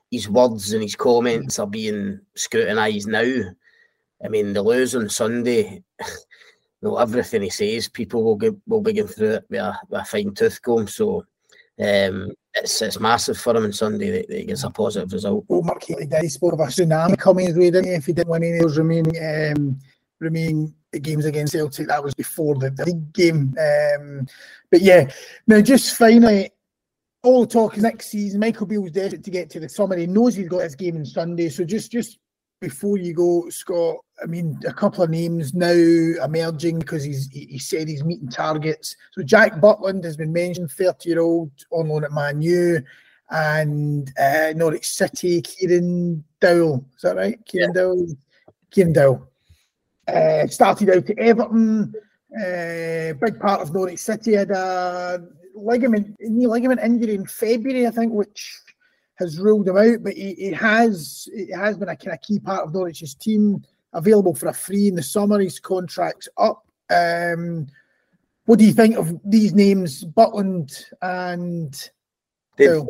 his 0.09 0.27
words 0.29 0.73
and 0.73 0.81
his 0.81 0.95
comments 0.95 1.59
are 1.59 1.67
being 1.67 2.19
scrutinised 2.35 3.07
now, 3.07 3.41
I 4.23 4.27
mean, 4.29 4.53
the 4.53 4.63
lose 4.63 4.95
on 4.95 5.09
Sunday, 5.09 5.83
you 6.01 6.07
know, 6.81 6.97
everything 6.97 7.43
he 7.43 7.49
says, 7.49 7.87
people 7.87 8.23
will 8.23 8.35
get 8.35 8.55
will 8.67 8.81
be 8.81 8.93
going 8.93 9.07
through 9.07 9.35
it 9.35 9.45
with 9.49 9.59
a, 9.59 9.79
with 9.89 10.01
a 10.01 10.05
fine 10.05 10.33
tooth 10.33 10.61
comb. 10.61 10.87
So 10.87 11.25
um, 11.79 12.31
it's 12.61 12.81
it's 12.81 12.99
massive 12.99 13.37
for 13.37 13.55
him 13.55 13.63
on 13.63 13.73
Sunday 13.73 14.11
that, 14.11 14.27
that 14.27 14.37
he 14.39 14.45
gets 14.45 14.63
a 14.63 14.69
positive 14.69 15.11
result. 15.13 15.45
Well, 15.47 15.61
Mark 15.61 15.83
Healy 15.83 16.05
did. 16.05 16.23
He 16.23 16.29
spoke 16.29 16.53
of 16.53 16.59
a 16.59 16.63
tsunami 16.63 17.17
coming 17.17 17.47
his 17.47 17.57
way, 17.57 17.71
didn't 17.71 17.85
he? 17.85 17.91
If 17.91 18.05
he 18.05 18.13
didn't 18.13 18.29
win 18.29 18.43
any 18.43 18.57
of 18.57 18.63
those 18.63 18.77
remaining 18.77 19.55
um, 19.55 19.79
remaining 20.19 20.73
games 21.01 21.25
against 21.25 21.53
Celtic, 21.53 21.87
that 21.87 22.03
was 22.03 22.13
before 22.13 22.55
the, 22.55 22.69
the 22.69 22.85
league 22.85 23.13
game. 23.13 23.55
Um, 23.59 24.27
but 24.71 24.81
yeah, 24.81 25.09
now 25.47 25.61
just 25.61 25.95
finally, 25.95 26.49
all 27.23 27.41
the 27.41 27.47
talk 27.47 27.77
is 27.77 27.83
next 27.83 28.09
season. 28.09 28.39
Michael 28.39 28.67
Beale's 28.67 28.91
desperate 28.91 29.23
to 29.23 29.31
get 29.31 29.49
to 29.51 29.59
the 29.59 29.69
summer. 29.69 29.97
He 29.97 30.07
knows 30.07 30.35
he's 30.35 30.49
got 30.49 30.63
his 30.63 30.75
game 30.75 30.97
on 30.97 31.05
Sunday, 31.05 31.49
so 31.49 31.63
just 31.63 31.91
just 31.91 32.19
before 32.59 32.97
you 32.97 33.13
go, 33.13 33.49
Scott, 33.49 33.97
I 34.21 34.25
mean, 34.25 34.59
a 34.67 34.73
couple 34.73 35.03
of 35.03 35.09
names 35.09 35.53
now 35.53 35.69
emerging 36.23 36.79
because 36.79 37.03
he's 37.03 37.29
he 37.29 37.59
said 37.59 37.87
he's 37.87 38.03
meeting 38.03 38.29
targets. 38.29 38.95
So 39.11 39.21
Jack 39.21 39.55
Butland 39.55 40.03
has 40.03 40.17
been 40.17 40.33
mentioned, 40.33 40.71
30 40.71 41.09
year 41.09 41.21
old 41.21 41.51
on 41.71 41.89
loan 41.89 42.03
at 42.03 42.11
Man 42.11 42.41
U, 42.41 42.81
and 43.29 44.11
uh, 44.19 44.53
Norwich 44.55 44.89
City, 44.89 45.41
Kieran 45.41 46.23
Dowell. 46.39 46.85
Is 46.95 47.01
that 47.03 47.15
right? 47.15 47.43
Kieran 47.45 47.71
yeah. 47.75 47.81
Dowell. 47.81 48.07
Kieran 48.71 48.93
Dowell. 48.93 49.29
Uh, 50.07 50.47
started 50.47 50.89
out 50.89 51.09
at 51.09 51.19
Everton. 51.19 51.93
Uh, 52.35 53.13
big 53.13 53.39
part 53.39 53.61
of 53.61 53.73
Norwich 53.73 53.99
City 53.99 54.33
had 54.33 54.51
a 54.51 55.19
ligament 55.53 56.15
knee 56.19 56.47
ligament 56.47 56.81
injury 56.81 57.15
in 57.15 57.25
February, 57.25 57.85
I 57.87 57.91
think, 57.91 58.13
which 58.13 58.61
has 59.19 59.39
ruled 59.39 59.67
him 59.67 59.77
out. 59.77 60.03
But 60.03 60.13
he, 60.13 60.33
he 60.33 60.51
has 60.51 61.27
it 61.31 61.55
has 61.55 61.77
been 61.77 61.89
a 61.89 61.95
kind 61.95 62.13
of 62.13 62.21
key 62.21 62.39
part 62.39 62.63
of 62.63 62.73
Norwich's 62.73 63.15
team. 63.15 63.63
Available 63.93 64.35
for 64.35 64.49
a 64.49 64.53
free 64.53 64.89
in 64.89 64.95
the 64.95 65.01
summer. 65.01 65.39
His 65.39 65.59
contract's 65.59 66.27
up. 66.37 66.65
Um, 66.89 67.67
what 68.45 68.59
do 68.59 68.65
you 68.65 68.73
think 68.73 68.95
of 68.95 69.19
these 69.25 69.53
names, 69.53 70.05
Butland 70.05 70.83
and 71.01 71.89
they, 72.57 72.81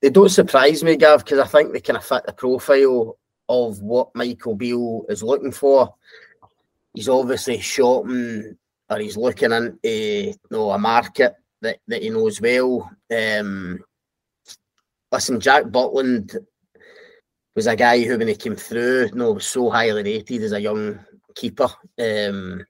they 0.00 0.10
don't 0.10 0.28
surprise 0.28 0.82
me, 0.82 0.96
Gav, 0.96 1.24
because 1.24 1.38
I 1.38 1.46
think 1.46 1.72
they 1.72 1.80
kind 1.80 1.96
of 1.96 2.04
fit 2.04 2.24
the 2.26 2.32
profile 2.32 3.18
of 3.48 3.80
what 3.82 4.14
Michael 4.14 4.56
Beale 4.56 5.04
is 5.08 5.22
looking 5.22 5.52
for. 5.52 5.94
He's 6.94 7.08
obviously 7.08 7.60
shopping 7.60 8.56
or 8.88 8.98
he's 8.98 9.16
looking 9.16 9.52
into 9.52 9.78
you 9.84 10.34
know, 10.50 10.70
a 10.70 10.78
market 10.78 11.34
that, 11.60 11.78
that 11.88 12.02
he 12.02 12.10
knows 12.10 12.40
well. 12.40 12.90
Um, 13.10 13.80
listen, 15.12 15.40
Jack 15.40 15.64
Butland 15.64 16.36
was 17.54 17.66
a 17.66 17.76
guy 17.76 18.02
who, 18.02 18.18
when 18.18 18.28
he 18.28 18.34
came 18.34 18.56
through, 18.56 19.06
you 19.06 19.14
know, 19.14 19.32
was 19.32 19.46
so 19.46 19.70
highly 19.70 20.02
rated 20.02 20.42
as 20.42 20.52
a 20.52 20.60
young 20.60 20.98
keeper. 21.34 21.68
Um, 21.98 22.64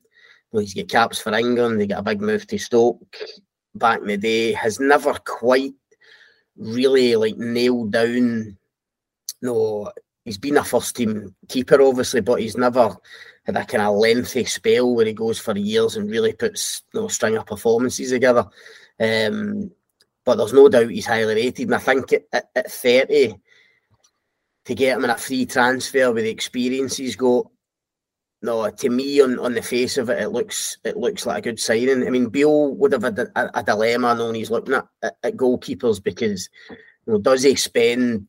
well, 0.51 0.61
he's 0.61 0.75
got 0.75 0.89
caps 0.89 1.21
for 1.21 1.33
England. 1.35 1.81
He 1.81 1.87
got 1.87 2.01
a 2.01 2.03
big 2.03 2.21
move 2.21 2.47
to 2.49 2.59
Stoke 2.59 3.17
back 3.75 4.01
in 4.01 4.09
the 4.09 4.17
day. 4.17 4.53
Has 4.53 4.81
never 4.81 5.15
quite 5.15 5.73
really 6.57 7.17
like 7.17 7.37
nailed 7.37 7.93
down. 7.93 8.59
No, 9.41 9.91
he's 10.25 10.39
been 10.39 10.59
a 10.59 10.65
first 10.65 10.97
team 10.97 11.35
keeper, 11.49 11.81
obviously, 11.81 12.21
but 12.21 12.41
he's 12.41 12.57
never 12.57 12.95
had 13.45 13.57
a 13.57 13.65
kind 13.65 13.83
of 13.83 13.97
lengthy 13.97 14.45
spell 14.45 14.95
where 14.95 15.07
he 15.07 15.13
goes 15.13 15.39
for 15.39 15.57
years 15.57 15.97
and 15.97 16.11
really 16.11 16.33
puts 16.33 16.83
you 16.93 17.01
know, 17.01 17.09
string 17.09 17.37
of 17.37 17.47
performances 17.47 18.11
together. 18.11 18.47
Um, 19.01 19.71
but 20.25 20.37
there's 20.37 20.53
no 20.53 20.69
doubt 20.69 20.91
he's 20.91 21.07
highly 21.07 21.35
rated, 21.35 21.67
and 21.67 21.75
I 21.75 21.79
think 21.79 22.13
at, 22.13 22.23
at, 22.33 22.51
at 22.55 22.71
30 22.71 23.35
to 24.65 24.75
get 24.75 24.97
him 24.97 25.05
in 25.05 25.11
a 25.11 25.17
free 25.17 25.47
transfer 25.47 26.13
with 26.13 26.25
the 26.25 26.31
experience 26.31 26.97
he's 26.97 27.17
got. 27.17 27.47
No, 28.45 28.69
to 28.69 28.91
me, 28.91 29.21
on, 29.21 29.39
on 29.39 29.55
the 29.55 29.63
face 29.63 29.99
of 29.99 30.11
it, 30.11 30.21
it 30.21 30.31
looks 30.31 30.77
it 30.85 30.97
looks 30.97 31.27
like 31.27 31.39
a 31.39 31.51
good 31.51 31.61
signing. 31.61 32.07
I 32.07 32.11
mean, 32.11 32.29
Beale 32.29 32.75
would 32.75 32.93
have 32.93 33.05
a, 33.05 33.29
a, 33.37 33.51
a 33.55 33.63
dilemma 33.63 34.15
knowing 34.17 34.35
he's 34.35 34.51
looking 34.51 34.75
at, 34.75 34.87
at, 35.03 35.17
at 35.23 35.37
goalkeepers 35.37 36.03
because 36.03 36.49
you 36.71 37.13
know, 37.13 37.19
does 37.21 37.45
he 37.45 37.55
spend 37.55 38.29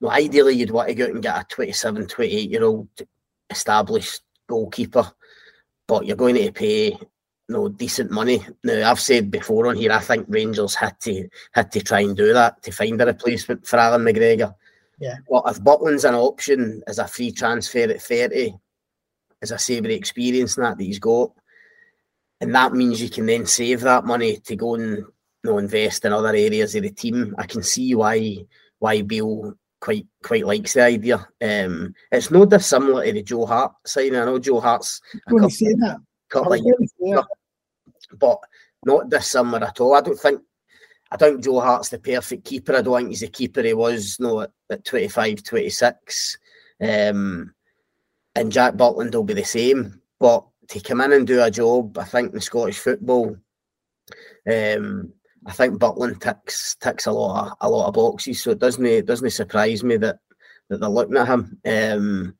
well, 0.00 0.12
ideally, 0.12 0.54
you'd 0.54 0.70
want 0.70 0.88
to 0.88 0.94
go 0.94 1.04
out 1.04 1.10
and 1.10 1.22
get 1.22 1.40
a 1.40 1.44
27, 1.48 2.06
28 2.06 2.50
year 2.50 2.64
old 2.64 2.88
established 3.50 4.22
goalkeeper, 4.48 5.10
but 5.86 6.06
you're 6.06 6.16
going 6.16 6.34
to 6.36 6.52
pay 6.52 6.98
know, 7.48 7.68
decent 7.68 8.10
money. 8.10 8.44
Now, 8.64 8.90
I've 8.90 9.00
said 9.00 9.30
before 9.30 9.68
on 9.68 9.76
here, 9.76 9.92
I 9.92 10.00
think 10.00 10.26
Rangers 10.28 10.74
had 10.74 10.98
to 11.00 11.28
had 11.52 11.70
to 11.72 11.80
try 11.80 12.00
and 12.00 12.16
do 12.16 12.32
that 12.32 12.62
to 12.62 12.72
find 12.72 13.00
a 13.00 13.06
replacement 13.06 13.66
for 13.66 13.78
Allan 13.78 14.02
McGregor. 14.02 14.54
Yeah. 14.98 15.16
Well, 15.28 15.44
if 15.46 15.62
Butland's 15.62 16.04
an 16.04 16.14
option 16.14 16.82
as 16.86 16.98
a 16.98 17.06
free 17.06 17.30
transfer 17.30 17.80
at 17.80 18.02
30, 18.02 18.54
as 19.42 19.52
I 19.52 19.56
say, 19.56 19.80
with 19.80 19.90
the 19.90 19.94
experience 19.94 20.56
and 20.56 20.66
that 20.66 20.78
that 20.78 20.84
he's 20.84 20.98
got, 20.98 21.32
and 22.40 22.54
that 22.54 22.72
means 22.72 23.00
you 23.00 23.10
can 23.10 23.26
then 23.26 23.46
save 23.46 23.80
that 23.82 24.04
money 24.04 24.38
to 24.38 24.56
go 24.56 24.74
and 24.74 24.98
you 24.98 25.06
know, 25.44 25.58
invest 25.58 26.04
in 26.04 26.12
other 26.12 26.28
areas 26.28 26.74
of 26.74 26.82
the 26.82 26.90
team. 26.90 27.34
I 27.38 27.46
can 27.46 27.62
see 27.62 27.94
why 27.94 28.46
why 28.78 29.02
Beale 29.02 29.54
quite 29.80 30.06
quite 30.22 30.46
likes 30.46 30.74
the 30.74 30.82
idea. 30.82 31.26
Um, 31.42 31.94
it's 32.10 32.30
no 32.30 32.44
dissimilar 32.44 33.04
to 33.04 33.12
the 33.12 33.22
Joe 33.22 33.46
Hart 33.46 33.74
signing. 33.84 34.16
I 34.16 34.24
know 34.24 34.38
Joe 34.38 34.60
Hart's 34.60 35.00
a 35.14 35.30
couple, 35.30 35.50
say 35.50 35.74
that. 35.74 35.98
Couple 36.28 36.52
of 36.52 36.60
years, 36.60 36.92
but 38.18 38.38
not 38.84 39.10
this 39.10 39.30
summer 39.30 39.58
at 39.58 39.80
all. 39.80 39.94
I 39.94 40.00
don't 40.00 40.18
think 40.18 40.40
I 41.10 41.16
think 41.16 41.44
Joe 41.44 41.60
Hart's 41.60 41.88
the 41.88 41.98
perfect 41.98 42.44
keeper. 42.44 42.74
I 42.74 42.82
don't 42.82 42.96
think 42.96 43.08
he's 43.10 43.20
the 43.20 43.28
keeper 43.28 43.62
he 43.62 43.74
was 43.74 44.18
no 44.18 44.40
at, 44.40 44.50
at 44.70 44.84
25, 44.84 45.42
26. 45.42 46.38
Um, 46.80 47.54
and 48.34 48.52
Jack 48.52 48.74
Butland 48.74 49.14
will 49.14 49.24
be 49.24 49.34
the 49.34 49.44
same. 49.44 50.00
But 50.18 50.44
to 50.68 50.80
come 50.80 51.00
in 51.00 51.12
and 51.12 51.26
do 51.26 51.42
a 51.42 51.50
job, 51.50 51.96
I 51.98 52.04
think 52.04 52.34
in 52.34 52.40
Scottish 52.40 52.78
football, 52.78 53.36
um, 54.50 55.12
I 55.46 55.52
think 55.52 55.78
Butland 55.78 56.20
ticks 56.20 56.76
ticks 56.80 57.06
a 57.06 57.12
lot 57.12 57.46
of, 57.46 57.52
a 57.60 57.70
lot 57.70 57.88
of 57.88 57.94
boxes, 57.94 58.42
so 58.42 58.50
it 58.50 58.58
doesn't 58.58 58.84
it 58.84 59.06
doesn't 59.06 59.30
surprise 59.30 59.84
me 59.84 59.96
that 59.98 60.18
that 60.68 60.80
they're 60.80 60.88
looking 60.88 61.16
at 61.16 61.28
him. 61.28 61.58
Um, 61.64 62.34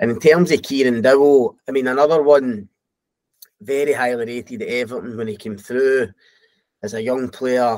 and 0.00 0.10
in 0.10 0.18
terms 0.18 0.50
of 0.50 0.62
Kieran 0.62 1.02
Dowell, 1.02 1.56
I 1.68 1.72
mean 1.72 1.86
another 1.86 2.22
one 2.22 2.68
very 3.60 3.92
highly 3.92 4.26
rated 4.26 4.62
at 4.62 4.68
Everton 4.68 5.16
when 5.16 5.28
he 5.28 5.36
came 5.36 5.56
through 5.56 6.08
as 6.82 6.94
a 6.94 7.02
young 7.02 7.28
player, 7.28 7.76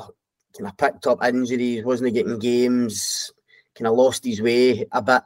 kind 0.57 0.69
of 0.69 0.77
picked 0.77 1.07
up 1.07 1.25
injuries, 1.25 1.85
wasn't 1.85 2.15
getting 2.15 2.39
games, 2.39 3.33
kind 3.75 3.89
of 3.89 3.97
lost 3.97 4.25
his 4.25 4.43
way 4.43 4.87
a 4.93 5.03
bit. 5.03 5.23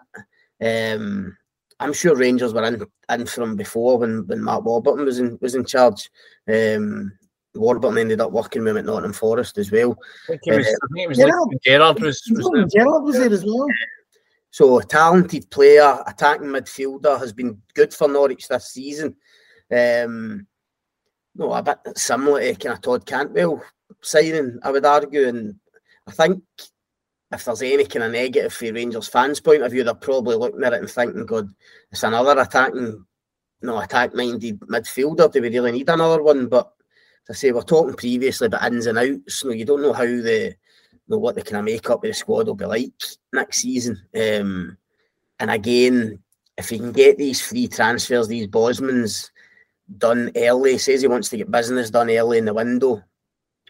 Um, 0.60 1.36
I'm 1.80 1.92
sure 1.92 2.16
Rangers 2.16 2.54
were 2.54 2.64
in, 2.64 2.82
in 3.10 3.26
from 3.26 3.56
before 3.56 3.98
when, 3.98 4.26
when 4.26 4.42
Mark 4.42 4.64
Warburton 4.64 5.04
was 5.04 5.18
in 5.18 5.38
was 5.40 5.54
in 5.54 5.64
charge. 5.64 6.10
Um, 6.48 7.12
Warburton 7.54 7.98
ended 7.98 8.20
up 8.20 8.32
working 8.32 8.62
with 8.62 8.70
him 8.70 8.78
at 8.78 8.84
Nottingham 8.84 9.12
Forest 9.12 9.58
as 9.58 9.70
well. 9.70 9.96
I 10.24 10.36
think 10.36 10.46
was, 10.46 10.66
uh, 10.66 10.70
I 10.70 10.86
think 10.92 11.04
it 11.04 11.08
was 11.08 11.18
Gerrard. 11.18 11.48
like 11.48 11.62
Gerrard 11.62 12.02
was, 12.02 12.22
was 12.30 12.72
Gerrard 12.72 13.04
was 13.04 13.16
there 13.16 13.32
as 13.32 13.44
well. 13.44 13.66
So 14.50 14.78
a 14.78 14.84
talented 14.84 15.50
player, 15.50 15.98
attacking 16.06 16.46
midfielder, 16.46 17.18
has 17.18 17.32
been 17.32 17.60
good 17.74 17.92
for 17.92 18.08
Norwich 18.08 18.46
this 18.46 18.68
season. 18.68 19.16
Um, 19.74 20.46
no, 21.34 21.52
a 21.52 21.62
bit 21.62 21.78
similar 21.96 22.40
to 22.40 22.54
kind 22.54 22.74
of 22.76 22.82
Todd 22.82 23.06
Cantwell 23.06 23.62
signing, 24.00 24.58
I 24.62 24.70
would 24.70 24.84
argue. 24.84 25.28
And 25.28 25.56
I 26.06 26.12
think 26.12 26.42
if 27.32 27.44
there's 27.44 27.62
any 27.62 27.84
kind 27.84 28.04
of 28.04 28.12
negative 28.12 28.52
for 28.52 28.72
Rangers 28.72 29.08
fans' 29.08 29.40
point 29.40 29.62
of 29.62 29.72
view, 29.72 29.84
they're 29.84 29.94
probably 29.94 30.36
looking 30.36 30.62
at 30.62 30.72
it 30.74 30.80
and 30.80 30.90
thinking, 30.90 31.26
God, 31.26 31.48
it's 31.90 32.02
another 32.02 32.40
attacking, 32.40 33.04
no, 33.62 33.78
attack 33.80 34.14
minded 34.14 34.60
midfielder. 34.60 35.32
Do 35.32 35.42
we 35.42 35.48
really 35.48 35.72
need 35.72 35.88
another 35.88 36.22
one? 36.22 36.46
But 36.46 36.72
I 37.28 37.32
say 37.32 37.50
we're 37.52 37.62
talking 37.62 37.94
previously 37.94 38.46
about 38.46 38.70
ins 38.70 38.86
and 38.86 38.98
outs. 38.98 39.42
You 39.42 39.50
know, 39.50 39.54
you 39.56 39.64
don't 39.64 39.82
know 39.82 39.92
how 39.92 40.04
the 40.04 40.54
you 40.92 40.98
know, 41.08 41.18
what 41.18 41.34
the 41.34 41.42
kind 41.42 41.56
of 41.56 41.64
makeup 41.64 42.02
of 42.04 42.08
the 42.08 42.14
squad 42.14 42.46
will 42.46 42.54
be 42.54 42.66
like 42.66 42.92
next 43.32 43.62
season. 43.62 44.00
Um, 44.14 44.76
and 45.40 45.50
again, 45.50 46.20
if 46.56 46.70
you 46.70 46.78
can 46.78 46.92
get 46.92 47.18
these 47.18 47.40
free 47.40 47.66
transfers, 47.66 48.28
these 48.28 48.46
Bosmans 48.46 49.30
done 49.98 50.30
early, 50.36 50.78
says 50.78 51.02
he 51.02 51.08
wants 51.08 51.28
to 51.30 51.36
get 51.36 51.50
business 51.50 51.90
done 51.90 52.10
early 52.10 52.38
in 52.38 52.44
the 52.44 52.54
window. 52.54 53.02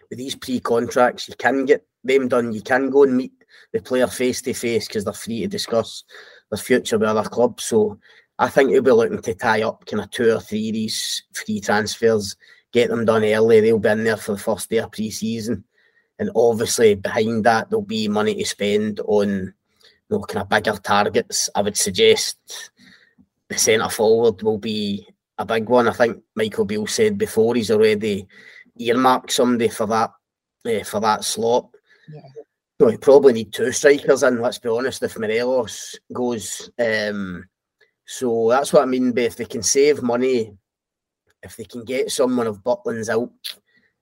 With 0.09 0.19
these 0.19 0.35
pre-contracts, 0.35 1.27
you 1.27 1.35
can 1.37 1.65
get 1.65 1.85
them 2.03 2.27
done. 2.27 2.53
You 2.53 2.61
can 2.61 2.89
go 2.89 3.03
and 3.03 3.17
meet 3.17 3.33
the 3.73 3.81
player 3.81 4.07
face 4.07 4.41
to 4.43 4.53
face 4.53 4.87
because 4.87 5.03
they're 5.03 5.13
free 5.13 5.41
to 5.41 5.47
discuss 5.47 6.03
their 6.51 6.57
future 6.57 6.97
with 6.97 7.09
other 7.09 7.27
clubs. 7.27 7.65
So 7.65 7.99
I 8.37 8.49
think 8.49 8.69
he'll 8.69 8.81
be 8.81 8.91
looking 8.91 9.21
to 9.21 9.33
tie 9.33 9.63
up 9.63 9.85
kind 9.85 10.01
of 10.01 10.11
two 10.11 10.31
or 10.31 10.39
three 10.39 10.69
of 10.69 10.73
these 10.73 11.23
free 11.33 11.59
transfers 11.59 12.35
get 12.71 12.89
them 12.89 13.05
done 13.05 13.23
early. 13.23 13.61
They'll 13.61 13.79
be 13.79 13.89
in 13.89 14.03
there 14.03 14.17
for 14.17 14.33
the 14.33 14.37
first 14.37 14.69
day 14.69 14.77
of 14.77 14.91
pre-season, 14.91 15.63
and 16.19 16.29
obviously 16.35 16.95
behind 16.95 17.45
that 17.45 17.69
there'll 17.69 17.81
be 17.85 18.07
money 18.07 18.35
to 18.35 18.45
spend 18.45 18.99
on 19.05 19.29
you 19.29 19.53
know, 20.09 20.19
kind 20.21 20.43
of 20.43 20.49
bigger 20.49 20.77
targets. 20.77 21.49
I 21.55 21.61
would 21.61 21.77
suggest 21.77 22.37
the 23.47 23.57
centre 23.57 23.89
forward 23.89 24.41
will 24.41 24.57
be 24.57 25.07
a 25.37 25.45
big 25.45 25.69
one. 25.69 25.87
I 25.87 25.93
think 25.93 26.21
Michael 26.35 26.65
Beale 26.65 26.87
said 26.87 27.17
before 27.17 27.55
he's 27.55 27.71
already 27.71 28.27
earmarked 28.77 29.31
somebody 29.31 29.69
for 29.69 29.85
that 29.87 30.11
uh, 30.65 30.83
for 30.83 30.99
that 31.01 31.23
slot. 31.23 31.69
Yeah. 32.11 32.21
So 32.79 32.89
he 32.89 32.97
probably 32.97 33.33
need 33.33 33.53
two 33.53 33.71
strikers 33.71 34.23
in. 34.23 34.41
Let's 34.41 34.59
be 34.59 34.69
honest. 34.69 35.03
If 35.03 35.17
Morelos 35.17 35.97
goes, 36.11 36.69
um, 36.77 37.47
so 38.05 38.49
that's 38.49 38.73
what 38.73 38.83
I 38.83 38.85
mean. 38.85 39.13
But 39.13 39.23
if 39.23 39.37
they 39.37 39.45
can 39.45 39.63
save 39.63 40.01
money 40.01 40.57
if 41.45 41.55
they 41.55 41.63
can 41.63 41.85
get 41.85 42.11
someone 42.11 42.47
of 42.47 42.63
Butland's 42.63 43.09
out 43.09 43.31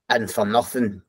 and 0.10 0.32
for 0.32 0.46
nothing, 0.46 1.02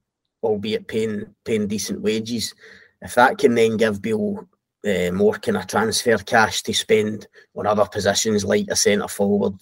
albeit 0.43 0.89
paying 0.89 1.35
paying 1.45 1.69
decent 1.69 2.03
wages, 2.03 2.55
if 3.01 3.15
that 3.15 3.39
can 3.39 3.55
then 3.55 3.77
give 3.77 4.03
Beale 4.03 4.47
uh, 4.85 5.11
more 5.13 5.35
kind 5.35 5.57
of 5.57 5.67
transfer 5.67 6.19
cash 6.19 6.63
to 6.63 6.75
spend 6.75 7.27
on 7.55 7.67
other 7.67 7.87
positions 7.87 8.45
like 8.45 8.67
a 8.69 8.77
centre 8.77 9.09
forward, 9.09 9.55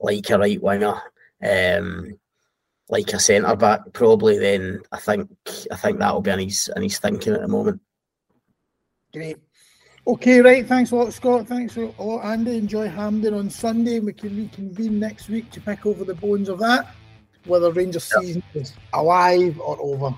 like 0.00 0.28
a 0.30 0.38
right 0.38 0.62
winger, 0.62 1.00
um, 1.42 2.18
like 2.88 3.12
a 3.12 3.18
centre 3.18 3.56
back, 3.56 3.80
probably 3.92 4.38
then 4.38 4.80
I 4.92 4.98
think 4.98 5.30
I 5.70 5.76
think 5.76 5.98
that'll 5.98 6.20
be 6.20 6.30
in 6.30 6.40
his 6.40 6.70
in 6.74 6.82
his 6.82 6.98
thinking 6.98 7.34
at 7.34 7.40
the 7.40 7.48
moment. 7.48 7.80
Great. 9.12 9.38
Okay, 10.08 10.40
right. 10.40 10.64
Thanks 10.64 10.92
a 10.92 10.96
lot, 10.96 11.12
Scott. 11.12 11.48
Thanks 11.48 11.76
a 11.76 11.92
lot, 11.98 12.24
Andy. 12.24 12.58
Enjoy 12.58 12.88
Hampden 12.88 13.34
on 13.34 13.50
Sunday. 13.50 13.96
and 13.96 14.06
We 14.06 14.12
can 14.12 14.36
reconvene 14.36 15.00
next 15.00 15.28
week 15.28 15.50
to 15.50 15.60
pick 15.60 15.84
over 15.84 16.04
the 16.04 16.14
bones 16.14 16.48
of 16.48 16.60
that, 16.60 16.94
whether 17.44 17.72
Rangers 17.72 18.12
yep. 18.14 18.22
season 18.22 18.42
is 18.54 18.72
alive 18.92 19.58
or 19.58 19.76
over. 19.80 20.16